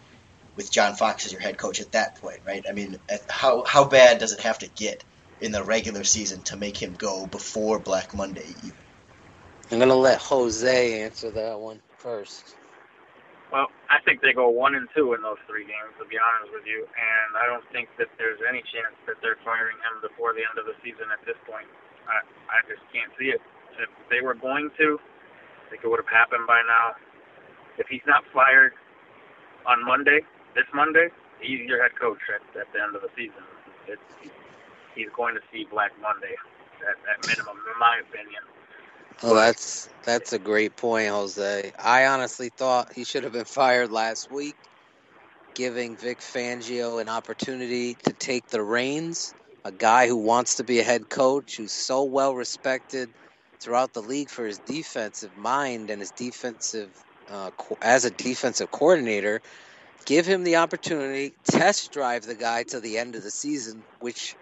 with 0.55 0.71
John 0.71 0.95
Fox 0.95 1.25
as 1.25 1.31
your 1.31 1.41
head 1.41 1.57
coach 1.57 1.81
at 1.81 1.91
that 1.93 2.17
point, 2.17 2.41
right? 2.45 2.63
I 2.69 2.73
mean, 2.73 2.97
how 3.29 3.63
how 3.65 3.85
bad 3.85 4.19
does 4.19 4.33
it 4.33 4.41
have 4.41 4.59
to 4.59 4.69
get 4.69 5.03
in 5.43 5.51
the 5.51 5.63
regular 5.63 6.05
season 6.05 6.39
to 6.47 6.55
make 6.55 6.79
him 6.79 6.95
go 6.95 7.27
before 7.27 7.77
Black 7.77 8.15
Monday? 8.15 8.47
Even? 8.63 8.79
I'm 9.71 9.79
gonna 9.79 9.95
let 9.95 10.19
Jose 10.19 11.03
answer 11.03 11.31
that 11.31 11.59
one 11.59 11.79
first. 11.97 12.55
Well, 13.51 13.67
I 13.91 13.99
think 14.01 14.21
they 14.23 14.33
go 14.33 14.49
one 14.49 14.73
and 14.73 14.87
two 14.95 15.13
in 15.13 15.21
those 15.21 15.37
three 15.45 15.67
games, 15.67 15.93
to 15.99 16.07
be 16.07 16.17
honest 16.17 16.55
with 16.55 16.65
you, 16.65 16.87
and 16.87 17.29
I 17.37 17.45
don't 17.45 17.63
think 17.75 17.91
that 17.99 18.07
there's 18.17 18.39
any 18.47 18.63
chance 18.71 18.95
that 19.05 19.21
they're 19.21 19.37
firing 19.45 19.77
him 19.83 20.01
before 20.01 20.33
the 20.33 20.41
end 20.41 20.57
of 20.57 20.65
the 20.65 20.73
season 20.81 21.11
at 21.13 21.21
this 21.27 21.37
point. 21.45 21.67
I, 22.07 22.23
I 22.49 22.59
just 22.65 22.81
can't 22.89 23.11
see 23.19 23.29
it. 23.29 23.43
If 23.77 23.91
they 24.09 24.25
were 24.25 24.33
going 24.33 24.71
to, 24.79 24.97
I 24.97 25.65
think 25.69 25.83
it 25.83 25.89
would 25.91 26.01
have 26.01 26.09
happened 26.09 26.47
by 26.47 26.63
now. 26.65 26.97
If 27.77 27.85
he's 27.91 28.05
not 28.07 28.23
fired 28.33 28.73
on 29.69 29.85
Monday, 29.85 30.25
this 30.55 30.65
Monday, 30.73 31.09
he's 31.37 31.61
your 31.69 31.81
head 31.81 31.93
coach 31.99 32.21
at, 32.33 32.41
at 32.57 32.71
the 32.73 32.81
end 32.81 32.95
of 32.95 33.03
the 33.03 33.13
season. 33.13 33.43
It's, 33.85 34.01
he's 34.95 35.09
going 35.15 35.35
to 35.35 35.41
see 35.51 35.65
Black 35.69 35.91
Monday 36.01 36.35
at, 36.81 36.97
at 37.09 37.27
minimum, 37.27 37.57
in 37.73 37.79
my 37.79 37.99
opinion. 37.99 38.43
Well, 39.23 39.35
that's 39.35 39.89
that's 40.03 40.33
a 40.33 40.39
great 40.39 40.75
point, 40.75 41.09
Jose. 41.09 41.71
I 41.79 42.05
honestly 42.07 42.49
thought 42.49 42.93
he 42.93 43.03
should 43.03 43.23
have 43.23 43.33
been 43.33 43.45
fired 43.59 43.91
last 43.91 44.31
week, 44.31 44.55
giving 45.55 45.95
Vic 45.95 46.19
Fangio 46.19 47.01
an 47.01 47.09
opportunity 47.09 47.95
to 48.03 48.13
take 48.13 48.47
the 48.49 48.61
reins. 48.61 49.33
A 49.65 49.71
guy 49.71 50.07
who 50.07 50.17
wants 50.17 50.55
to 50.55 50.63
be 50.65 50.79
a 50.79 50.83
head 50.83 51.09
coach, 51.09 51.55
who's 51.55 51.71
so 51.71 52.03
well 52.03 52.35
respected 52.35 53.09
throughout 53.61 53.93
the 53.93 54.01
league 54.01 54.29
for 54.29 54.45
his 54.45 54.59
defensive 54.59 55.37
mind 55.37 55.89
and 55.89 56.01
his 56.01 56.11
defensive 56.11 56.89
uh, 57.29 57.51
as 57.81 58.03
a 58.03 58.11
defensive 58.11 58.71
coordinator. 58.71 59.41
Give 60.05 60.25
him 60.25 60.43
the 60.43 60.57
opportunity, 60.57 61.33
test 61.45 61.93
drive 61.93 62.23
the 62.23 62.35
guy 62.35 62.63
to 62.63 62.81
the 62.81 62.97
end 62.97 63.15
of 63.15 63.23
the 63.23 63.31
season. 63.31 63.83
Which, 64.01 64.35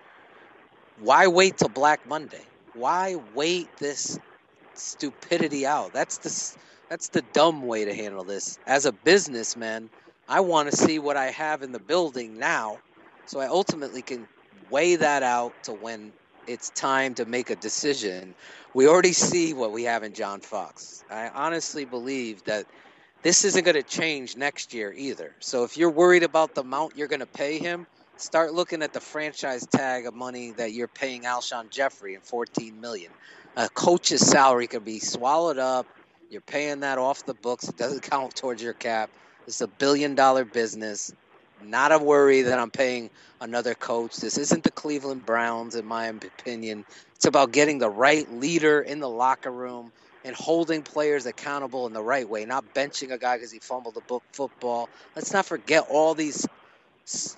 why 1.02 1.28
wait 1.28 1.58
till 1.58 1.70
Black 1.70 2.02
Monday? 2.06 2.47
Why 2.74 3.16
wait 3.16 3.72
this 3.80 4.18
stupidity 4.76 5.66
out. 5.66 5.93
That's 5.93 6.20
the 6.20 6.30
that's 6.89 7.10
the 7.10 7.24
dumb 7.24 7.64
way 7.64 7.86
to 7.86 7.95
handle 7.95 8.26
this. 8.26 8.60
As 8.68 8.86
a 8.86 8.93
businessman, 8.93 9.89
I 10.28 10.41
want 10.41 10.72
to 10.72 10.78
see 10.78 10.99
what 10.99 11.18
I 11.18 11.28
have 11.28 11.64
in 11.64 11.74
the 11.74 11.80
building 11.82 12.39
now, 12.39 12.82
so 13.26 13.39
I 13.39 13.47
ultimately 13.47 14.04
can 14.04 14.28
weigh 14.70 14.97
that 14.97 15.24
out 15.24 15.56
to 15.64 15.74
when 15.74 16.14
it's 16.47 16.72
time 16.72 17.16
to 17.16 17.26
make 17.26 17.49
a 17.49 17.58
decision. 17.58 18.36
We 18.74 18.88
already 18.88 19.14
see 19.14 19.54
what 19.54 19.72
we 19.74 19.84
have 19.86 20.04
in 20.04 20.14
John 20.14 20.41
Fox. 20.41 21.04
I 21.10 21.30
honestly 21.30 21.86
believe 21.86 22.43
that 22.45 22.68
this 23.24 23.45
isn't 23.45 23.66
going 23.66 23.76
to 23.76 23.84
change 23.84 24.38
next 24.38 24.74
year 24.74 24.93
either. 24.93 25.36
So 25.41 25.64
if 25.64 25.78
you're 25.78 25.91
worried 25.91 26.24
about 26.24 26.56
the 26.56 26.62
amount 26.62 26.95
you're 26.97 27.08
going 27.10 27.22
to 27.22 27.28
pay 27.28 27.60
him, 27.60 27.88
start 28.22 28.53
looking 28.53 28.84
at 28.84 28.93
the 28.93 29.01
franchise 29.01 29.65
tag 29.67 30.05
of 30.05 30.13
money 30.13 30.51
that 30.51 30.74
you're 30.74 30.88
paying 30.88 31.24
Alshon 31.24 31.69
Jeffery 31.69 32.15
in 32.15 32.22
14 32.22 32.80
million 32.80 33.11
a 33.57 33.69
coach's 33.69 34.22
salary 34.26 34.67
can 34.67 34.84
be 34.84 34.99
swallowed 34.99 35.57
up. 35.57 35.86
You're 36.30 36.41
paying 36.41 36.82
that 36.82 36.97
off 36.97 37.26
the 37.26 37.34
books. 37.34 37.67
It 37.67 37.78
doesn't 37.78 38.03
count 38.09 38.36
towards 38.36 38.63
your 38.63 38.74
cap. 38.74 39.11
It's 39.47 39.61
a 39.61 39.67
billion 39.67 40.15
dollar 40.15 40.45
business. 40.45 41.13
Not 41.63 41.91
a 41.91 41.99
worry 41.99 42.43
that 42.43 42.57
I'm 42.57 42.72
paying 42.72 43.11
another 43.41 43.76
coach. 43.76 44.17
This 44.17 44.38
isn't 44.38 44.63
the 44.63 44.72
Cleveland 44.72 45.26
Browns, 45.26 45.76
in 45.76 45.86
my 45.86 46.07
opinion. 46.07 46.86
It's 47.15 47.26
about 47.26 47.51
getting 47.51 47.78
the 47.78 47.89
right 47.89 48.32
leader 48.34 48.82
in 48.82 48.99
the 48.99 49.09
locker 49.09 49.51
room 49.51 49.91
and 50.26 50.36
holding 50.36 50.82
players 50.82 51.26
accountable 51.26 51.88
in 51.88 51.93
the 51.93 52.01
right 52.01 52.28
way, 52.28 52.45
not 52.45 52.74
benching 52.74 53.11
a 53.11 53.17
guy 53.17 53.38
because 53.38 53.51
he 53.51 53.59
fumbled 53.59 53.97
a 53.97 54.01
book 54.01 54.24
football. 54.34 54.89
Let's 55.15 55.34
not 55.34 55.45
forget 55.45 55.86
all 55.89 56.15
these, 56.15 56.47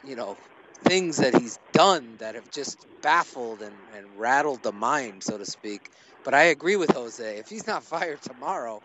you 0.06 0.16
know, 0.16 0.38
things 0.84 1.18
that 1.18 1.36
he's 1.40 1.60
done 1.74 2.18
that 2.20 2.36
have 2.36 2.50
just 2.50 2.86
baffled 3.02 3.62
and, 3.62 3.88
and 3.90 4.20
rattled 4.20 4.64
the 4.64 4.74
mind, 4.74 5.24
so 5.24 5.38
to 5.38 5.46
speak. 5.46 5.90
But 6.24 6.34
I 6.34 6.44
agree 6.46 6.76
with 6.78 6.92
Jose. 6.92 7.38
If 7.40 7.50
he's 7.50 7.68
not 7.68 7.84
fired 7.94 8.22
tomorrow, 8.22 8.82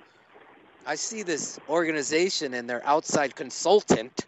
I 0.86 0.96
see 0.96 1.22
this 1.22 1.58
organization 1.68 2.54
and 2.54 2.68
their 2.68 2.84
outside 2.86 3.34
consultant 3.34 4.26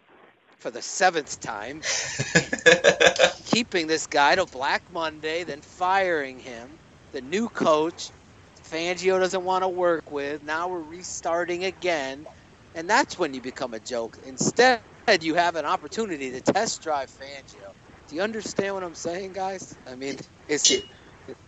for 0.59 0.71
the 0.71 0.81
seventh 0.81 1.39
time 1.39 1.83
keeping 3.45 3.87
this 3.87 4.07
guy 4.07 4.35
to 4.35 4.45
Black 4.45 4.83
Monday, 4.91 5.43
then 5.43 5.61
firing 5.61 6.39
him. 6.39 6.79
The 7.11 7.21
new 7.21 7.49
coach, 7.49 8.11
Fangio 8.63 9.19
doesn't 9.19 9.43
want 9.43 9.63
to 9.63 9.69
work 9.69 10.11
with. 10.11 10.41
Now 10.43 10.69
we're 10.69 10.81
restarting 10.83 11.63
again. 11.65 12.27
And 12.73 12.89
that's 12.89 13.17
when 13.17 13.33
you 13.33 13.41
become 13.41 13.73
a 13.73 13.79
joke. 13.79 14.17
Instead, 14.23 14.83
you 15.21 15.35
have 15.35 15.55
an 15.55 15.65
opportunity 15.65 16.31
to 16.31 16.41
test 16.41 16.81
drive 16.83 17.09
Fangio. 17.09 17.73
Do 18.07 18.15
you 18.15 18.21
understand 18.21 18.73
what 18.73 18.83
I'm 18.83 18.95
saying, 18.95 19.33
guys? 19.33 19.75
I 19.87 19.95
mean, 19.95 20.17
it's 20.47 20.71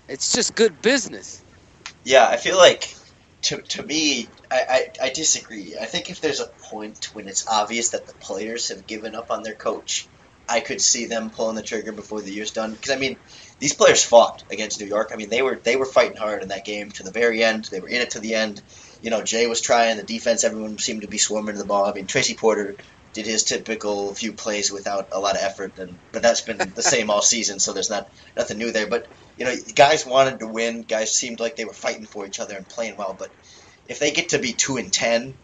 it's 0.08 0.34
just 0.34 0.56
good 0.56 0.82
business. 0.82 1.44
Yeah, 2.04 2.28
I 2.28 2.38
feel 2.38 2.58
like 2.58 2.94
to 3.44 3.62
to 3.62 3.84
me, 3.84 4.28
I, 4.52 4.90
I, 5.02 5.06
I 5.06 5.10
disagree. 5.10 5.76
I 5.80 5.86
think 5.86 6.10
if 6.10 6.22
there's 6.22 6.40
a 6.40 6.48
point 6.70 7.10
when 7.14 7.28
it's 7.28 7.48
obvious 7.48 7.90
that 7.90 8.08
the 8.08 8.14
players 8.14 8.70
have 8.70 8.88
given 8.88 9.16
up 9.16 9.32
on 9.32 9.44
their 9.44 9.56
coach, 9.56 10.08
I 10.48 10.60
could 10.60 10.82
see 10.82 11.06
them 11.06 11.30
pulling 11.30 11.56
the 11.56 11.62
trigger 11.62 11.92
before 11.92 12.22
the 12.22 12.32
year's 12.32 12.52
done. 12.52 12.72
Because 12.72 12.92
I 12.92 12.98
mean, 12.98 13.18
these 13.60 13.74
players 13.74 14.04
fought 14.04 14.44
against 14.52 14.80
New 14.80 14.88
York. 14.88 15.12
I 15.14 15.16
mean, 15.16 15.30
they 15.30 15.42
were 15.42 15.56
they 15.56 15.76
were 15.76 15.86
fighting 15.86 16.18
hard 16.18 16.44
in 16.44 16.50
that 16.50 16.66
game 16.66 16.92
to 16.92 17.04
the 17.04 17.12
very 17.12 17.44
end. 17.44 17.66
They 17.66 17.80
were 17.80 17.90
in 17.90 18.02
it 18.02 18.12
to 18.12 18.20
the 18.20 18.36
end. 18.36 18.62
You 19.02 19.10
know, 19.10 19.24
Jay 19.24 19.48
was 19.48 19.62
trying 19.62 19.98
the 19.98 20.04
defense. 20.04 20.44
Everyone 20.44 20.78
seemed 20.78 21.02
to 21.02 21.08
be 21.08 21.18
swarming 21.18 21.56
to 21.56 21.62
the 21.62 21.68
ball. 21.68 21.86
I 21.86 21.94
mean, 21.94 22.08
Tracy 22.08 22.36
Porter 22.36 22.76
did 23.14 23.26
his 23.26 23.44
typical 23.44 24.14
few 24.16 24.34
plays 24.34 24.72
without 24.72 25.10
a 25.12 25.20
lot 25.20 25.36
of 25.36 25.42
effort, 25.44 25.78
and 25.78 25.98
but 26.12 26.22
that's 26.22 26.42
been 26.42 26.58
the 26.58 26.84
same 26.96 27.10
all 27.10 27.22
season. 27.22 27.60
So 27.60 27.74
there's 27.74 27.90
not 27.90 28.10
nothing 28.36 28.58
new 28.58 28.72
there. 28.72 28.88
But 28.88 29.08
you 29.38 29.46
know, 29.46 29.56
guys 29.76 30.06
wanted 30.06 30.40
to 30.40 30.48
win. 30.48 30.84
Guys 30.84 31.14
seemed 31.14 31.40
like 31.40 31.56
they 31.56 31.66
were 31.66 31.74
fighting 31.74 32.06
for 32.06 32.26
each 32.26 32.40
other 32.40 32.56
and 32.56 32.68
playing 32.68 32.98
well. 32.98 33.16
But 33.18 33.30
if 33.88 34.00
they 34.00 34.12
get 34.12 34.30
to 34.30 34.40
be 34.40 34.54
two 34.54 34.78
and 34.78 34.92
ten, 34.92 35.36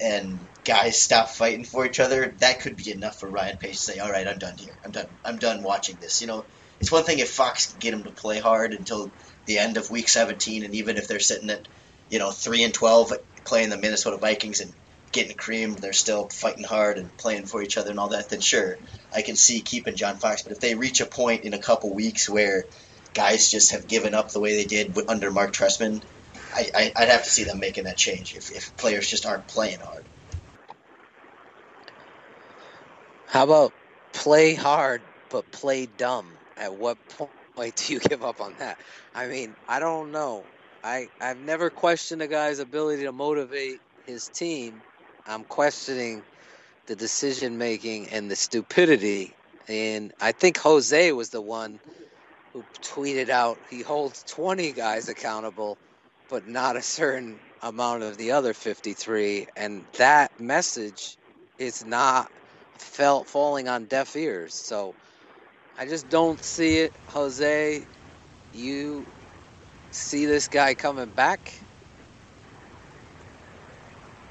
and 0.00 0.38
guys 0.64 1.00
stop 1.00 1.28
fighting 1.28 1.64
for 1.64 1.86
each 1.86 2.00
other, 2.00 2.34
that 2.38 2.60
could 2.60 2.76
be 2.76 2.92
enough 2.92 3.18
for 3.18 3.28
Ryan 3.28 3.56
Pace 3.56 3.84
to 3.84 3.92
say, 3.92 3.98
"All 3.98 4.10
right, 4.10 4.28
I'm 4.28 4.38
done 4.38 4.58
here. 4.58 4.74
I'm 4.84 4.92
done. 4.92 5.08
I'm 5.24 5.38
done 5.38 5.62
watching 5.62 5.96
this." 5.96 6.20
You 6.20 6.26
know, 6.26 6.44
it's 6.80 6.92
one 6.92 7.04
thing 7.04 7.18
if 7.18 7.30
Fox 7.30 7.68
can 7.68 7.78
get 7.78 7.94
him 7.94 8.04
to 8.04 8.10
play 8.10 8.38
hard 8.38 8.74
until 8.74 9.10
the 9.46 9.58
end 9.58 9.76
of 9.76 9.90
Week 9.90 10.08
17, 10.08 10.64
and 10.64 10.74
even 10.74 10.98
if 10.98 11.08
they're 11.08 11.20
sitting 11.20 11.50
at, 11.50 11.66
you 12.10 12.18
know, 12.18 12.30
three 12.30 12.64
and 12.64 12.74
12, 12.74 13.14
playing 13.44 13.70
the 13.70 13.78
Minnesota 13.78 14.18
Vikings 14.18 14.60
and 14.60 14.72
getting 15.12 15.36
creamed, 15.36 15.78
they're 15.78 15.92
still 15.92 16.28
fighting 16.28 16.64
hard 16.64 16.98
and 16.98 17.16
playing 17.16 17.46
for 17.46 17.62
each 17.62 17.76
other 17.78 17.90
and 17.90 17.98
all 18.00 18.10
that. 18.10 18.30
Then 18.30 18.40
sure, 18.40 18.78
I 19.14 19.22
can 19.22 19.36
see 19.36 19.60
keeping 19.62 19.96
John 19.96 20.18
Fox. 20.18 20.42
But 20.42 20.52
if 20.52 20.60
they 20.60 20.74
reach 20.74 21.00
a 21.00 21.06
point 21.06 21.44
in 21.44 21.54
a 21.54 21.58
couple 21.58 21.94
weeks 21.94 22.28
where 22.28 22.64
guys 23.14 23.50
just 23.50 23.72
have 23.72 23.88
given 23.88 24.14
up 24.14 24.30
the 24.30 24.40
way 24.40 24.56
they 24.56 24.64
did 24.64 24.96
under 25.08 25.30
Mark 25.30 25.52
Trestman, 25.52 26.02
I, 26.54 26.92
I'd 26.96 27.08
have 27.08 27.24
to 27.24 27.30
see 27.30 27.44
them 27.44 27.60
making 27.60 27.84
that 27.84 27.96
change 27.96 28.34
if, 28.34 28.50
if 28.50 28.76
players 28.76 29.08
just 29.08 29.26
aren't 29.26 29.48
playing 29.48 29.80
hard. 29.80 30.04
How 33.26 33.44
about 33.44 33.74
play 34.12 34.54
hard 34.54 35.02
but 35.30 35.50
play 35.50 35.86
dumb? 35.86 36.38
At 36.56 36.74
what 36.74 36.98
point 37.08 37.76
do 37.76 37.92
you 37.94 38.00
give 38.08 38.24
up 38.24 38.40
on 38.40 38.56
that? 38.58 38.78
I 39.14 39.28
mean, 39.28 39.56
I 39.68 39.80
don't 39.80 40.12
know. 40.12 40.48
I 40.84 41.10
I've 41.20 41.38
never 41.38 41.70
questioned 41.70 42.22
a 42.22 42.28
guy's 42.28 42.58
ability 42.60 43.04
to 43.04 43.12
motivate 43.12 43.80
his 44.06 44.28
team. 44.28 44.82
I'm 45.28 45.44
questioning 45.44 46.24
the 46.88 46.96
decision 46.96 47.58
making 47.58 48.08
and 48.10 48.30
the 48.30 48.36
stupidity. 48.36 49.34
And 49.68 50.12
I 50.20 50.32
think 50.32 50.58
Jose 50.58 51.12
was 51.12 51.30
the 51.30 51.42
one 51.42 51.80
who 52.52 52.64
tweeted 52.82 53.30
out 53.30 53.58
he 53.70 53.82
holds 53.82 54.24
20 54.24 54.72
guys 54.72 55.08
accountable, 55.08 55.78
but 56.28 56.46
not 56.46 56.76
a 56.76 56.82
certain 56.82 57.40
amount 57.62 58.04
of 58.04 58.18
the 58.18 58.32
other 58.32 58.54
53. 58.54 59.48
And 59.56 59.86
that 59.98 60.32
message 60.40 61.18
is 61.58 61.84
not 61.84 62.30
felt 62.78 63.28
falling 63.28 63.68
on 63.68 63.86
deaf 63.86 64.16
ears. 64.16 64.54
So 64.54 64.94
I 65.78 65.86
just 65.86 66.08
don't 66.08 66.42
see 66.44 66.78
it, 66.80 66.96
Jose. 67.08 67.86
You 68.52 69.06
see 69.92 70.26
this 70.26 70.48
guy 70.48 70.74
coming 70.74 71.10
back? 71.10 71.57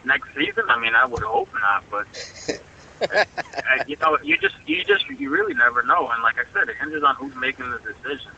Next 0.07 0.33
season, 0.33 0.63
I 0.69 0.79
mean, 0.79 0.95
I 0.95 1.05
would 1.05 1.21
hope 1.21 1.49
not, 1.53 1.83
but 1.91 2.07
uh, 3.11 3.25
you 3.85 3.97
know, 4.01 4.17
you 4.23 4.37
just, 4.37 4.55
you 4.65 4.83
just, 4.85 5.05
you 5.09 5.29
really 5.29 5.53
never 5.53 5.83
know. 5.83 6.07
And 6.09 6.23
like 6.23 6.37
I 6.39 6.45
said, 6.53 6.69
it 6.69 6.77
hinges 6.77 7.03
on 7.03 7.15
who's 7.15 7.35
making 7.35 7.69
the 7.69 7.79
decision. 7.79 8.31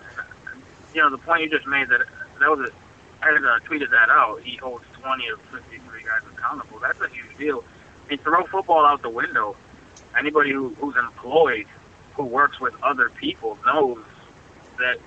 You 0.95 1.01
know, 1.01 1.11
the 1.11 1.19
point 1.19 1.43
you 1.43 1.49
just 1.49 1.67
made 1.67 1.89
that 1.89 2.01
that 2.39 2.49
was 2.49 2.71
a, 2.71 3.23
I 3.23 3.33
had 3.33 3.45
uh, 3.45 3.59
tweeted 3.69 3.91
that 3.91 4.09
out. 4.09 4.41
He 4.41 4.55
holds 4.55 4.83
20 4.99 5.27
of 5.27 5.39
53 5.41 6.03
guys 6.03 6.21
accountable. 6.35 6.79
That's 6.79 6.99
a 7.01 7.09
huge 7.09 7.37
deal. 7.37 7.63
I 8.05 8.09
mean, 8.09 8.19
throw 8.19 8.45
football 8.45 8.85
out 8.85 9.03
the 9.03 9.09
window. 9.09 9.55
Anybody 10.17 10.51
who, 10.51 10.69
who's 10.79 10.95
employed, 10.95 11.67
who 12.15 12.23
works 12.23 12.59
with 12.59 12.73
other 12.81 13.11
people, 13.11 13.59
knows 13.63 14.03
that 14.79 14.97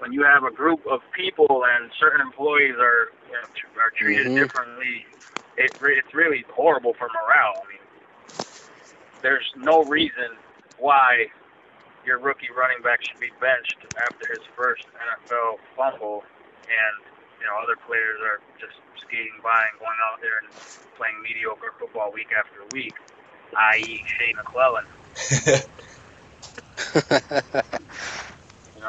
when 0.00 0.12
you 0.12 0.24
have 0.24 0.42
a 0.42 0.50
group 0.50 0.84
of 0.86 1.00
people 1.12 1.64
and 1.64 1.88
certain 2.00 2.20
employees 2.20 2.74
are 2.76 3.12
you 3.28 3.34
know, 3.34 3.80
are 3.80 3.90
treated 3.90 4.26
mm-hmm. 4.26 4.36
differently, 4.36 5.06
it, 5.56 5.72
it's 5.80 6.14
really 6.14 6.44
horrible 6.50 6.94
for 6.94 7.08
morale. 7.08 7.62
I 7.64 7.68
mean, 7.68 7.78
there's 9.22 9.50
no 9.56 9.84
reason 9.84 10.36
why 10.78 11.26
your 12.04 12.18
rookie 12.18 12.48
running 12.56 12.82
back 12.82 13.02
should 13.02 13.20
be 13.20 13.30
benched 13.40 13.78
after 13.96 14.26
his 14.32 14.42
first 14.56 14.84
NFL 14.96 15.58
fumble, 15.76 16.24
and 16.66 17.06
you 17.40 17.46
know 17.46 17.54
other 17.62 17.76
players 17.86 18.18
are 18.22 18.40
just 18.58 18.74
skating 19.00 19.38
by 19.42 19.66
and 19.70 19.78
going 19.78 19.98
out 20.10 20.20
there 20.20 20.38
and 20.42 20.48
playing 20.96 21.20
mediocre 21.22 21.72
football 21.78 22.12
week 22.12 22.28
after 22.36 22.64
week, 22.72 22.94
i.e. 23.56 24.04
Shane 24.18 24.36
McClellin. 24.36 24.86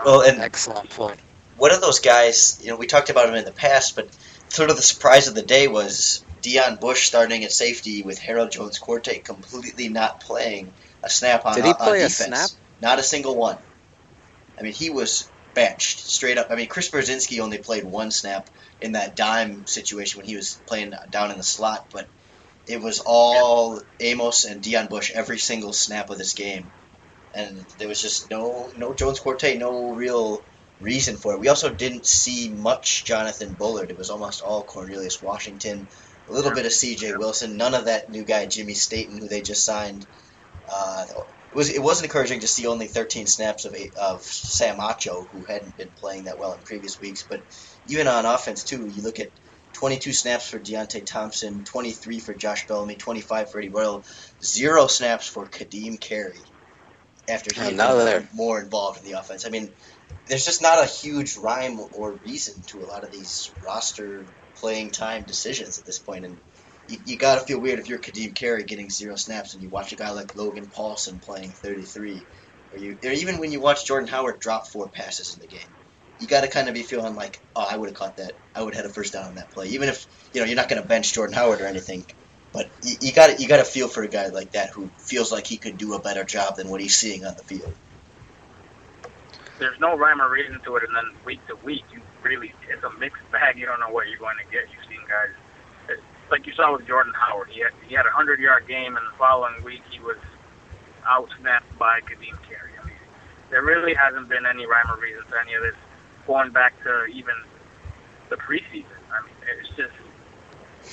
Well, 0.05 0.22
and 0.22 0.39
excellent 0.39 0.89
point. 0.89 1.20
One 1.57 1.72
of 1.72 1.82
those 1.82 1.99
guys, 1.99 2.59
you 2.61 2.70
know, 2.70 2.78
we 2.78 2.88
talked 2.88 3.09
about 3.09 3.30
him 3.30 3.36
in 3.36 3.45
the 3.45 3.51
past, 3.51 3.95
but 3.95 4.09
sort 4.49 4.70
of 4.70 4.76
the 4.76 4.82
surprise 4.82 5.28
of 5.28 5.36
the 5.36 5.41
day 5.41 5.68
was 5.68 6.26
Deon 6.44 6.80
Bush 6.80 7.08
starting 7.08 7.44
at 7.44 7.52
safety 7.52 8.04
with 8.04 8.20
Harold 8.20 8.52
Jones 8.52 8.80
Quartey 8.80 9.24
completely 9.24 9.89
not 9.89 10.20
playing 10.20 10.72
a 11.04 11.10
snap 11.10 11.46
on, 11.46 11.56
Did 11.56 11.66
he 11.66 11.72
uh, 11.72 11.76
play 11.76 12.04
on 12.04 12.10
defense. 12.10 12.20
A 12.20 12.26
snap? 12.26 12.50
Not 12.82 13.00
a 13.00 13.04
single 13.04 13.36
one. 13.36 13.58
I 14.60 14.62
mean, 14.62 14.74
he 14.74 14.89
was 14.89 15.30
benched 15.54 16.00
straight 16.00 16.38
up. 16.38 16.48
I 16.50 16.56
mean, 16.56 16.68
Chris 16.68 16.89
Prosinski 16.89 17.39
only 17.39 17.58
played 17.58 17.84
one 17.84 18.12
snap 18.12 18.50
in 18.82 18.91
that 18.91 19.16
dime 19.16 19.66
situation 19.66 20.20
when 20.20 20.28
he 20.28 20.36
was 20.36 20.60
playing 20.68 20.94
down 21.10 21.32
in 21.32 21.38
the 21.38 21.44
slot, 21.44 21.88
but 21.91 22.08
it 22.68 22.82
was 22.82 23.02
all 23.06 23.82
Amos 24.00 24.46
and 24.46 24.62
Deon 24.62 24.89
Bush 24.89 25.12
every 25.14 25.39
single 25.39 25.74
snap 25.74 26.10
of 26.10 26.18
this 26.18 26.34
game 26.34 26.70
and 27.34 27.66
there 27.78 27.88
was 27.88 28.02
just 28.02 28.30
no 28.30 28.72
no 28.78 28.94
Jones 28.94 29.20
Quartey, 29.20 29.58
no 29.58 29.94
real 29.94 30.44
reason 30.80 31.16
for 31.16 31.34
it. 31.34 31.39
We 31.39 31.48
also 31.48 31.74
didn't 31.74 32.06
see 32.06 32.50
much 32.50 33.06
Jonathan 33.06 33.54
Bullard. 33.54 33.89
It 33.89 33.98
was 33.98 34.10
almost 34.10 34.41
all 34.41 34.64
Cornelius 34.64 35.22
Washington, 35.22 35.88
a 36.28 36.32
little 36.32 36.54
bit 36.54 36.66
of 36.66 36.72
C.J. 36.72 37.16
Wilson, 37.18 37.58
none 37.58 37.74
of 37.74 37.86
that 37.86 38.10
new 38.10 38.24
guy 38.24 38.46
Jimmy 38.46 38.74
Staten 38.74 39.18
who 39.18 39.28
they 39.28 39.42
just 39.42 39.66
signed. 39.66 40.06
Uh, 40.72 41.06
it 41.10 41.56
was 41.56 41.70
it 41.70 41.82
was 41.82 42.02
encouraging 42.02 42.40
to 42.40 42.48
see 42.48 42.66
only 42.66 42.88
13 42.88 43.28
snaps 43.28 43.66
of 43.66 43.76
of 44.00 44.24
Sam 44.24 44.78
Acho, 44.78 45.28
who 45.30 45.44
hadn't 45.44 45.78
been 45.78 45.92
playing 45.92 46.26
that 46.26 46.40
well 46.40 46.54
in 46.54 46.62
previous 46.62 47.00
weeks. 47.00 47.24
But 47.24 47.44
even 47.88 48.08
on 48.08 48.26
offense 48.26 48.64
too, 48.64 48.88
you 48.88 49.04
look 49.04 49.20
at 49.20 49.30
22 49.74 50.14
snaps 50.14 50.50
for 50.50 50.60
Deonte 50.60 51.06
Thompson, 51.06 51.64
23 51.64 52.20
for 52.20 52.34
Josh 52.34 52.68
Bellamy, 52.68 52.96
25 52.96 53.52
for 53.52 53.60
Eddie 53.60 53.70
Royal, 53.70 54.06
zero 54.44 54.88
snaps 54.88 55.28
for 55.28 55.46
Ka'Deem 55.46 56.00
Carey 56.00 56.40
after 57.28 57.54
he 57.54 57.76
got 57.76 58.34
more 58.34 58.62
involved 58.62 59.00
in 59.00 59.12
the 59.12 59.20
offense. 59.20 59.46
I 59.46 59.50
mean, 59.50 59.70
there's 60.28 60.46
just 60.46 60.62
not 60.62 60.82
a 60.82 60.86
huge 60.86 61.38
rhyme 61.38 61.80
or 61.94 62.14
reason 62.14 62.62
to 62.68 62.80
a 62.80 62.86
lot 62.86 63.04
of 63.04 63.12
these 63.12 63.52
roster 63.64 64.26
playing 64.64 64.91
time 64.91 65.26
decisions 65.28 65.78
at 65.78 65.86
this 65.86 65.99
point, 65.99 66.24
and 66.24 66.38
you, 66.88 66.97
you 67.03 67.18
got 67.18 67.38
to 67.38 67.45
feel 67.45 67.59
weird 67.59 67.80
if 67.80 67.89
you're 67.89 67.99
Ka'Deem 67.99 68.34
Carey 68.34 68.64
getting 68.64 68.89
zero 68.89 69.18
snaps 69.18 69.53
and 69.53 69.61
you 69.61 69.70
watch 69.70 69.91
a 69.91 69.97
guy 69.97 70.11
like 70.11 70.38
Logan 70.38 70.70
Paulson 70.74 71.20
playing 71.20 71.51
33, 71.51 72.26
or 72.72 72.78
you, 72.78 72.97
or 73.03 73.11
even 73.11 73.39
when 73.39 73.51
you 73.51 73.59
watch 73.59 73.86
Jordan 73.86 74.07
Howard 74.07 74.39
drop 74.39 74.70
four 74.72 74.88
passes 74.88 75.34
in 75.34 75.41
the 75.41 75.53
game. 75.53 75.68
You 76.18 76.28
got 76.30 76.45
to 76.45 76.47
kind 76.47 76.70
of 76.70 76.74
be 76.76 76.84
feeling 76.84 77.14
like, 77.14 77.41
oh, 77.57 77.68
I 77.70 77.76
would 77.76 77.89
have 77.89 77.97
caught 77.97 78.16
that. 78.18 78.36
I 78.55 78.64
would 78.64 78.74
have 78.74 78.86
had 78.86 78.89
a 78.89 78.93
first 78.93 79.11
down 79.11 79.26
on 79.26 79.36
that 79.36 79.51
play. 79.51 79.68
Even 79.68 79.89
if 79.89 80.05
you 80.32 80.39
know 80.39 80.47
you're 80.47 80.55
not 80.55 80.70
going 80.70 80.82
to 80.82 80.88
bench 80.88 81.14
Jordan 81.14 81.36
Howard 81.36 81.59
or 81.59 81.66
anything, 81.66 82.05
but 82.53 82.72
you 82.82 83.11
got 83.11 83.41
you 83.41 83.49
got 83.49 83.57
to 83.57 83.66
feel 83.66 83.89
for 83.89 84.03
a 84.03 84.07
guy 84.07 84.28
like 84.28 84.51
that 84.53 84.70
who 84.74 84.89
feels 84.97 85.30
like 85.30 85.45
he 85.45 85.57
could 85.57 85.78
do 85.78 85.93
a 85.93 86.01
better 86.01 86.24
job 86.24 86.55
than 86.55 86.70
what 86.70 86.80
he's 86.80 86.95
seeing 86.95 87.26
on 87.26 87.36
the 87.36 87.43
field. 87.43 87.74
There's 89.59 89.78
no 89.82 89.97
rhyme 89.97 90.22
or 90.22 90.30
reason 90.30 90.61
to 90.64 90.76
it, 90.78 90.84
and 90.88 90.95
then 90.95 91.26
week 91.26 91.45
to 91.47 91.57
week, 91.66 91.84
you 91.91 92.01
really 92.24 92.54
it's 92.72 92.84
a 92.84 92.92
mixed 92.98 93.24
bag. 93.32 93.58
You 93.58 93.66
don't 93.66 93.80
know 93.80 93.92
what 93.92 94.08
you're 94.08 94.20
going 94.20 94.38
to 94.40 94.48
get. 94.52 94.72
You've 94.72 94.88
seen 94.90 95.04
guys 95.08 95.36
like 96.32 96.48
you 96.48 96.54
saw 96.54 96.74
with 96.74 96.88
Jordan 96.88 97.14
Howard. 97.14 97.50
He 97.52 97.62
had 97.62 97.72
he 97.88 97.94
had 97.96 98.06
a 98.06 98.12
hundred 98.12 98.40
yard 98.40 98.68
game, 98.68 98.96
and 98.98 99.06
the 99.06 99.18
following 99.18 99.62
week 99.64 99.82
he 99.92 100.00
was 100.00 100.18
out 101.06 101.30
snapped 101.40 101.70
by 101.78 102.00
Ka'Deem 102.02 102.40
Carey. 102.48 102.74
I 102.80 102.86
mean, 102.86 102.98
there 103.52 103.62
really 103.62 103.94
hasn't 103.94 104.30
been 104.30 104.46
any 104.46 104.66
rhyme 104.66 104.90
or 104.90 104.98
reason 104.98 105.22
to 105.30 105.36
any 105.38 105.54
of 105.54 105.62
this, 105.62 105.76
going 106.26 106.52
back 106.52 106.74
to 106.84 107.06
even 107.06 107.36
the 108.30 108.38
preseason. 108.38 108.98
I 109.12 109.22
mean, 109.22 109.38
it's 109.60 109.70
just 109.76 109.94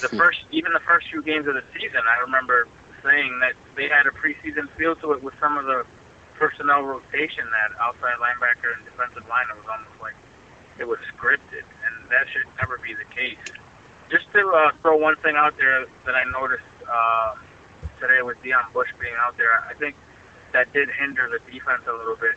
the 0.03 0.09
hmm. 0.09 0.18
first, 0.18 0.41
even 0.51 0.72
the 0.72 0.85
first 0.85 1.09
few 1.09 1.22
games 1.22 1.47
of 1.47 1.55
the 1.55 1.64
season, 1.72 2.03
I 2.05 2.20
remember 2.20 2.68
saying 3.03 3.41
that 3.41 3.55
they 3.76 3.89
had 3.89 4.05
a 4.07 4.12
preseason 4.12 4.68
feel 4.76 4.95
to 4.97 5.12
it 5.12 5.22
with 5.22 5.35
some 5.41 5.57
of 5.57 5.64
the 5.64 5.87
personnel 6.37 6.83
rotation. 6.83 7.49
That 7.49 7.72
outside 7.81 8.20
linebacker 8.20 8.76
and 8.76 8.85
defensive 8.85 9.24
line, 9.24 9.49
it 9.49 9.57
was 9.57 9.68
almost 9.72 9.97
like 10.03 10.19
it 10.81 10.89
was 10.89 10.99
scripted, 11.12 11.62
and 11.62 12.09
that 12.09 12.24
should 12.33 12.49
never 12.57 12.81
be 12.81 12.97
the 12.97 13.07
case. 13.12 13.39
Just 14.09 14.26
to 14.33 14.43
uh, 14.49 14.72
throw 14.83 14.97
one 14.97 15.14
thing 15.22 15.37
out 15.37 15.55
there 15.61 15.87
that 16.09 16.16
I 16.16 16.24
noticed 16.33 16.66
uh, 16.89 17.37
today 18.01 18.24
with 18.24 18.41
Deon 18.43 18.72
Bush 18.72 18.89
being 18.99 19.14
out 19.20 19.37
there, 19.37 19.61
I 19.68 19.76
think 19.76 19.95
that 20.57 20.72
did 20.72 20.89
hinder 20.91 21.31
the 21.31 21.39
defense 21.47 21.85
a 21.87 21.95
little 21.95 22.18
bit 22.18 22.35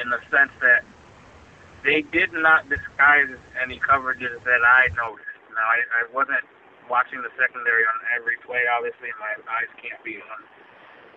in 0.00 0.08
the 0.08 0.22
sense 0.32 0.54
that 0.64 0.86
they 1.84 2.06
did 2.14 2.32
not 2.32 2.70
disguise 2.70 3.34
any 3.60 3.76
coverages 3.82 4.40
that 4.46 4.62
I 4.64 4.88
noticed. 4.96 5.36
Now, 5.52 5.66
I, 5.66 5.78
I 6.00 6.02
wasn't 6.14 6.46
watching 6.88 7.20
the 7.20 7.32
secondary 7.36 7.84
on 7.84 7.98
every 8.14 8.38
play. 8.46 8.64
Obviously, 8.70 9.10
my 9.20 9.36
eyes 9.50 9.70
can't 9.82 10.00
be 10.06 10.22
on 10.22 10.40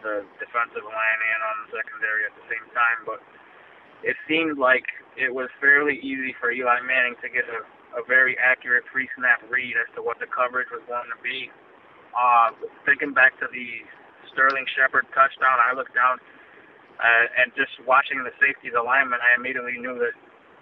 the 0.01 0.15
defensive 0.39 0.83
line 0.83 1.19
and 1.23 1.39
on 1.45 1.55
the 1.63 1.69
secondary 1.79 2.23
at 2.27 2.33
the 2.35 2.45
same 2.47 2.65
time, 2.71 2.99
but 3.05 3.19
it 4.03 4.15
seemed 4.27 4.57
like 4.57 4.87
it 5.19 5.35
was 5.35 5.51
fairly 5.59 5.99
easy 5.99 6.31
for 6.39 6.49
Eli 6.49 6.79
Manning 6.87 7.19
to 7.19 7.27
get 7.27 7.43
a, 7.51 7.61
a 7.99 8.03
very 8.07 8.39
accurate 8.39 8.87
pre-snap 8.87 9.43
read 9.51 9.75
as 9.75 9.91
to 9.95 9.99
what 9.99 10.15
the 10.23 10.29
coverage 10.31 10.71
was 10.71 10.81
going 10.87 11.11
to 11.11 11.19
be. 11.19 11.51
Uh, 12.15 12.55
thinking 12.87 13.11
back 13.11 13.35
to 13.43 13.45
the 13.51 13.83
Sterling 14.31 14.65
Shepard 14.79 15.05
touchdown, 15.11 15.59
I 15.59 15.75
looked 15.75 15.93
down 15.93 16.23
uh, 16.99 17.25
and 17.43 17.51
just 17.55 17.71
watching 17.83 18.23
the 18.23 18.31
safety, 18.39 18.71
the 18.71 18.83
lineman, 18.83 19.19
I 19.19 19.35
immediately 19.35 19.79
knew 19.79 19.99
that 19.99 20.15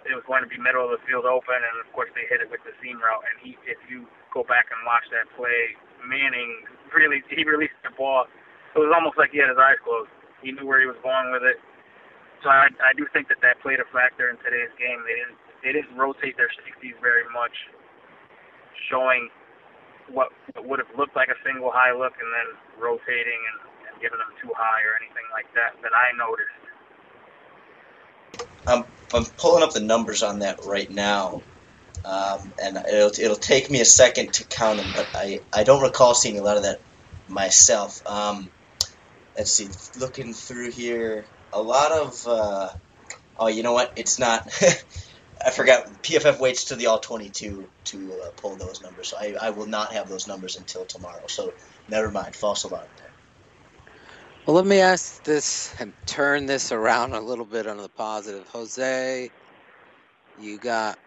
it 0.06 0.14
was 0.14 0.22
going 0.26 0.46
to 0.46 0.50
be 0.50 0.58
middle 0.58 0.86
of 0.86 0.94
the 0.94 1.02
field 1.02 1.26
open, 1.26 1.58
and 1.58 1.74
of 1.82 1.90
course 1.90 2.10
they 2.14 2.26
hit 2.30 2.38
it 2.42 2.48
with 2.50 2.62
the 2.62 2.74
seam 2.78 3.02
route. 3.02 3.22
And 3.26 3.36
he, 3.42 3.58
if 3.66 3.78
you 3.90 4.06
go 4.30 4.46
back 4.46 4.70
and 4.70 4.82
watch 4.86 5.02
that 5.10 5.26
play, 5.34 5.74
Manning 6.02 6.66
really 6.94 7.22
he 7.26 7.42
released 7.42 7.78
the 7.82 7.90
ball. 7.94 8.30
It 8.74 8.78
was 8.78 8.94
almost 8.94 9.18
like 9.18 9.34
he 9.34 9.42
had 9.42 9.50
his 9.50 9.58
eyes 9.58 9.78
closed. 9.82 10.10
He 10.38 10.54
knew 10.54 10.62
where 10.62 10.78
he 10.78 10.86
was 10.86 10.98
going 11.02 11.34
with 11.34 11.42
it. 11.42 11.58
So 12.42 12.50
I, 12.50 12.68
I 12.82 12.92
do 12.96 13.06
think 13.12 13.28
that 13.28 13.40
that 13.42 13.60
played 13.62 13.80
a 13.80 13.88
factor 13.92 14.30
in 14.30 14.38
today's 14.42 14.72
game. 14.78 15.02
They 15.04 15.16
didn't 15.18 15.38
they 15.64 15.72
didn't 15.74 15.96
rotate 15.98 16.36
their 16.38 16.50
safeties 16.64 16.94
very 17.02 17.26
much, 17.34 17.54
showing 18.90 19.28
what, 20.10 20.28
would 20.56 20.78
have 20.78 20.92
looked 20.96 21.16
like 21.16 21.28
a 21.28 21.38
single 21.44 21.70
high 21.72 21.92
look 21.92 22.14
and 22.20 22.30
then 22.30 22.48
rotating 22.80 23.40
and, 23.52 23.58
and 23.90 23.94
giving 24.02 24.18
them 24.18 24.32
too 24.42 24.52
high 24.56 24.82
or 24.86 24.94
anything 25.02 25.26
like 25.34 25.50
that 25.54 25.74
that 25.82 25.92
I 25.92 26.14
noticed. 26.16 26.62
I'm 28.66 28.84
I'm 29.12 29.24
pulling 29.36 29.62
up 29.62 29.72
the 29.72 29.80
numbers 29.80 30.22
on 30.22 30.40
that 30.40 30.60
right 30.64 30.90
now. 30.90 31.42
Um, 32.04 32.54
and 32.62 32.76
it'll, 32.76 33.10
it'll 33.18 33.36
take 33.36 33.70
me 33.70 33.80
a 33.80 33.84
second 33.84 34.34
to 34.34 34.44
count 34.46 34.78
them, 34.78 34.92
but 34.92 35.10
I, 35.14 35.40
I 35.52 35.64
don't 35.64 35.82
recall 35.82 36.14
seeing 36.14 36.38
a 36.38 36.42
lot 36.42 36.56
of 36.56 36.62
that 36.64 36.80
myself. 37.28 38.00
Um, 38.06 38.50
let's 39.36 39.52
see, 39.52 39.68
looking 39.98 40.32
through 40.34 40.70
here, 40.70 41.26
a 41.52 41.60
lot 41.62 41.92
of, 41.92 42.26
uh, 42.26 42.68
oh, 43.38 43.48
you 43.48 43.62
know 43.62 43.72
what? 43.72 43.92
It's 43.96 44.18
not, 44.18 44.46
I 45.44 45.50
forgot. 45.50 46.02
PFF 46.02 46.40
waits 46.40 46.64
to 46.64 46.76
the 46.76 46.86
all 46.86 46.98
22 46.98 47.68
to 47.84 48.12
uh, 48.12 48.30
pull 48.36 48.56
those 48.56 48.82
numbers, 48.82 49.08
so 49.08 49.16
I, 49.18 49.34
I 49.40 49.50
will 49.50 49.66
not 49.66 49.92
have 49.92 50.08
those 50.08 50.26
numbers 50.26 50.56
until 50.56 50.84
tomorrow. 50.84 51.26
So 51.26 51.52
never 51.88 52.10
mind, 52.10 52.34
false 52.34 52.64
alarm 52.64 52.86
there. 52.96 53.10
Well, 54.46 54.56
let 54.56 54.66
me 54.66 54.80
ask 54.80 55.22
this 55.24 55.74
and 55.78 55.92
turn 56.06 56.46
this 56.46 56.72
around 56.72 57.12
a 57.12 57.20
little 57.20 57.44
bit 57.44 57.66
on 57.66 57.76
the 57.76 57.88
positive. 57.88 58.48
Jose, 58.48 59.30
you 60.40 60.58
got 60.58 60.98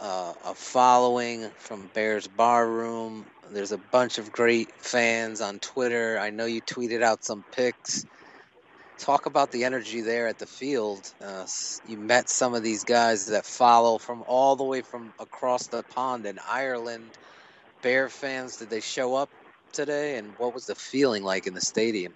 uh, 0.00 0.32
a 0.44 0.54
following 0.54 1.50
from 1.58 1.90
Bears 1.94 2.28
Bar 2.28 2.68
Room. 2.68 3.26
There's 3.50 3.72
a 3.72 3.78
bunch 3.78 4.18
of 4.18 4.30
great 4.30 4.70
fans 4.78 5.40
on 5.40 5.58
Twitter. 5.58 6.18
I 6.18 6.30
know 6.30 6.46
you 6.46 6.60
tweeted 6.60 7.02
out 7.02 7.24
some 7.24 7.44
pics 7.52 8.06
talk 8.98 9.26
about 9.26 9.52
the 9.52 9.64
energy 9.64 10.00
there 10.00 10.26
at 10.26 10.38
the 10.38 10.46
field. 10.46 11.12
Uh, 11.22 11.46
you 11.88 11.96
met 11.96 12.28
some 12.28 12.54
of 12.54 12.62
these 12.62 12.84
guys 12.84 13.26
that 13.26 13.44
follow 13.44 13.98
from 13.98 14.24
all 14.26 14.56
the 14.56 14.64
way 14.64 14.82
from 14.82 15.12
across 15.18 15.66
the 15.68 15.82
pond 15.82 16.26
in 16.26 16.38
Ireland. 16.48 17.04
Bear 17.82 18.08
fans, 18.08 18.56
did 18.56 18.70
they 18.70 18.80
show 18.80 19.14
up 19.14 19.30
today? 19.72 20.16
And 20.16 20.32
what 20.38 20.54
was 20.54 20.66
the 20.66 20.74
feeling 20.74 21.22
like 21.22 21.46
in 21.46 21.54
the 21.54 21.60
stadium? 21.60 22.12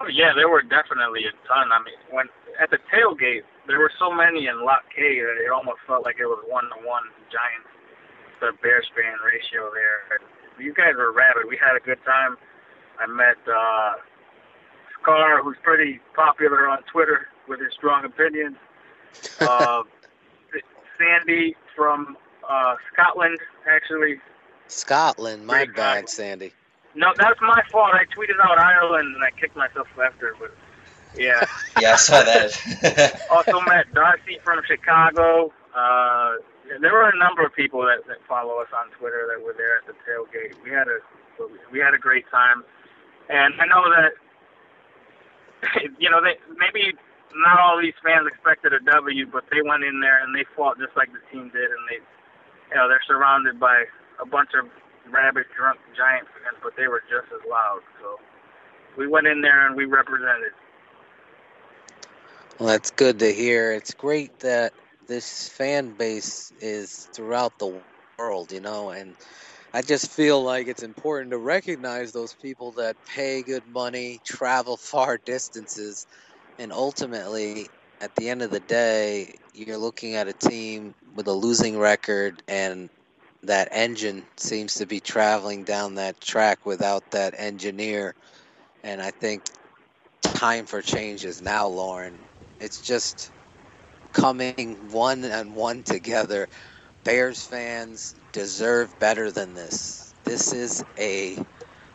Oh 0.00 0.08
yeah, 0.10 0.32
there 0.34 0.48
were 0.48 0.62
definitely 0.62 1.22
a 1.24 1.34
ton. 1.46 1.70
I 1.70 1.78
mean, 1.78 1.94
when 2.10 2.26
at 2.60 2.70
the 2.70 2.78
tailgate, 2.90 3.46
there 3.66 3.78
were 3.78 3.92
so 3.98 4.10
many 4.10 4.46
in 4.46 4.64
Lot 4.64 4.82
K 4.94 5.20
that 5.20 5.38
it 5.38 5.50
almost 5.54 5.78
felt 5.86 6.04
like 6.04 6.16
it 6.18 6.26
was 6.26 6.42
one 6.48 6.64
to 6.64 6.78
one 6.86 7.06
Giants 7.30 7.70
to 8.40 8.50
Bears 8.62 8.90
fan 8.98 9.14
ratio 9.22 9.70
there. 9.70 10.18
You 10.58 10.74
guys 10.74 10.98
were 10.98 11.12
rabid. 11.12 11.46
We 11.48 11.56
had 11.56 11.78
a 11.78 11.80
good 11.80 12.02
time. 12.04 12.36
I 12.98 13.06
met 13.06 13.38
uh 13.46 14.02
Carr, 15.02 15.42
who's 15.42 15.56
pretty 15.62 16.00
popular 16.14 16.68
on 16.68 16.82
Twitter 16.84 17.28
with 17.48 17.60
his 17.60 17.72
strong 17.72 18.04
opinions. 18.04 18.56
Uh, 19.40 19.82
Sandy 20.98 21.54
from 21.76 22.16
uh, 22.48 22.76
Scotland, 22.92 23.38
actually. 23.68 24.20
Scotland, 24.68 25.46
my 25.46 25.64
Great 25.64 25.76
bad, 25.76 26.04
guy. 26.04 26.06
Sandy. 26.06 26.52
No, 26.94 27.12
that's 27.16 27.40
my 27.40 27.62
fault. 27.70 27.92
I 27.94 28.04
tweeted 28.04 28.40
out 28.42 28.58
Ireland 28.58 29.14
and 29.14 29.24
I 29.24 29.30
kicked 29.38 29.56
myself 29.56 29.86
after, 30.02 30.34
but 30.38 30.54
yeah. 31.16 31.44
yeah, 31.80 31.92
I 31.92 31.96
saw 31.96 32.22
that. 32.22 33.22
also 33.30 33.60
met 33.62 33.92
Darcy 33.94 34.38
from 34.44 34.60
Chicago. 34.66 35.52
Uh, 35.74 36.36
there 36.80 36.92
were 36.92 37.08
a 37.08 37.16
number 37.16 37.44
of 37.44 37.54
people 37.54 37.82
that, 37.82 38.06
that 38.08 38.18
follow 38.28 38.58
us 38.60 38.68
on 38.72 38.90
Twitter 38.98 39.28
that 39.28 39.44
were 39.44 39.54
there 39.56 39.76
at 39.76 39.86
the 39.86 39.94
tailgate. 40.08 40.54
We 40.62 40.70
had 40.70 40.88
a 40.88 40.98
we 41.72 41.80
had 41.80 41.94
a 41.94 41.98
great 41.98 42.28
time, 42.30 42.62
and 43.28 43.54
I 43.60 43.66
know 43.66 43.90
that 43.90 44.12
you 45.98 46.10
know, 46.10 46.20
they 46.22 46.38
maybe 46.58 46.96
not 47.34 47.58
all 47.58 47.80
these 47.80 47.96
fans 48.04 48.26
expected 48.26 48.72
a 48.72 48.80
W, 48.80 49.26
but 49.26 49.44
they 49.50 49.62
went 49.62 49.84
in 49.84 50.00
there 50.00 50.22
and 50.22 50.34
they 50.34 50.44
fought 50.56 50.78
just 50.78 50.96
like 50.96 51.08
the 51.12 51.22
team 51.32 51.50
did, 51.52 51.70
and 51.70 51.84
they, 51.88 52.00
you 52.70 52.76
know, 52.76 52.88
they're 52.88 53.02
surrounded 53.06 53.58
by 53.58 53.84
a 54.20 54.26
bunch 54.26 54.50
of 54.58 54.68
rabid, 55.10 55.46
drunk 55.56 55.80
Giant 55.96 56.26
fans, 56.28 56.58
but 56.62 56.74
they 56.76 56.88
were 56.88 57.02
just 57.08 57.32
as 57.32 57.40
loud. 57.48 57.80
So 58.00 58.20
we 58.96 59.06
went 59.06 59.26
in 59.26 59.40
there 59.40 59.66
and 59.66 59.76
we 59.76 59.84
represented. 59.84 60.52
Well, 62.58 62.68
that's 62.68 62.90
good 62.90 63.18
to 63.20 63.32
hear. 63.32 63.72
It's 63.72 63.94
great 63.94 64.38
that 64.40 64.72
this 65.06 65.48
fan 65.48 65.92
base 65.92 66.52
is 66.60 67.08
throughout 67.12 67.58
the 67.58 67.80
world, 68.18 68.52
you 68.52 68.60
know, 68.60 68.90
and 68.90 69.16
I 69.74 69.82
just 69.82 70.10
feel 70.10 70.42
like 70.42 70.66
it's 70.68 70.82
important 70.82 71.30
to 71.32 71.38
recognize 71.38 72.12
those 72.12 72.34
people 72.34 72.72
that 72.72 72.96
pay 73.06 73.42
good 73.42 73.66
money, 73.66 74.20
travel 74.24 74.76
far 74.80 75.18
distances, 75.18 76.06
and 76.58 76.72
ultimately, 76.72 77.70
at 78.00 78.14
the 78.16 78.28
end 78.28 78.42
of 78.42 78.50
the 78.50 78.60
day, 78.60 79.34
you're 79.54 79.78
looking 79.78 80.14
at 80.16 80.28
a 80.28 80.34
team 80.34 80.94
with 81.14 81.28
a 81.28 81.32
losing 81.32 81.78
record, 81.78 82.42
and 82.48 82.90
that 83.44 83.68
engine 83.72 84.26
seems 84.36 84.74
to 84.76 84.86
be 84.86 85.00
traveling 85.00 85.64
down 85.64 85.94
that 85.96 86.20
track 86.20 86.66
without 86.66 87.04
that 87.12 87.34
engineer. 87.38 88.14
And 88.84 89.00
I 89.02 89.10
think 89.12 89.44
time 90.22 90.66
for 90.66 90.82
change 90.82 91.24
is 91.24 91.40
now, 91.42 91.68
Lorin. 91.68 92.26
It's 92.60 92.80
just 92.80 93.32
coming 94.12 94.88
one 94.90 95.24
and 95.24 95.54
one 95.54 95.82
together 95.82 96.48
Bears 97.04 97.44
fans 97.44 98.14
deserve 98.32 98.98
better 98.98 99.32
than 99.32 99.54
this. 99.54 100.14
This 100.24 100.52
is 100.52 100.84
a 100.98 101.38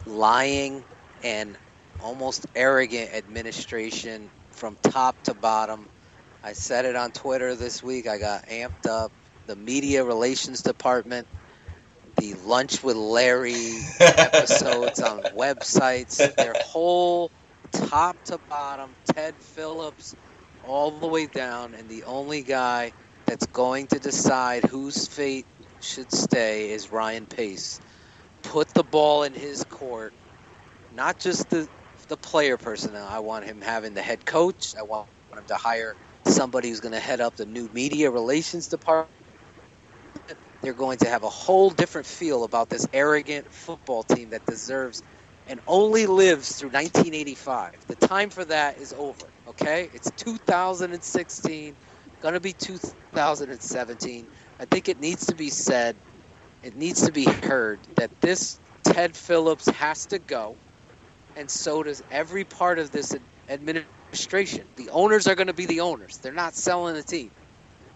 lying 0.05 0.85
and 1.23 1.57
almost 1.99 2.47
arrogant 2.55 3.13
administration 3.13 4.31
from 4.53 4.77
top 4.83 5.17
to 5.25 5.35
bottom. 5.35 5.89
I 6.43 6.53
said 6.53 6.85
it 6.85 6.95
on 6.95 7.11
Twitter 7.11 7.55
this 7.55 7.83
week. 7.83 8.07
I 8.07 8.17
got 8.17 8.47
amped 8.47 8.87
up. 8.89 9.13
The 9.47 9.55
media 9.55 10.03
relations 10.03 10.61
department, 10.63 11.27
the 12.17 12.33
lunch 12.35 12.83
with 12.83 12.97
Larry 12.97 13.79
episodes 14.01 14.99
on 15.01 15.23
websites, 15.37 16.35
their 16.35 16.53
whole 16.59 17.31
top 17.73 18.17
to 18.25 18.39
bottom, 18.49 18.95
Ted 19.15 19.35
Phillips, 19.41 20.15
all 20.61 20.99
the 20.99 21.07
way 21.07 21.27
down, 21.27 21.75
and 21.75 21.89
the 21.89 22.03
only 22.05 22.43
guy 22.43 22.93
that's 23.27 23.47
going 23.47 23.87
to 23.89 23.99
decide 23.99 24.65
whose 24.65 25.07
fate 25.07 25.47
should 25.81 26.11
stay 26.13 26.71
is 26.71 26.91
Ryan 26.91 27.27
Pace. 27.27 27.81
Put 28.43 28.73
the 28.75 28.85
ball 28.85 29.23
in 29.23 29.33
his 29.35 29.63
court, 29.65 30.15
not 30.91 31.19
just 31.19 31.49
the 31.49 31.69
the 32.09 32.17
player 32.17 32.57
personnel. 32.57 33.07
I 33.07 33.19
want 33.19 33.45
him 33.45 33.61
having 33.61 33.95
the 33.95 34.03
head 34.03 34.25
coach. 34.25 34.75
I 34.79 34.83
want 34.83 35.09
him 35.37 35.45
to 35.47 35.55
hire 35.57 35.97
somebody 36.27 36.69
who's 36.69 36.81
going 36.81 36.93
to 36.93 36.99
head 37.01 37.21
up 37.21 37.35
the 37.37 37.47
new 37.47 37.69
media 37.69 38.11
relations 38.11 38.69
department. 38.69 39.11
They're 40.61 40.73
going 40.75 40.99
to 40.99 41.09
have 41.09 41.23
a 41.23 41.29
whole 41.29 41.71
different 41.71 42.07
feel 42.07 42.43
about 42.45 42.69
this 42.69 42.87
arrogant 42.93 43.53
football 43.53 44.03
team 44.03 44.31
that 44.31 44.45
deserves 44.45 45.03
and 45.47 45.61
only 45.67 46.07
lives 46.07 46.55
through 46.55 46.69
1985. 46.71 47.73
The 47.87 47.95
time 47.97 48.31
for 48.31 48.45
that 48.45 48.79
is 48.79 48.93
over. 48.97 49.33
Okay, 49.47 49.89
it's 49.93 50.11
2016 50.17 51.77
going 52.21 52.35
to 52.35 52.39
be 52.41 52.53
2017. 52.53 54.27
I 54.59 54.65
think 54.65 54.89
it 54.89 54.99
needs 54.99 55.27
to 55.27 55.35
be 55.35 55.49
said, 55.49 55.99
it 56.63 56.75
needs 56.75 57.05
to 57.05 57.11
be 57.11 57.25
heard 57.25 57.87
that 57.97 58.11
this 58.21 58.59
Ted 58.85 59.15
Phillips 59.17 59.67
has 59.69 60.07
to 60.07 60.19
go, 60.19 60.59
and 61.35 61.49
so 61.49 61.83
does 61.83 62.01
every 62.11 62.45
part 62.45 62.79
of 62.79 62.91
this 62.91 63.15
administration. 63.49 64.69
The 64.77 64.89
owners 64.91 65.27
are 65.27 65.35
going 65.35 65.47
to 65.47 65.53
be 65.53 65.65
the 65.67 65.81
owners. 65.81 66.19
They're 66.23 66.33
not 66.33 66.55
selling 66.55 66.95
the 66.95 67.03
team, 67.03 67.31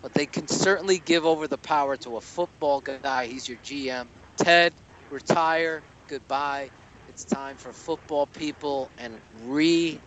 but 0.01 0.13
they 0.13 0.27
can 0.27 0.47
certainly 0.47 0.99
give 0.99 1.25
over 1.25 1.47
the 1.47 1.57
power 1.59 1.97
to 1.97 2.17
a 2.17 2.21
football 2.21 2.81
guy. 2.81 3.27
He's 3.27 3.47
your 3.47 3.57
GM. 3.59 4.09
Ted, 4.37 4.73
retire. 5.09 5.83
Goodbye. 6.09 6.71
It's 7.07 7.25
time 7.25 7.57
for 7.57 7.73
football 7.73 8.27
people 8.27 8.91
and 8.97 9.21
reinvent 9.35 10.01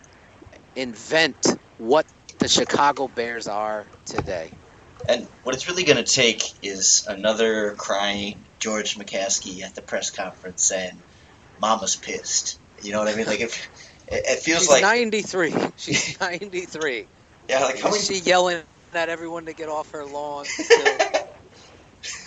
what 1.77 2.07
the 2.39 2.47
Chicago 2.47 3.07
Bears 3.07 3.47
are 3.47 3.85
today. 4.05 4.51
And 5.07 5.27
what 5.43 5.55
it's 5.55 5.67
really 5.67 5.83
going 5.83 6.03
to 6.03 6.11
take 6.11 6.43
is 6.63 7.05
another 7.07 7.71
crying 7.73 8.43
George 8.59 8.97
McCaskey 8.97 9.61
at 9.61 9.75
the 9.75 9.81
press 9.81 10.09
conference 10.09 10.63
saying, 10.63 11.01
"Mama's 11.61 11.95
pissed." 11.95 12.59
You 12.81 12.91
know 12.91 12.99
what 12.99 13.07
I 13.07 13.15
mean? 13.15 13.27
Like 13.27 13.41
if 13.41 13.67
it, 14.07 14.23
it 14.25 14.39
feels 14.39 14.61
She's 14.61 14.69
like 14.69 14.81
93. 14.81 15.53
She's 15.77 16.19
93. 16.19 17.07
Yeah, 17.49 17.59
like 17.59 17.79
how 17.79 17.91
many... 17.91 18.01
she 18.01 18.19
yelling 18.19 18.61
at 18.93 19.09
everyone 19.09 19.45
to 19.45 19.53
get 19.53 19.69
off 19.69 19.91
her 19.91 20.05
lawn? 20.05 20.45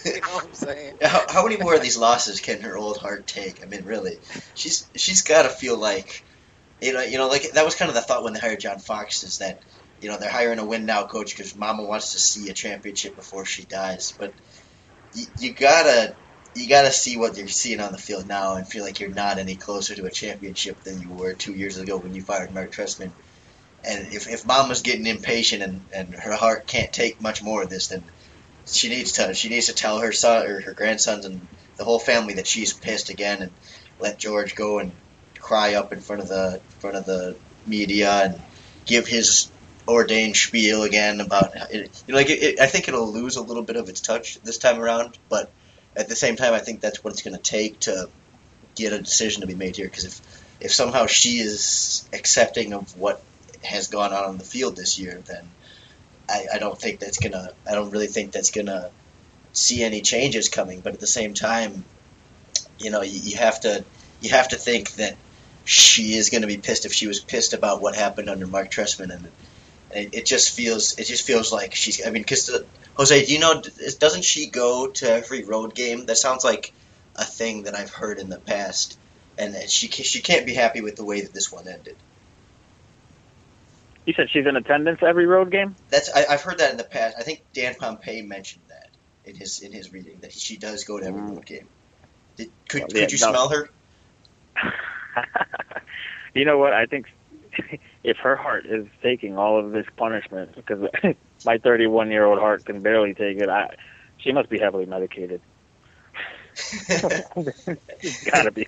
you 0.04 0.20
know 0.20 0.28
what 0.28 0.44
I'm 0.44 0.54
saying? 0.54 0.94
How, 1.02 1.24
how 1.28 1.42
many 1.44 1.56
more 1.56 1.74
of 1.74 1.82
these 1.82 1.96
losses 1.96 2.40
can 2.40 2.60
her 2.60 2.76
old 2.76 2.98
heart 2.98 3.26
take? 3.26 3.62
I 3.62 3.66
mean, 3.66 3.84
really, 3.84 4.18
she's 4.54 4.88
she's 4.94 5.22
got 5.22 5.42
to 5.42 5.48
feel 5.48 5.76
like, 5.76 6.24
you 6.80 6.92
know, 6.92 7.02
you 7.02 7.18
know, 7.18 7.28
like 7.28 7.52
that 7.52 7.64
was 7.64 7.74
kind 7.74 7.88
of 7.88 7.94
the 7.94 8.02
thought 8.02 8.22
when 8.22 8.32
they 8.34 8.40
hired 8.40 8.60
John 8.60 8.78
Fox 8.78 9.24
is 9.24 9.38
that 9.38 9.62
you 10.00 10.08
know 10.08 10.18
they're 10.18 10.30
hiring 10.30 10.58
a 10.58 10.64
win 10.64 10.86
now 10.86 11.06
coach 11.06 11.36
because 11.36 11.56
Mama 11.56 11.82
wants 11.84 12.12
to 12.12 12.18
see 12.18 12.48
a 12.48 12.54
championship 12.54 13.16
before 13.16 13.44
she 13.44 13.64
dies. 13.64 14.12
But 14.18 14.32
you, 15.14 15.26
you 15.38 15.52
gotta 15.52 16.14
you 16.54 16.68
gotta 16.68 16.90
see 16.90 17.16
what 17.16 17.36
you're 17.36 17.48
seeing 17.48 17.80
on 17.80 17.92
the 17.92 17.98
field 17.98 18.26
now 18.26 18.56
and 18.56 18.66
feel 18.66 18.84
like 18.84 19.00
you're 19.00 19.10
not 19.10 19.38
any 19.38 19.56
closer 19.56 19.94
to 19.94 20.06
a 20.06 20.10
championship 20.10 20.82
than 20.82 21.00
you 21.00 21.08
were 21.08 21.34
two 21.34 21.52
years 21.52 21.78
ago 21.78 21.96
when 21.96 22.14
you 22.14 22.22
fired 22.22 22.52
Mark 22.52 22.72
Trestman. 22.72 23.12
And 23.84 24.12
if, 24.12 24.28
if 24.28 24.44
Mama's 24.44 24.82
getting 24.82 25.06
impatient 25.06 25.62
and, 25.62 25.80
and 25.94 26.14
her 26.14 26.34
heart 26.34 26.66
can't 26.66 26.92
take 26.92 27.20
much 27.20 27.42
more 27.42 27.62
of 27.62 27.70
this, 27.70 27.88
then 27.88 28.02
she 28.66 28.88
needs 28.88 29.12
to 29.12 29.34
she 29.34 29.48
needs 29.48 29.66
to 29.66 29.72
tell 29.72 29.98
her 30.00 30.12
son 30.12 30.46
or 30.46 30.60
her 30.60 30.72
grandsons 30.72 31.24
and 31.24 31.46
the 31.76 31.84
whole 31.84 31.98
family 31.98 32.34
that 32.34 32.46
she's 32.46 32.72
pissed 32.72 33.08
again 33.08 33.42
and 33.42 33.50
let 34.00 34.18
George 34.18 34.54
go 34.54 34.78
and 34.78 34.92
cry 35.38 35.74
up 35.74 35.92
in 35.92 36.00
front 36.00 36.22
of 36.22 36.28
the 36.28 36.54
in 36.54 36.80
front 36.80 36.96
of 36.96 37.06
the 37.06 37.36
media 37.66 38.24
and 38.24 38.40
give 38.84 39.06
his 39.06 39.50
ordained 39.88 40.36
spiel 40.36 40.82
again 40.82 41.20
about 41.20 41.52
it, 41.72 42.02
you 42.06 42.12
know 42.12 42.18
like 42.18 42.30
it, 42.30 42.42
it, 42.42 42.60
I 42.60 42.66
think 42.66 42.88
it'll 42.88 43.10
lose 43.10 43.36
a 43.36 43.42
little 43.42 43.62
bit 43.62 43.76
of 43.76 43.88
its 43.88 44.00
touch 44.00 44.38
this 44.42 44.58
time 44.58 44.78
around, 44.78 45.18
but 45.28 45.50
at 45.96 46.08
the 46.08 46.16
same 46.16 46.36
time 46.36 46.54
I 46.54 46.58
think 46.58 46.80
that's 46.80 47.02
what 47.02 47.12
it's 47.12 47.22
going 47.22 47.36
to 47.36 47.42
take 47.42 47.80
to 47.80 48.08
get 48.74 48.92
a 48.92 48.98
decision 48.98 49.40
to 49.40 49.46
be 49.46 49.54
made 49.54 49.76
here 49.76 49.86
because 49.86 50.04
if 50.04 50.20
if 50.60 50.72
somehow 50.72 51.06
she 51.06 51.38
is 51.38 52.08
accepting 52.12 52.72
of 52.74 52.96
what 52.96 53.22
has 53.64 53.88
gone 53.88 54.12
on 54.12 54.24
on 54.24 54.38
the 54.38 54.44
field 54.44 54.76
this 54.76 54.98
year, 54.98 55.22
then 55.26 55.48
I, 56.28 56.46
I 56.54 56.58
don't 56.58 56.78
think 56.78 57.00
that's 57.00 57.18
gonna. 57.18 57.52
I 57.68 57.74
don't 57.74 57.90
really 57.90 58.06
think 58.06 58.32
that's 58.32 58.50
gonna 58.50 58.90
see 59.52 59.82
any 59.82 60.00
changes 60.00 60.48
coming. 60.48 60.80
But 60.80 60.94
at 60.94 61.00
the 61.00 61.06
same 61.06 61.34
time, 61.34 61.84
you 62.78 62.90
know, 62.90 63.02
you, 63.02 63.20
you 63.20 63.36
have 63.38 63.60
to 63.60 63.84
you 64.20 64.30
have 64.30 64.48
to 64.48 64.56
think 64.56 64.92
that 64.94 65.16
she 65.64 66.14
is 66.14 66.30
going 66.30 66.40
to 66.40 66.48
be 66.48 66.56
pissed 66.56 66.86
if 66.86 66.94
she 66.94 67.06
was 67.06 67.20
pissed 67.20 67.52
about 67.52 67.82
what 67.82 67.94
happened 67.94 68.30
under 68.30 68.46
Mark 68.46 68.70
Trestman, 68.70 69.10
and 69.10 69.30
it, 69.92 70.14
it 70.14 70.26
just 70.26 70.54
feels 70.54 70.98
it 70.98 71.04
just 71.04 71.26
feels 71.26 71.52
like 71.52 71.74
she's. 71.74 72.06
I 72.06 72.10
mean, 72.10 72.22
because 72.22 72.50
Jose, 72.96 73.24
do 73.24 73.32
you 73.32 73.38
know? 73.38 73.62
Doesn't 73.98 74.24
she 74.24 74.46
go 74.46 74.88
to 74.88 75.10
every 75.10 75.44
road 75.44 75.74
game? 75.74 76.06
That 76.06 76.16
sounds 76.16 76.44
like 76.44 76.72
a 77.16 77.24
thing 77.24 77.64
that 77.64 77.74
I've 77.74 77.90
heard 77.90 78.18
in 78.18 78.28
the 78.28 78.38
past, 78.38 78.98
and 79.36 79.54
that 79.54 79.70
she 79.70 79.88
she 79.88 80.20
can't 80.20 80.46
be 80.46 80.54
happy 80.54 80.80
with 80.80 80.96
the 80.96 81.04
way 81.04 81.22
that 81.22 81.32
this 81.32 81.50
one 81.50 81.68
ended. 81.68 81.96
You 84.04 84.14
said 84.14 84.30
she's 84.30 84.46
in 84.46 84.56
attendance 84.56 85.00
every 85.02 85.26
road 85.26 85.50
game. 85.50 85.76
That's 85.90 86.10
I, 86.10 86.30
have 86.30 86.40
heard 86.40 86.58
that 86.58 86.70
in 86.70 86.78
the 86.78 86.84
past. 86.84 87.16
I 87.18 87.22
think 87.22 87.42
Dan 87.52 87.74
Pompei 87.74 88.26
mentioned 88.26 88.62
that 88.68 88.88
in 89.26 89.36
his 89.36 89.60
in 89.60 89.72
his 89.72 89.92
reading 89.92 90.18
that 90.20 90.32
she 90.32 90.56
does 90.56 90.84
go 90.84 90.98
to 90.98 91.06
every 91.06 91.20
mm. 91.20 91.30
road 91.30 91.44
game. 91.44 91.68
Did, 92.36 92.50
could 92.68 92.84
yeah, 92.88 93.02
could 93.02 93.12
you 93.12 93.18
no. 93.20 93.32
smell 93.32 93.48
her? 93.50 93.70
you 96.34 96.44
know 96.44 96.58
what? 96.58 96.72
I 96.72 96.86
think 96.86 97.06
if 98.04 98.16
her 98.18 98.36
heart 98.36 98.66
is 98.66 98.86
taking 99.02 99.36
all 99.36 99.58
of 99.58 99.72
this 99.72 99.86
punishment, 99.96 100.54
because 100.54 100.88
my 101.44 101.58
31 101.58 102.10
year 102.10 102.24
old 102.24 102.38
heart 102.38 102.64
can 102.64 102.80
barely 102.82 103.14
take 103.14 103.38
it, 103.38 103.48
I 103.48 103.74
she 104.18 104.32
must 104.32 104.48
be 104.48 104.58
heavily 104.58 104.86
medicated. 104.86 105.40
gotta 108.30 108.50
be. 108.52 108.66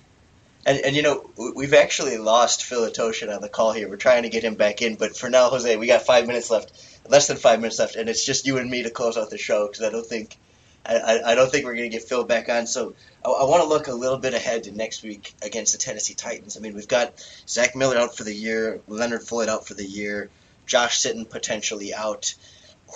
And, 0.65 0.79
and 0.85 0.95
you 0.95 1.01
know, 1.01 1.29
we've 1.55 1.73
actually 1.73 2.17
lost 2.17 2.63
Phil 2.63 2.87
Atoshin 2.87 3.33
on 3.33 3.41
the 3.41 3.49
call 3.49 3.73
here. 3.73 3.89
We're 3.89 3.95
trying 3.95 4.23
to 4.23 4.29
get 4.29 4.43
him 4.43 4.55
back 4.55 4.81
in, 4.81 4.95
but 4.95 5.17
for 5.17 5.29
now, 5.29 5.49
Jose, 5.49 5.75
we 5.75 5.87
got 5.87 6.03
five 6.03 6.27
minutes 6.27 6.51
left, 6.51 6.71
less 7.09 7.27
than 7.27 7.37
five 7.37 7.59
minutes 7.59 7.79
left, 7.79 7.95
and 7.95 8.07
it's 8.07 8.23
just 8.23 8.45
you 8.45 8.59
and 8.59 8.69
me 8.69 8.83
to 8.83 8.91
close 8.91 9.17
out 9.17 9.31
the 9.31 9.39
show 9.39 9.67
because 9.67 9.83
I 9.83 9.89
don't 9.89 10.05
think, 10.05 10.37
I, 10.85 11.21
I 11.23 11.35
don't 11.35 11.51
think 11.51 11.65
we're 11.65 11.75
going 11.75 11.89
to 11.89 11.97
get 11.97 12.07
Phil 12.07 12.23
back 12.23 12.49
on. 12.49 12.67
So 12.67 12.93
I, 13.23 13.29
I 13.29 13.43
want 13.45 13.63
to 13.63 13.69
look 13.69 13.87
a 13.87 13.93
little 13.93 14.17
bit 14.17 14.33
ahead 14.33 14.63
to 14.63 14.71
next 14.71 15.03
week 15.03 15.33
against 15.41 15.73
the 15.73 15.77
Tennessee 15.77 16.13
Titans. 16.13 16.57
I 16.57 16.59
mean, 16.59 16.73
we've 16.73 16.87
got 16.87 17.13
Zach 17.47 17.75
Miller 17.75 17.97
out 17.97 18.17
for 18.17 18.23
the 18.23 18.33
year, 18.33 18.81
Leonard 18.87 19.23
Floyd 19.23 19.49
out 19.49 19.67
for 19.67 19.73
the 19.73 19.85
year, 19.85 20.29
Josh 20.65 21.01
Sitton 21.01 21.29
potentially 21.29 21.93
out. 21.93 22.33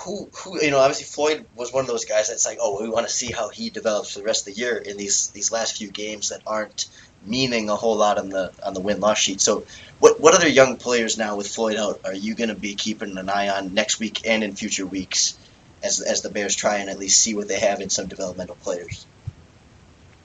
Who, 0.03 0.29
who, 0.33 0.61
you 0.61 0.71
know, 0.71 0.79
obviously 0.79 1.05
Floyd 1.05 1.45
was 1.55 1.71
one 1.71 1.81
of 1.81 1.87
those 1.87 2.03
guys 2.03 2.27
that's 2.27 2.45
like, 2.45 2.57
oh, 2.59 2.81
we 2.81 2.89
want 2.89 3.07
to 3.07 3.13
see 3.13 3.31
how 3.31 3.47
he 3.47 3.69
develops 3.69 4.11
for 4.11 4.19
the 4.19 4.25
rest 4.25 4.45
of 4.45 4.53
the 4.53 4.59
year 4.59 4.75
in 4.75 4.97
these 4.97 5.29
these 5.29 5.53
last 5.53 5.77
few 5.77 5.89
games 5.89 6.29
that 6.29 6.41
aren't 6.45 6.87
meaning 7.25 7.69
a 7.69 7.77
whole 7.77 7.95
lot 7.95 8.17
on 8.17 8.27
the 8.27 8.51
on 8.61 8.73
the 8.73 8.81
win 8.81 8.99
loss 8.99 9.19
sheet. 9.19 9.39
So, 9.39 9.65
what 9.99 10.19
what 10.19 10.35
other 10.35 10.49
young 10.49 10.75
players 10.75 11.17
now 11.17 11.37
with 11.37 11.47
Floyd 11.47 11.77
out 11.77 12.01
are 12.03 12.13
you 12.13 12.35
going 12.35 12.49
to 12.49 12.55
be 12.55 12.75
keeping 12.75 13.17
an 13.17 13.29
eye 13.29 13.47
on 13.47 13.73
next 13.73 13.97
week 13.97 14.27
and 14.27 14.43
in 14.43 14.53
future 14.53 14.85
weeks 14.85 15.37
as 15.83 16.01
as 16.01 16.21
the 16.21 16.29
Bears 16.29 16.55
try 16.55 16.77
and 16.77 16.89
at 16.89 16.99
least 16.99 17.21
see 17.21 17.35
what 17.35 17.47
they 17.47 17.59
have 17.59 17.81
in 17.81 17.89
some 17.89 18.07
developmental 18.07 18.55
players? 18.55 19.05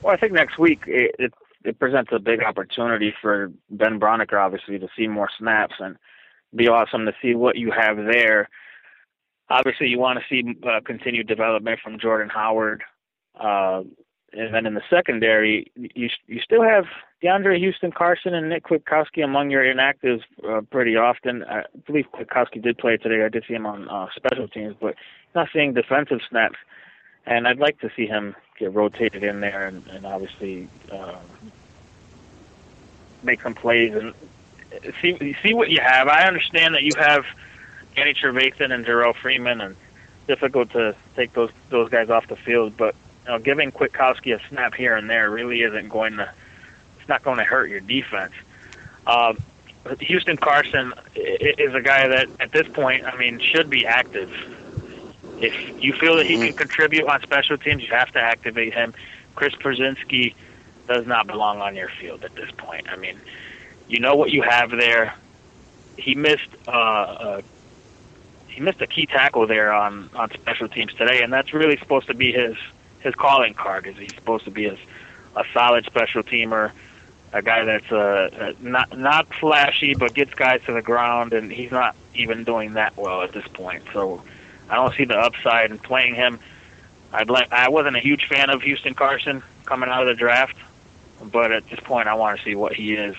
Well, 0.03 0.15
I 0.15 0.17
think 0.17 0.33
next 0.33 0.59
week 0.59 0.85
it 0.87 1.15
it, 1.19 1.35
it 1.65 1.79
presents 1.79 2.11
a 2.13 2.19
big 2.19 2.43
opportunity 2.43 3.15
for 3.21 3.53
Ben 3.71 4.01
Braunecker, 4.01 4.41
obviously, 4.41 4.79
to 4.79 4.89
see 4.97 5.07
more 5.07 5.29
snaps 5.39 5.75
and 5.79 5.97
be 6.55 6.69
awesome 6.69 7.07
to 7.07 7.13
see 7.23 7.35
what 7.35 7.57
you 7.57 7.71
have 7.71 7.97
there. 7.97 8.49
Obviously, 9.49 9.89
you 9.89 9.99
want 9.99 10.19
to 10.19 10.25
see 10.29 10.57
uh, 10.67 10.81
continued 10.85 11.27
development 11.27 11.81
from 11.83 11.99
Jordan 11.99 12.29
Howard. 12.29 12.83
Uh, 13.39 13.83
and 14.33 14.55
then 14.55 14.67
in 14.67 14.75
the 14.75 14.83
secondary, 14.89 15.71
you 15.77 16.09
you 16.27 16.41
still 16.41 16.63
have 16.63 16.85
DeAndre 17.23 17.59
Houston 17.59 17.93
Carson 17.93 18.35
and 18.35 18.49
Nick 18.49 18.65
Kwiatkowski 18.65 19.25
among 19.25 19.51
your 19.51 19.63
inactives 19.63 20.23
uh, 20.49 20.61
pretty 20.71 20.97
often. 20.97 21.45
I 21.45 21.65
believe 21.87 22.07
Kwiatkowski 22.13 22.63
did 22.63 22.79
play 22.79 22.97
today. 22.97 23.25
I 23.25 23.29
did 23.29 23.45
see 23.47 23.55
him 23.55 23.67
on 23.67 23.89
uh, 23.89 24.09
special 24.15 24.49
teams, 24.49 24.77
but 24.81 24.95
not 25.35 25.49
seeing 25.53 25.75
defensive 25.75 26.21
snaps. 26.29 26.57
And 27.27 27.47
I'd 27.47 27.59
like 27.59 27.81
to 27.81 27.91
see 27.95 28.07
him 28.07 28.35
get 28.59 28.73
rotated 28.73 29.23
in 29.23 29.41
there 29.41 29.67
and, 29.67 29.87
and 29.89 30.07
obviously 30.07 30.69
uh, 30.91 31.17
make 33.23 33.43
some 33.43 33.55
plays 33.55 33.95
and 33.95 34.15
see 35.01 35.37
see 35.43 35.55
what 35.55 35.71
you 35.71 35.81
have. 35.81 36.09
I 36.09 36.27
understand 36.27 36.75
that 36.75 36.83
you 36.83 36.93
have 36.99 37.25
Danny 37.97 38.15
Trevathan 38.15 38.73
and 38.73 38.87
Jerrell 38.87 39.15
Freeman, 39.15 39.61
and 39.61 39.77
difficult 40.27 40.71
to 40.71 40.95
take 41.17 41.33
those 41.33 41.51
those 41.71 41.89
guys 41.91 42.09
off 42.09 42.29
the 42.29 42.37
field, 42.37 42.77
but 42.77 42.95
you 43.31 43.37
know, 43.37 43.43
giving 43.43 43.71
Kwiatkowski 43.71 44.35
a 44.35 44.49
snap 44.49 44.75
here 44.75 44.97
and 44.97 45.09
there 45.09 45.31
really 45.31 45.63
isn't 45.63 45.89
going 45.89 46.17
to. 46.17 46.29
It's 46.99 47.09
not 47.09 47.23
going 47.23 47.39
to 47.39 47.45
hurt 47.45 47.71
your 47.71 47.79
defense. 47.79 48.33
Uh, 49.07 49.35
Houston 50.01 50.37
Carson 50.37 50.93
is 51.15 51.73
a 51.75 51.81
guy 51.81 52.09
that, 52.09 52.29
at 52.41 52.51
this 52.51 52.67
point, 52.67 53.05
I 53.05 53.17
mean, 53.17 53.39
should 53.39 53.71
be 53.71 53.87
active. 53.87 54.31
If 55.41 55.83
you 55.83 55.93
feel 55.93 56.17
that 56.17 56.27
he 56.27 56.35
can 56.35 56.49
mm-hmm. 56.49 56.57
contribute 56.57 57.07
on 57.07 57.23
special 57.23 57.57
teams, 57.57 57.83
you 57.85 57.91
have 57.91 58.11
to 58.13 58.21
activate 58.21 58.75
him. 58.75 58.95
Chris 59.37 59.55
Prosinski 59.55 60.35
does 60.89 61.07
not 61.07 61.29
belong 61.29 61.61
on 61.61 61.77
your 61.77 61.89
field 61.89 62.25
at 62.25 62.35
this 62.35 62.51
point. 62.57 62.91
I 62.91 62.97
mean, 62.97 63.19
you 63.89 64.01
know 64.01 64.17
what 64.17 64.33
you 64.33 64.43
have 64.43 64.71
there. 64.73 65.15
He 65.97 66.17
missed 66.17 66.49
uh, 66.67 66.71
uh, 66.71 67.43
he 68.49 68.61
missed 68.61 68.81
a 68.81 68.89
key 68.89 69.07
tackle 69.07 69.47
there 69.47 69.73
on 69.73 70.11
on 70.15 70.31
special 70.33 70.69
teams 70.69 70.93
today, 70.95 71.23
and 71.23 71.33
that's 71.33 71.55
really 71.55 71.77
supposed 71.77 72.09
to 72.09 72.15
be 72.15 72.33
his 72.33 72.57
his 73.01 73.15
calling 73.15 73.55
card. 73.55 73.87
Is 73.87 73.97
he's 73.97 74.15
supposed 74.15 74.45
to 74.45 74.51
be 74.51 74.67
a, 74.67 74.77
a 75.37 75.45
solid 75.53 75.85
special 75.87 76.23
teamer, 76.23 76.73
a 77.33 77.43
guy 77.43 77.65
that's 77.65 77.91
uh, 77.91 78.53
not 78.61 78.97
not 78.97 79.33
flashy 79.35 79.95
but 79.95 80.15
gets 80.15 80.35
guys 80.35 80.61
to 80.67 80.73
the 80.73 80.83
ground, 80.83 81.33
and 81.33 81.51
he's 81.51 81.71
not 81.71 81.95
even 82.15 82.45
doing 82.45 82.75
that 82.75 82.97
well 82.97 83.23
at 83.23 83.33
this 83.33 83.47
point. 83.49 83.83
So 83.93 84.23
I 84.69 84.77
don't 84.77 84.95
see 84.95 85.05
the 85.05 85.17
upside 85.17 85.71
in 85.71 85.79
playing 85.79 86.15
him. 86.15 86.39
I'd 87.13 87.31
like. 87.31 87.53
I 87.53 87.69
wasn't 87.69 87.97
a 87.97 88.01
huge 88.01 88.27
fan 88.27 88.51
of 88.51 88.63
Houston 88.63 88.95
Carson 88.95 89.43
coming 89.65 89.89
out 89.89 90.03
of 90.03 90.09
the 90.09 90.15
draft, 90.15 90.57
but 91.23 91.53
at 91.53 91.69
this 91.69 91.81
point, 91.81 92.09
I 92.09 92.15
want 92.15 92.39
to 92.39 92.45
see 92.45 92.55
what 92.55 92.73
he 92.73 92.95
is 92.95 93.17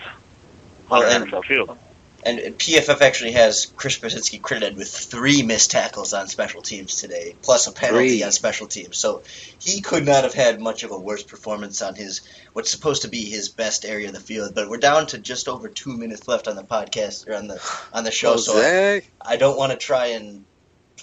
on 0.90 1.02
well, 1.02 1.20
the 1.20 1.26
NFL 1.26 1.46
field. 1.46 1.78
And 2.24 2.40
PFF 2.40 3.02
actually 3.02 3.32
has 3.32 3.74
Chris 3.76 3.98
Prosinski 3.98 4.42
credited 4.42 4.78
with 4.78 4.90
three 4.90 5.42
missed 5.42 5.72
tackles 5.72 6.14
on 6.14 6.28
special 6.28 6.62
teams 6.62 6.96
today, 6.96 7.36
plus 7.42 7.68
a 7.68 7.72
penalty 7.72 8.10
three. 8.10 8.24
on 8.24 8.32
special 8.32 8.68
teams. 8.68 8.98
So 8.98 9.24
he 9.60 9.82
could 9.82 10.06
not 10.06 10.24
have 10.24 10.34
had 10.34 10.62
much 10.62 10.84
of 10.84 10.92
a 10.92 11.00
worse 11.00 11.24
performance 11.24 11.82
on 11.82 11.96
his 11.96 12.22
what's 12.54 12.70
supposed 12.70 13.04
to 13.04 13.08
be 13.08 13.26
his 13.26 13.50
best 13.50 13.86
area 13.86 14.10
of 14.10 14.14
the 14.14 14.20
field. 14.20 14.54
But 14.54 14.70
we're 14.70 14.78
down 14.78 15.08
to 15.08 15.18
just 15.18 15.48
over 15.48 15.68
two 15.68 15.98
minutes 15.98 16.28
left 16.28 16.48
on 16.48 16.56
the 16.56 16.64
podcast 16.64 17.28
or 17.28 17.36
on 17.36 17.48
the 17.48 17.60
on 17.92 18.04
the 18.04 18.12
show. 18.12 18.34
Jose. 18.34 18.52
So 18.52 19.08
I, 19.22 19.34
I 19.34 19.38
don't 19.38 19.58
want 19.58 19.72
to 19.72 19.78
try 19.78 20.08
and 20.08 20.46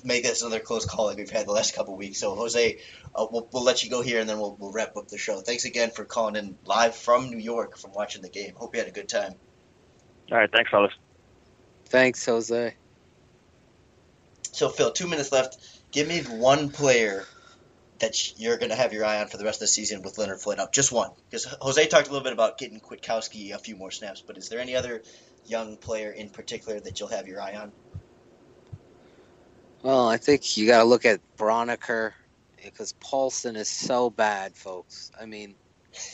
make 0.04 0.22
this 0.22 0.42
another 0.42 0.60
close 0.60 0.84
call 0.84 1.06
like 1.06 1.16
we've 1.16 1.30
had 1.30 1.46
the 1.46 1.52
last 1.52 1.74
couple 1.74 1.96
weeks. 1.96 2.20
So 2.20 2.34
Jose, 2.34 2.78
uh, 3.14 3.26
we'll, 3.30 3.48
we'll 3.52 3.64
let 3.64 3.82
you 3.82 3.90
go 3.90 4.02
here 4.02 4.20
and 4.20 4.28
then 4.28 4.38
we'll, 4.38 4.56
we'll 4.58 4.72
wrap 4.72 4.96
up 4.96 5.08
the 5.08 5.18
show. 5.18 5.40
Thanks 5.40 5.64
again 5.64 5.90
for 5.90 6.04
calling 6.04 6.36
in 6.36 6.56
live 6.64 6.94
from 6.94 7.30
New 7.30 7.38
York 7.38 7.76
from 7.76 7.92
watching 7.92 8.22
the 8.22 8.28
game. 8.28 8.54
Hope 8.54 8.74
you 8.74 8.80
had 8.80 8.88
a 8.88 8.92
good 8.92 9.08
time. 9.08 9.34
All 10.30 10.38
right, 10.38 10.50
thanks, 10.52 10.70
fellas. 10.70 10.92
Thanks, 11.89 12.24
Jose. 12.26 12.74
So, 14.53 14.68
Phil, 14.68 14.93
two 14.93 15.07
minutes 15.07 15.32
left. 15.32 15.57
Give 15.91 16.07
me 16.07 16.20
one 16.20 16.68
player 16.70 17.24
that 18.01 18.39
you're 18.39 18.59
going 18.59 18.70
to 18.70 18.76
have 18.76 18.93
your 18.93 19.05
eye 19.05 19.20
on 19.20 19.28
for 19.28 19.39
the 19.39 19.45
rest 19.45 19.57
of 19.57 19.61
the 19.61 19.66
season 19.68 20.03
with 20.03 20.18
Leonard 20.18 20.41
Floyd 20.41 20.59
up. 20.59 20.72
Just 20.72 20.93
one. 20.93 21.11
Because 21.30 21.45
Jose 21.61 21.86
talked 21.89 22.09
a 22.09 22.11
little 22.11 22.24
bit 22.24 22.32
about 22.32 22.59
getting 22.59 22.80
Kwiatkowski 22.80 23.55
a 23.55 23.59
few 23.59 23.76
more 23.76 23.91
snaps, 23.91 24.22
but 24.24 24.36
is 24.36 24.49
there 24.49 24.61
any 24.61 24.76
other 24.76 25.03
young 25.47 25.76
player 25.76 26.11
in 26.11 26.28
particular 26.28 26.78
that 26.78 27.01
you'll 27.01 27.09
have 27.09 27.26
your 27.26 27.41
eye 27.41 27.57
on? 27.57 27.72
Well, 29.82 30.09
I 30.09 30.16
think 30.16 30.57
you 30.57 30.66
got 30.66 30.78
to 30.78 30.84
look 30.84 31.05
at 31.05 31.20
Braunecker 31.39 32.12
because 32.62 32.93
Paulson 32.95 33.57
is 33.57 33.68
so 33.68 34.11
bad, 34.11 34.57
folks. 34.57 35.11
I 35.20 35.26
mean, 35.26 35.55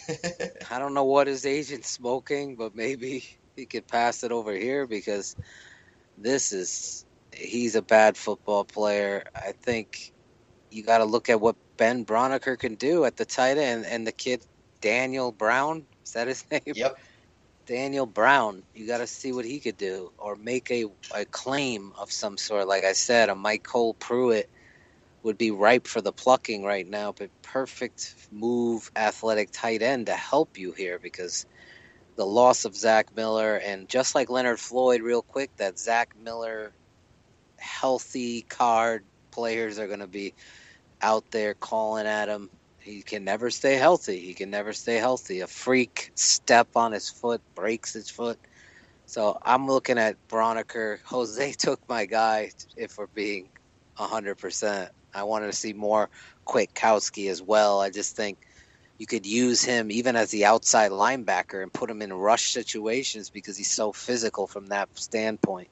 I 0.71 0.79
don't 0.79 0.95
know 0.95 1.05
what 1.05 1.27
his 1.27 1.47
agent's 1.47 1.89
smoking, 1.89 2.57
but 2.57 2.75
maybe 2.75 3.25
he 3.57 3.67
could 3.67 3.87
pass 3.87 4.25
it 4.25 4.33
over 4.33 4.53
here 4.53 4.87
because 4.87 5.37
this 6.19 6.53
is 6.53 7.05
he's 7.33 7.75
a 7.75 7.83
bad 7.83 8.17
football 8.17 8.65
player. 8.65 9.25
I 9.35 9.53
think 9.53 10.13
you 10.71 10.83
got 10.83 10.99
to 10.99 11.05
look 11.05 11.29
at 11.29 11.41
what 11.41 11.57
Ben 11.77 12.05
Braunecker 12.05 12.59
can 12.59 12.75
do 12.75 13.05
at 13.05 13.17
the 13.17 13.25
tight 13.25 13.59
end 13.59 13.87
and 13.87 14.07
the 14.07 14.13
kid 14.13 14.45
Daniel 14.81 15.33
Brown. 15.33 15.87
Is 16.05 16.13
that 16.13 16.29
his 16.29 16.45
name? 16.51 16.63
Yep. 16.67 16.99
Daniel 17.67 18.07
Brown. 18.07 18.63
You 18.75 18.87
got 18.87 18.99
to 18.99 19.07
see 19.07 19.33
what 19.33 19.45
he 19.45 19.59
could 19.59 19.77
do 19.77 20.13
or 20.19 20.37
make 20.37 20.71
a, 20.71 20.85
a 21.15 21.25
claim 21.25 21.93
of 21.99 22.13
some 22.13 22.37
sort. 22.37 22.69
Like 22.69 22.85
I 22.85 22.93
said, 22.93 23.31
a 23.31 23.35
MyCole 23.35 23.99
Pruitt 23.99 24.51
would 25.23 25.39
be 25.39 25.51
ripe 25.51 25.87
for 25.87 26.03
the 26.03 26.13
plucking 26.13 26.63
right 26.63 26.87
now, 26.87 27.13
but 27.13 27.31
perfect 27.43 28.15
move, 28.31 28.91
athletic 28.95 29.51
tight 29.51 29.81
end 29.81 30.07
to 30.07 30.13
help 30.13 30.59
you 30.59 30.73
here 30.73 30.99
because 30.99 31.47
the 32.17 32.27
loss 32.27 32.65
of 32.65 32.77
Zach 32.77 33.15
Miller, 33.17 33.57
and 33.57 33.89
just 33.89 34.15
like 34.15 34.31
Leonard 34.31 34.61
Floyd, 34.61 35.03
real 35.03 35.23
quick, 35.23 35.51
that 35.57 35.79
Zach 35.79 36.15
Miller 36.23 36.73
healthy 37.59 38.43
card 38.43 39.05
players 39.31 39.79
are 39.79 39.87
going 39.87 40.01
to 40.01 40.07
be 40.07 40.35
out 41.03 41.31
there 41.31 41.55
calling 41.55 42.07
at 42.07 42.29
him. 42.29 42.51
He 42.81 43.03
can 43.03 43.25
never 43.25 43.51
stay 43.51 43.77
healthy. 43.77 44.19
He 44.19 44.35
can 44.35 44.51
never 44.51 44.73
stay 44.73 44.97
healthy. 44.97 45.41
A 45.41 45.47
freak 45.47 46.11
step 46.15 46.69
on 46.77 46.93
his 46.93 47.09
foot 47.09 47.41
breaks 47.55 47.95
his 47.95 48.11
foot. 48.11 48.39
So 49.07 49.39
I'm 49.43 49.67
looking 49.67 49.99
at 49.99 50.17
Braunecker. 50.29 50.99
Jose 51.07 51.53
took 51.53 51.81
my 51.89 52.07
guy, 52.07 52.51
if 52.77 52.99
we're 52.99 53.07
being 53.07 53.49
100%. 53.99 54.89
I 55.15 55.23
wanted 55.23 55.47
to 55.47 55.53
see 55.53 55.73
more 55.73 56.11
Kwiatkowski 56.47 57.31
as 57.31 57.41
well. 57.41 57.81
I 57.81 57.91
just 57.91 58.17
think 58.17 58.39
you 58.99 59.07
could 59.07 59.27
use 59.27 59.65
him 59.65 59.91
even 59.91 60.17
as 60.17 60.31
the 60.31 60.45
outside 60.45 60.91
linebacker 60.91 61.63
and 61.63 61.73
put 61.73 61.91
him 61.91 62.03
in 62.03 62.13
rush 62.13 62.53
situations 62.53 63.31
because 63.31 63.57
he's 63.57 63.71
so 63.71 63.93
physical 63.93 64.47
from 64.47 64.69
that 64.69 64.89
standpoint. 64.95 65.69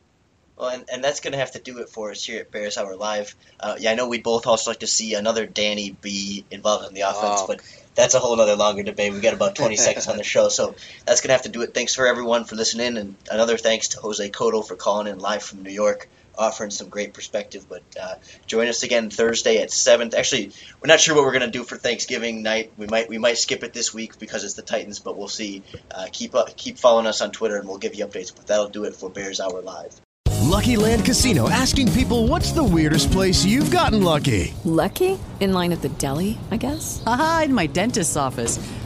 Well, 0.57 0.69
and, 0.69 0.85
and 0.93 1.03
that's 1.03 1.21
going 1.21 1.33
to 1.33 1.39
have 1.39 1.53
to 1.53 1.59
do 1.61 1.79
it 1.79 1.89
for 1.89 2.11
us 2.11 2.25
here 2.25 2.41
at 2.41 2.51
Bears 2.51 2.77
Hour 2.77 2.95
Live. 2.95 3.35
Uh, 3.59 3.77
yeah, 3.79 3.93
I 3.93 3.95
know 3.95 4.09
we'd 4.09 4.23
both 4.23 4.47
also 4.47 4.71
like 4.71 4.81
to 4.81 4.87
see 4.87 5.15
another 5.15 5.47
Danny 5.47 5.91
be 5.91 6.45
involved 6.51 6.87
in 6.89 6.95
the 6.95 7.01
offense, 7.03 7.41
Oh. 7.43 7.47
but 7.47 7.61
that's 7.95 8.15
a 8.15 8.19
whole 8.19 8.39
other 8.41 8.55
longer 8.55 8.83
debate. 8.83 9.13
We've 9.13 9.23
got 9.23 9.35
about 9.35 9.55
20 9.55 9.77
seconds 9.87 10.09
on 10.09 10.19
the 10.19 10.25
show, 10.25 10.51
so 10.51 10.75
that's 11.07 11.21
going 11.21 11.29
to 11.29 11.33
have 11.33 11.43
to 11.43 11.49
do 11.49 11.63
it. 11.63 11.73
Thanks 11.73 11.95
for 11.95 12.07
everyone 12.07 12.45
for 12.45 12.57
listening, 12.57 12.97
and 12.99 13.17
another 13.31 13.57
thanks 13.57 13.89
to 13.89 14.01
Jose 14.01 14.31
Cotto 14.31 14.67
for 14.67 14.77
calling 14.77 15.07
in 15.07 15.19
live 15.19 15.43
from 15.43 15.63
New 15.63 15.73
York, 15.73 16.09
offering 16.37 16.71
some 16.71 16.89
great 16.89 17.15
perspective. 17.15 17.67
But 17.69 17.83
uh, 18.01 18.15
join 18.47 18.69
us 18.69 18.83
again 18.83 19.11
Thursday 19.11 19.59
at 19.59 19.71
7th. 19.71 20.15
Actually, 20.15 20.53
we're 20.81 20.89
not 20.89 21.01
sure 21.01 21.15
what 21.15 21.25
we're 21.25 21.33
going 21.33 21.51
to 21.51 21.59
do 21.59 21.65
for 21.65 21.77
Thanksgiving 21.77 22.43
night. 22.43 22.73
We 22.77 22.87
might 22.87 23.09
we 23.09 23.19
might 23.19 23.39
skip 23.39 23.63
it 23.63 23.73
this 23.73 23.93
week 23.93 24.19
because 24.19 24.45
it's 24.45 24.55
the 24.55 24.63
Titans, 24.63 24.99
but 24.99 25.17
we'll 25.17 25.29
see. 25.29 25.63
Uh, 25.91 26.07
keep 26.13 26.35
up, 26.35 26.57
keep 26.57 26.79
following 26.79 27.07
us 27.07 27.21
on 27.21 27.31
Twitter, 27.31 27.57
and 27.57 27.69
we'll 27.69 27.79
give 27.79 27.95
you 27.95 28.07
updates. 28.07 28.35
But 28.35 28.47
that'll 28.47 28.69
do 28.69 28.85
it 28.85 28.95
for 28.95 29.11
Bears 29.11 29.41
Hour 29.41 29.61
Live. 29.63 30.01
Lucky 30.43 30.77
Land 30.77 31.05
Casino 31.07 31.49
asking 31.49 31.91
people 31.93 32.27
what's 32.27 32.53
the 32.53 32.63
weirdest 32.63 33.11
place 33.11 33.45
you've 33.45 33.71
gotten 33.71 34.03
lucky? 34.03 34.53
Lucky? 34.65 35.19
In 35.41 35.53
line 35.55 35.73
at 35.73 35.81
the 35.81 35.89
deli, 35.89 36.37
I 36.51 36.59
guess? 36.59 37.03
Aha, 37.07 37.43
in 37.47 37.55
my 37.55 37.67
dentist's 37.67 38.17
office. 38.17 38.59